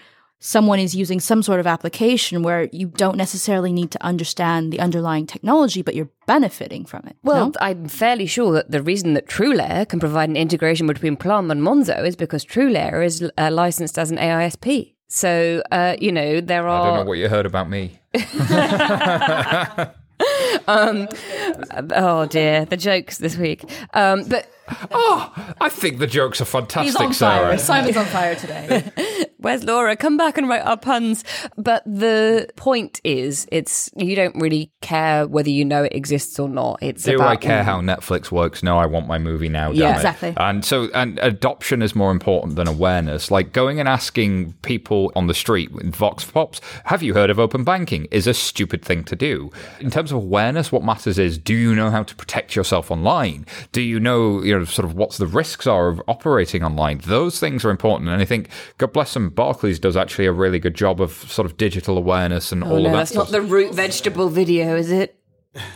someone 0.44 0.78
is 0.78 0.94
using 0.94 1.20
some 1.20 1.42
sort 1.42 1.58
of 1.58 1.66
application 1.66 2.42
where 2.42 2.68
you 2.70 2.88
don't 2.88 3.16
necessarily 3.16 3.72
need 3.72 3.90
to 3.90 4.02
understand 4.04 4.70
the 4.70 4.78
underlying 4.78 5.26
technology, 5.26 5.80
but 5.80 5.94
you're 5.94 6.10
benefiting 6.26 6.84
from 6.84 7.02
it. 7.06 7.16
Well, 7.22 7.46
no? 7.46 7.52
I'm 7.60 7.88
fairly 7.88 8.26
sure 8.26 8.52
that 8.52 8.70
the 8.70 8.82
reason 8.82 9.14
that 9.14 9.26
TrueLayer 9.26 9.88
can 9.88 10.00
provide 10.00 10.28
an 10.28 10.36
integration 10.36 10.86
between 10.86 11.16
Plum 11.16 11.50
and 11.50 11.62
Monzo 11.62 12.06
is 12.06 12.14
because 12.14 12.44
TrueLayer 12.44 13.04
is 13.04 13.26
uh, 13.38 13.50
licensed 13.50 13.98
as 13.98 14.10
an 14.10 14.18
AISP. 14.18 14.94
So, 15.08 15.62
uh, 15.72 15.96
you 15.98 16.12
know, 16.12 16.42
there 16.42 16.68
are. 16.68 16.82
I 16.82 16.86
don't 16.88 17.04
know 17.04 17.08
what 17.08 17.18
you 17.18 17.28
heard 17.28 17.46
about 17.46 17.70
me. 17.70 17.98
oh 20.68 22.26
dear, 22.30 22.64
the 22.64 22.76
jokes 22.76 23.18
this 23.18 23.36
week. 23.36 23.64
Um, 23.94 24.24
but 24.28 24.48
Oh, 24.90 25.54
I 25.60 25.68
think 25.68 25.98
the 25.98 26.06
jokes 26.06 26.40
are 26.40 26.44
fantastic, 26.44 26.86
He's 26.92 26.96
on 26.96 27.12
Sarah. 27.12 27.48
fire. 27.48 27.58
Simon's 27.58 27.96
on 27.96 28.06
fire 28.06 28.34
today. 28.34 28.90
Where's 29.38 29.62
Laura? 29.64 29.94
Come 29.96 30.16
back 30.16 30.38
and 30.38 30.48
write 30.48 30.62
our 30.62 30.76
puns. 30.78 31.22
But 31.56 31.82
the 31.84 32.48
point 32.56 33.00
is, 33.04 33.46
it's 33.52 33.90
you 33.96 34.16
don't 34.16 34.36
really 34.36 34.72
care 34.80 35.26
whether 35.26 35.50
you 35.50 35.64
know 35.66 35.82
it 35.84 35.92
exists 35.94 36.38
or 36.38 36.48
not. 36.48 36.78
It's 36.82 37.02
Do 37.02 37.16
about 37.16 37.28
I 37.28 37.36
care 37.36 37.62
how 37.62 37.80
Netflix 37.82 38.30
works? 38.30 38.62
No, 38.62 38.78
I 38.78 38.86
want 38.86 39.06
my 39.06 39.18
movie 39.18 39.50
now. 39.50 39.68
damn 39.68 39.76
Yeah, 39.76 39.92
it. 39.92 39.96
exactly. 39.96 40.34
And 40.38 40.64
so, 40.64 40.88
and 40.94 41.18
adoption 41.18 41.82
is 41.82 41.94
more 41.94 42.10
important 42.10 42.56
than 42.56 42.66
awareness. 42.66 43.30
Like 43.30 43.52
going 43.52 43.80
and 43.80 43.88
asking 43.88 44.54
people 44.62 45.12
on 45.14 45.26
the 45.26 45.34
street 45.34 45.72
with 45.72 45.94
Vox 45.94 46.24
Pops, 46.24 46.60
"Have 46.86 47.02
you 47.02 47.12
heard 47.14 47.28
of 47.30 47.38
open 47.38 47.64
banking?" 47.64 48.06
is 48.10 48.26
a 48.26 48.32
stupid 48.34 48.82
thing 48.82 49.04
to 49.04 49.16
do. 49.16 49.50
In 49.80 49.90
terms 49.90 50.10
of 50.10 50.16
awareness, 50.16 50.72
what 50.72 50.82
matters 50.84 51.18
is: 51.18 51.36
do 51.36 51.52
you 51.54 51.74
know 51.74 51.90
how 51.90 52.02
to 52.02 52.14
protect 52.14 52.56
yourself 52.56 52.90
online? 52.90 53.44
Do 53.72 53.82
you 53.82 54.00
know, 54.00 54.42
you 54.42 54.53
sort 54.64 54.84
of 54.84 54.94
what's 54.94 55.18
the 55.18 55.26
risks 55.26 55.66
are 55.66 55.88
of 55.88 56.00
operating 56.08 56.62
online? 56.62 56.98
Those 57.04 57.40
things 57.40 57.64
are 57.64 57.70
important. 57.70 58.10
And 58.10 58.20
I 58.20 58.24
think, 58.24 58.48
God 58.78 58.92
bless 58.92 59.14
them, 59.14 59.30
Barclays 59.30 59.78
does 59.78 59.96
actually 59.96 60.26
a 60.26 60.32
really 60.32 60.58
good 60.58 60.74
job 60.74 61.00
of 61.00 61.12
sort 61.12 61.46
of 61.46 61.56
digital 61.56 61.96
awareness 61.98 62.52
and 62.52 62.62
Oh, 62.64 62.68
all 62.68 62.72
no, 62.80 62.86
of 62.86 62.92
that. 62.92 62.98
that's 62.98 63.10
stuff. 63.10 63.24
not 63.30 63.32
the 63.32 63.42
root 63.42 63.74
vegetable 63.74 64.28
video, 64.28 64.76
is 64.76 64.90
it? 64.90 65.18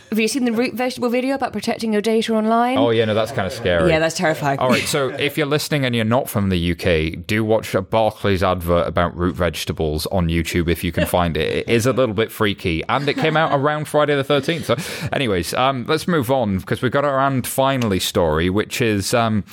Have 0.09 0.19
you 0.19 0.27
seen 0.27 0.43
the 0.45 0.51
root 0.51 0.73
vegetable 0.73 1.09
video 1.09 1.35
about 1.35 1.53
protecting 1.53 1.93
your 1.93 2.01
data 2.01 2.35
online? 2.35 2.77
Oh 2.77 2.89
yeah, 2.89 3.05
no, 3.05 3.13
that's 3.13 3.31
kind 3.31 3.45
of 3.47 3.53
scary. 3.53 3.89
yeah, 3.89 3.99
that's 3.99 4.15
terrifying. 4.15 4.59
All 4.59 4.69
right, 4.69 4.83
so 4.83 5.09
if 5.09 5.37
you're 5.37 5.47
listening 5.47 5.85
and 5.85 5.95
you're 5.95 6.03
not 6.03 6.29
from 6.29 6.49
the 6.49 6.71
UK, 6.71 7.25
do 7.25 7.43
watch 7.45 7.73
a 7.75 7.81
Barclays 7.81 8.43
advert 8.43 8.87
about 8.87 9.15
root 9.15 9.35
vegetables 9.35 10.05
on 10.07 10.27
YouTube 10.27 10.69
if 10.69 10.83
you 10.83 10.91
can 10.91 11.05
find 11.05 11.37
it. 11.37 11.67
It 11.67 11.69
is 11.69 11.85
a 11.85 11.93
little 11.93 12.15
bit 12.15 12.31
freaky, 12.31 12.83
and 12.89 13.07
it 13.07 13.15
came 13.15 13.37
out 13.37 13.57
around 13.57 13.87
Friday 13.87 14.15
the 14.15 14.23
13th. 14.23 14.63
So, 14.65 15.09
anyways, 15.13 15.53
um, 15.53 15.85
let's 15.87 16.07
move 16.07 16.29
on 16.31 16.57
because 16.59 16.81
we've 16.81 16.91
got 16.91 17.05
our 17.05 17.19
and 17.19 17.45
finally 17.45 17.99
story, 17.99 18.49
which 18.49 18.81
is 18.81 19.13
um, 19.13 19.43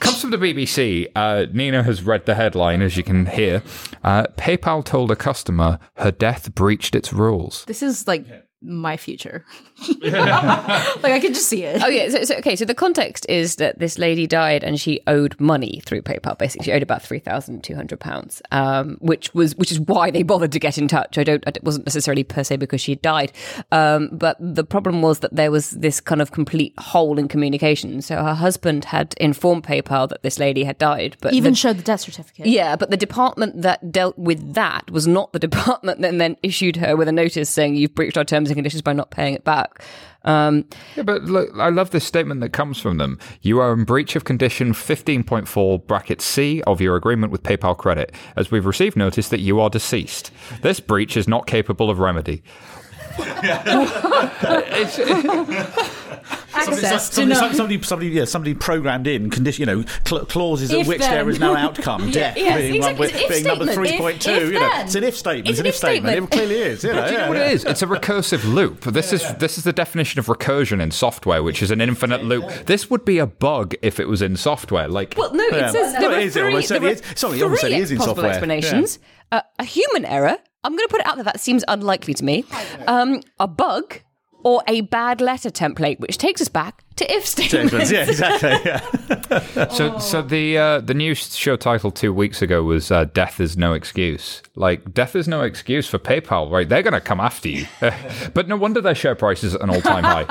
comes 0.00 0.20
from 0.20 0.30
the 0.30 0.38
BBC. 0.38 1.08
Uh, 1.14 1.46
Nina 1.52 1.82
has 1.82 2.02
read 2.02 2.26
the 2.26 2.34
headline, 2.34 2.82
as 2.82 2.96
you 2.96 3.02
can 3.02 3.26
hear. 3.26 3.62
Uh, 4.02 4.24
PayPal 4.36 4.84
told 4.84 5.10
a 5.10 5.16
customer 5.16 5.78
her 5.96 6.10
death 6.10 6.54
breached 6.54 6.94
its 6.94 7.12
rules. 7.12 7.64
this 7.66 7.82
is 7.82 8.08
like 8.08 8.26
my 8.62 8.96
future. 8.96 9.44
like 10.02 11.12
I 11.12 11.20
can 11.20 11.34
just 11.34 11.48
see 11.48 11.62
it. 11.64 11.82
Oh 11.82 11.88
yeah, 11.88 12.08
so, 12.08 12.24
so 12.24 12.36
okay. 12.36 12.56
So 12.56 12.64
the 12.64 12.74
context 12.74 13.26
is 13.28 13.56
that 13.56 13.78
this 13.78 13.98
lady 13.98 14.26
died 14.26 14.62
and 14.64 14.80
she 14.80 15.00
owed 15.06 15.38
money 15.40 15.82
through 15.84 16.02
PayPal. 16.02 16.36
Basically, 16.38 16.64
she 16.64 16.72
owed 16.72 16.82
about 16.82 17.02
three 17.02 17.18
thousand 17.18 17.62
two 17.64 17.74
hundred 17.74 18.00
pounds, 18.00 18.42
um, 18.50 18.96
which 19.00 19.32
was 19.34 19.56
which 19.56 19.72
is 19.72 19.80
why 19.80 20.10
they 20.10 20.22
bothered 20.22 20.52
to 20.52 20.58
get 20.58 20.78
in 20.78 20.88
touch. 20.88 21.18
I 21.18 21.24
don't. 21.24 21.42
It 21.46 21.62
wasn't 21.62 21.86
necessarily 21.86 22.24
per 22.24 22.44
se 22.44 22.56
because 22.56 22.80
she 22.80 22.94
died, 22.96 23.32
um, 23.70 24.08
but 24.12 24.36
the 24.40 24.64
problem 24.64 25.02
was 25.02 25.20
that 25.20 25.34
there 25.34 25.50
was 25.50 25.70
this 25.70 26.00
kind 26.00 26.20
of 26.22 26.32
complete 26.32 26.74
hole 26.78 27.18
in 27.18 27.28
communication. 27.28 28.02
So 28.02 28.16
her 28.22 28.34
husband 28.34 28.86
had 28.86 29.14
informed 29.20 29.64
PayPal 29.64 30.08
that 30.08 30.22
this 30.22 30.38
lady 30.38 30.64
had 30.64 30.78
died, 30.78 31.16
but 31.20 31.32
Even 31.32 31.52
the- 31.52 31.56
showed 31.56 31.78
the 31.78 31.82
death 31.82 32.00
certificate. 32.00 32.46
yeah, 32.46 32.76
but 32.76 32.90
the 32.90 32.96
department 32.96 33.62
that 33.62 33.92
dealt 33.92 34.18
with 34.18 34.54
that 34.54 34.90
was 34.90 35.06
not 35.06 35.32
the 35.32 35.38
department 35.38 36.00
that 36.00 36.16
then 36.18 36.36
issued 36.42 36.76
her 36.76 36.96
with 36.96 37.08
a 37.08 37.12
notice 37.12 37.48
saying 37.50 37.74
you've 37.76 37.94
breached 37.94 38.16
our 38.16 38.24
terms 38.24 38.48
and 38.50 38.56
conditions 38.56 38.82
by 38.82 38.92
not 38.92 39.10
paying 39.10 39.34
it 39.34 39.44
back. 39.44 39.71
Um, 40.24 40.66
Yeah, 40.96 41.02
but 41.02 41.24
look, 41.24 41.50
I 41.58 41.68
love 41.70 41.90
this 41.90 42.04
statement 42.04 42.40
that 42.42 42.50
comes 42.52 42.78
from 42.80 42.98
them. 42.98 43.18
You 43.40 43.58
are 43.60 43.72
in 43.72 43.84
breach 43.84 44.14
of 44.14 44.24
condition 44.24 44.72
15.4 44.72 45.86
bracket 45.86 46.20
C 46.20 46.62
of 46.62 46.80
your 46.80 46.94
agreement 46.96 47.32
with 47.32 47.42
PayPal 47.42 47.76
Credit, 47.76 48.14
as 48.36 48.50
we've 48.50 48.66
received 48.66 48.96
notice 48.96 49.28
that 49.30 49.40
you 49.40 49.58
are 49.60 49.68
deceased. 49.70 50.30
This 50.62 50.78
breach 50.80 51.16
is 51.16 51.26
not 51.26 51.46
capable 51.46 51.90
of 51.90 51.98
remedy. 51.98 52.42
It's- 54.74 55.98
Access 56.68 57.08
to 57.10 57.14
Somebody, 57.14 57.54
somebody, 57.56 57.82
somebody, 57.82 58.08
yeah, 58.10 58.24
somebody 58.24 58.54
programmed 58.54 59.06
in 59.06 59.30
condition, 59.30 59.62
you 59.62 59.66
know, 59.66 59.84
cl- 60.06 60.24
clauses 60.26 60.72
at 60.72 60.80
If 60.80 60.86
which 60.88 60.98
then. 61.00 61.10
there 61.12 61.28
is 61.30 61.38
no 61.38 61.56
outcome. 61.56 62.10
Death 62.12 62.36
yes, 62.36 62.58
being, 62.60 62.74
exactly. 62.76 63.06
one, 63.06 63.08
It's 63.08 63.16
an 63.16 63.22
if 63.22 63.28
being 63.30 63.44
number 63.44 63.64
statement. 63.64 63.74
three 63.88 63.88
If- 63.94 64.00
point 64.00 64.26
You 64.26 64.52
know, 64.52 64.60
then. 64.60 64.86
it's 64.86 64.94
an 64.94 65.04
if 65.04 65.16
statement. 65.16 65.48
It's 65.48 65.58
an 65.60 65.66
if 65.66 65.70
if 65.70 65.76
statement. 65.76 66.12
statement. 66.12 66.32
It 66.32 66.36
clearly 66.36 66.54
is. 66.56 66.84
You 66.84 66.92
know, 66.92 67.06
you 67.06 67.18
know 67.18 67.28
what 67.28 67.36
yeah. 67.38 67.44
it 67.50 67.52
is? 67.52 67.64
It's 67.64 67.82
a 67.82 67.86
recursive 67.86 68.44
loop. 68.52 68.80
This 68.82 69.12
is 69.12 69.34
this 69.36 69.58
is 69.58 69.64
the 69.64 69.72
definition 69.72 70.18
of 70.18 70.26
recursion 70.26 70.80
in 70.80 70.90
software, 70.90 71.42
which 71.42 71.62
is 71.62 71.70
an 71.70 71.80
infinite 71.80 72.24
loop. 72.24 72.48
This 72.66 72.90
would 72.90 73.04
be 73.04 73.18
a 73.18 73.26
bug 73.26 73.74
if 73.82 73.98
it 74.00 74.08
was 74.08 74.22
in 74.22 74.36
software. 74.36 74.88
Like, 74.88 75.14
well, 75.16 75.32
no, 75.34 75.44
Yeah. 75.50 75.68
it 75.68 75.72
says 75.72 75.92
there 75.94 76.02
it 76.12 76.28
are 76.28 76.30
three, 76.30 76.52
there 76.52 76.62
certainly. 76.62 76.96
Sorry, 77.16 77.38
it 77.38 77.42
almost 77.42 77.60
three 77.62 77.74
is 77.74 77.90
in 77.90 77.98
possible 77.98 78.14
software. 78.16 78.30
explanations. 78.32 78.98
Uh, 79.30 79.40
a 79.58 79.64
human 79.64 80.04
error. 80.04 80.36
I'm 80.64 80.72
going 80.76 80.86
to 80.86 80.92
put 80.92 81.00
it 81.00 81.06
out 81.06 81.16
there. 81.16 81.24
That 81.24 81.40
seems 81.40 81.64
unlikely 81.66 82.14
to 82.14 82.24
me. 82.24 82.44
Um, 82.86 83.20
a 83.40 83.48
bug 83.48 84.00
or 84.44 84.62
a 84.66 84.82
bad 84.82 85.20
letter 85.20 85.50
template, 85.50 86.00
which 86.00 86.18
takes 86.18 86.40
us 86.40 86.48
back 86.48 86.84
to 87.02 87.12
if 87.12 87.26
statements. 87.26 87.90
yeah, 87.90 88.04
exactly. 88.08 88.50
Yeah. 88.64 89.68
so 89.68 89.98
so 89.98 90.22
the 90.22 90.58
uh, 90.58 90.80
the 90.80 90.94
new 90.94 91.14
show 91.14 91.56
title 91.56 91.90
two 91.90 92.12
weeks 92.12 92.42
ago 92.42 92.62
was 92.62 92.90
uh, 92.90 93.04
"Death 93.04 93.40
is 93.40 93.56
no 93.56 93.72
excuse." 93.72 94.42
Like, 94.54 94.92
death 94.92 95.16
is 95.16 95.26
no 95.26 95.40
excuse 95.40 95.88
for 95.88 95.98
PayPal, 95.98 96.50
right? 96.50 96.68
They're 96.68 96.82
going 96.82 96.92
to 96.92 97.00
come 97.00 97.20
after 97.20 97.48
you. 97.48 97.66
but 98.34 98.48
no 98.48 98.56
wonder 98.56 98.82
their 98.82 98.94
share 98.94 99.14
price 99.14 99.42
is 99.42 99.54
at 99.54 99.62
an 99.62 99.70
all 99.70 99.80
time 99.80 100.04
high. 100.04 100.24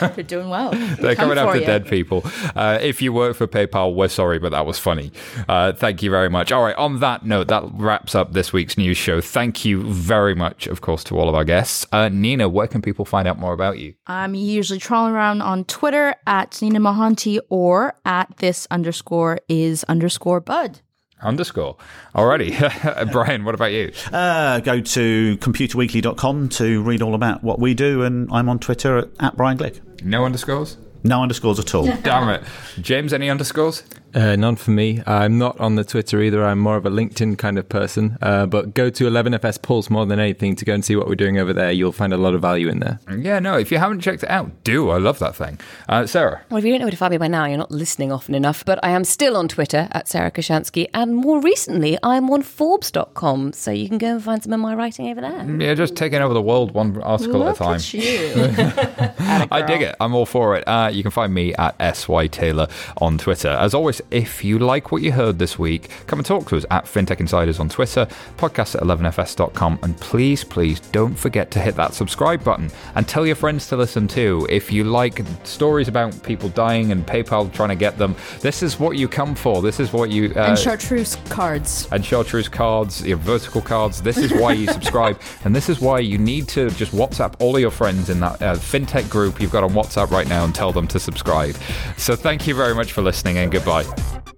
They're 0.16 0.24
doing 0.24 0.48
well. 0.48 0.72
They're 0.72 1.14
Come 1.14 1.28
coming 1.28 1.38
after 1.38 1.60
you. 1.60 1.64
dead 1.66 1.86
people. 1.86 2.24
Uh, 2.56 2.78
if 2.82 3.00
you 3.00 3.12
work 3.12 3.36
for 3.36 3.46
PayPal, 3.46 3.94
we're 3.94 4.08
sorry, 4.08 4.40
but 4.40 4.50
that 4.50 4.66
was 4.66 4.80
funny. 4.80 5.12
Uh, 5.48 5.72
thank 5.72 6.02
you 6.02 6.10
very 6.10 6.28
much. 6.28 6.50
All 6.50 6.64
right, 6.64 6.74
on 6.74 6.98
that 6.98 7.24
note, 7.24 7.46
that 7.46 7.62
wraps 7.74 8.16
up 8.16 8.32
this 8.32 8.52
week's 8.52 8.76
news 8.76 8.96
show. 8.96 9.20
Thank 9.20 9.64
you 9.64 9.84
very 9.92 10.34
much, 10.34 10.66
of 10.66 10.80
course, 10.80 11.04
to 11.04 11.16
all 11.16 11.28
of 11.28 11.36
our 11.36 11.44
guests. 11.44 11.86
Uh, 11.92 12.08
Nina, 12.08 12.48
where 12.48 12.66
can 12.66 12.82
people 12.82 13.04
find 13.04 13.28
out 13.28 13.38
more 13.38 13.52
about 13.52 13.78
you? 13.78 13.94
I'm 14.08 14.34
usually 14.34 14.80
trawling 14.80 15.12
around 15.14 15.40
on 15.40 15.64
Twitter 15.66 15.85
at 15.94 16.60
Nina 16.60 16.80
Mohanty 16.80 17.38
or 17.48 17.94
at 18.04 18.36
this 18.38 18.66
underscore 18.70 19.38
is 19.48 19.84
underscore 19.84 20.40
bud. 20.40 20.80
Underscore. 21.22 21.76
Alrighty. 22.14 23.10
Bryan, 23.12 23.44
what 23.44 23.54
about 23.54 23.72
you? 23.72 23.92
Uh, 24.12 24.60
go 24.60 24.80
to 24.80 25.36
computerweekly.com 25.38 26.48
to 26.50 26.82
read 26.82 27.00
all 27.02 27.14
about 27.14 27.42
what 27.42 27.58
we 27.58 27.72
do, 27.72 28.02
and 28.02 28.28
I'm 28.32 28.48
on 28.48 28.58
Twitter 28.58 28.98
at, 28.98 29.08
at 29.20 29.36
Bryan 29.36 29.56
Glick. 29.58 29.80
No 30.04 30.24
underscores? 30.24 30.76
No 31.04 31.22
underscores 31.22 31.58
at 31.58 31.74
all. 31.74 31.86
Damn 32.02 32.28
it. 32.28 32.42
James, 32.80 33.12
any 33.12 33.30
underscores? 33.30 33.84
Uh, 34.14 34.34
none 34.36 34.56
for 34.56 34.70
me. 34.70 35.02
I'm 35.06 35.36
not 35.38 35.58
on 35.60 35.74
the 35.74 35.84
Twitter 35.84 36.22
either. 36.22 36.44
I'm 36.44 36.58
more 36.58 36.76
of 36.76 36.86
a 36.86 36.90
LinkedIn 36.90 37.36
kind 37.38 37.58
of 37.58 37.68
person. 37.68 38.16
Uh, 38.22 38.46
but 38.46 38.72
go 38.74 38.88
to 38.88 39.04
11FS 39.04 39.60
Pulse 39.60 39.90
more 39.90 40.06
than 40.06 40.18
anything 40.18 40.56
to 40.56 40.64
go 40.64 40.72
and 40.74 40.84
see 40.84 40.96
what 40.96 41.06
we're 41.06 41.14
doing 41.16 41.38
over 41.38 41.52
there. 41.52 41.70
You'll 41.70 41.92
find 41.92 42.12
a 42.12 42.16
lot 42.16 42.34
of 42.34 42.40
value 42.40 42.68
in 42.68 42.80
there. 42.80 42.98
Yeah, 43.14 43.38
no, 43.40 43.58
if 43.58 43.70
you 43.70 43.78
haven't 43.78 44.00
checked 44.00 44.22
it 44.22 44.30
out, 44.30 44.50
do. 44.64 44.88
I 44.90 44.98
love 44.98 45.18
that 45.18 45.36
thing. 45.36 45.58
Uh, 45.88 46.06
Sarah? 46.06 46.42
Well, 46.50 46.58
if 46.58 46.64
you 46.64 46.70
don't 46.70 46.80
know 46.80 46.86
where 46.86 46.90
to 46.92 46.96
find 46.96 47.10
me 47.10 47.18
by 47.18 47.28
now, 47.28 47.44
you're 47.44 47.58
not 47.58 47.70
listening 47.70 48.10
often 48.10 48.34
enough. 48.34 48.64
But 48.64 48.78
I 48.82 48.90
am 48.90 49.04
still 49.04 49.36
on 49.36 49.48
Twitter 49.48 49.88
at 49.92 50.08
Sarah 50.08 50.30
Kocianski, 50.30 50.88
and 50.94 51.14
more 51.16 51.40
recently, 51.40 51.98
I'm 52.02 52.30
on 52.30 52.42
Forbes.com, 52.42 53.52
so 53.52 53.70
you 53.70 53.88
can 53.88 53.98
go 53.98 54.08
and 54.12 54.22
find 54.22 54.42
some 54.42 54.52
of 54.52 54.60
my 54.60 54.74
writing 54.74 55.08
over 55.10 55.20
there. 55.20 55.44
Yeah, 55.60 55.74
just 55.74 55.94
taking 55.96 56.20
over 56.22 56.32
the 56.32 56.42
world 56.42 56.72
one 56.72 57.00
article 57.02 57.40
Look 57.40 57.48
at 57.48 57.54
a 57.56 57.58
time. 57.58 57.74
at 57.76 57.92
you. 57.94 58.32
I 59.50 59.62
dig 59.66 59.82
it. 59.82 59.94
I'm 60.00 60.14
all 60.14 60.26
for 60.26 60.56
it. 60.56 60.64
Uh, 60.66 60.90
you 60.92 61.02
can 61.02 61.10
find 61.10 61.32
me 61.34 61.54
at 61.54 61.76
SY 61.96 62.28
Taylor 62.28 62.68
on 62.98 63.18
Twitter. 63.18 63.48
As 63.48 63.74
always, 63.74 63.95
if 64.10 64.44
you 64.44 64.58
like 64.58 64.92
what 64.92 65.02
you 65.02 65.12
heard 65.12 65.38
this 65.38 65.58
week, 65.58 65.88
come 66.06 66.18
and 66.18 66.26
talk 66.26 66.48
to 66.48 66.56
us 66.56 66.64
at 66.70 66.84
FinTech 66.84 67.20
Insiders 67.20 67.60
on 67.60 67.68
Twitter, 67.68 68.06
podcast 68.36 68.74
at 68.74 68.82
11fs.com, 68.82 69.78
and 69.82 69.96
please, 69.98 70.44
please 70.44 70.80
don't 70.80 71.14
forget 71.14 71.50
to 71.52 71.60
hit 71.60 71.76
that 71.76 71.94
subscribe 71.94 72.44
button 72.44 72.70
and 72.94 73.08
tell 73.08 73.26
your 73.26 73.36
friends 73.36 73.68
to 73.68 73.76
listen 73.76 74.06
too. 74.08 74.46
If 74.50 74.70
you 74.70 74.84
like 74.84 75.22
stories 75.44 75.88
about 75.88 76.22
people 76.22 76.48
dying 76.50 76.92
and 76.92 77.06
PayPal 77.06 77.52
trying 77.52 77.70
to 77.70 77.74
get 77.74 77.98
them, 77.98 78.14
this 78.40 78.62
is 78.62 78.78
what 78.78 78.96
you 78.96 79.08
come 79.08 79.34
for. 79.34 79.62
This 79.62 79.80
is 79.80 79.92
what 79.92 80.10
you. 80.10 80.32
Uh, 80.36 80.40
and 80.40 80.58
chartreuse 80.58 81.16
cards. 81.28 81.88
and 81.92 82.04
chartreuse 82.04 82.48
cards, 82.48 83.06
your 83.06 83.18
vertical 83.18 83.60
cards. 83.60 84.02
This 84.02 84.18
is 84.18 84.32
why 84.32 84.52
you 84.52 84.66
subscribe, 84.72 85.20
and 85.44 85.54
this 85.54 85.68
is 85.68 85.80
why 85.80 86.00
you 86.00 86.18
need 86.18 86.48
to 86.48 86.70
just 86.70 86.92
WhatsApp 86.92 87.34
all 87.38 87.54
of 87.54 87.60
your 87.60 87.70
friends 87.70 88.10
in 88.10 88.20
that 88.20 88.42
uh, 88.42 88.54
fintech 88.56 89.08
group 89.08 89.40
you've 89.40 89.52
got 89.52 89.64
on 89.64 89.70
WhatsApp 89.70 90.10
right 90.10 90.28
now 90.28 90.44
and 90.44 90.54
tell 90.54 90.72
them 90.72 90.86
to 90.88 90.98
subscribe. 90.98 91.56
So 91.96 92.16
thank 92.16 92.46
you 92.46 92.54
very 92.54 92.74
much 92.74 92.92
for 92.92 93.02
listening, 93.02 93.38
and 93.38 93.50
goodbye. 93.50 93.85
Bye. 93.86 94.35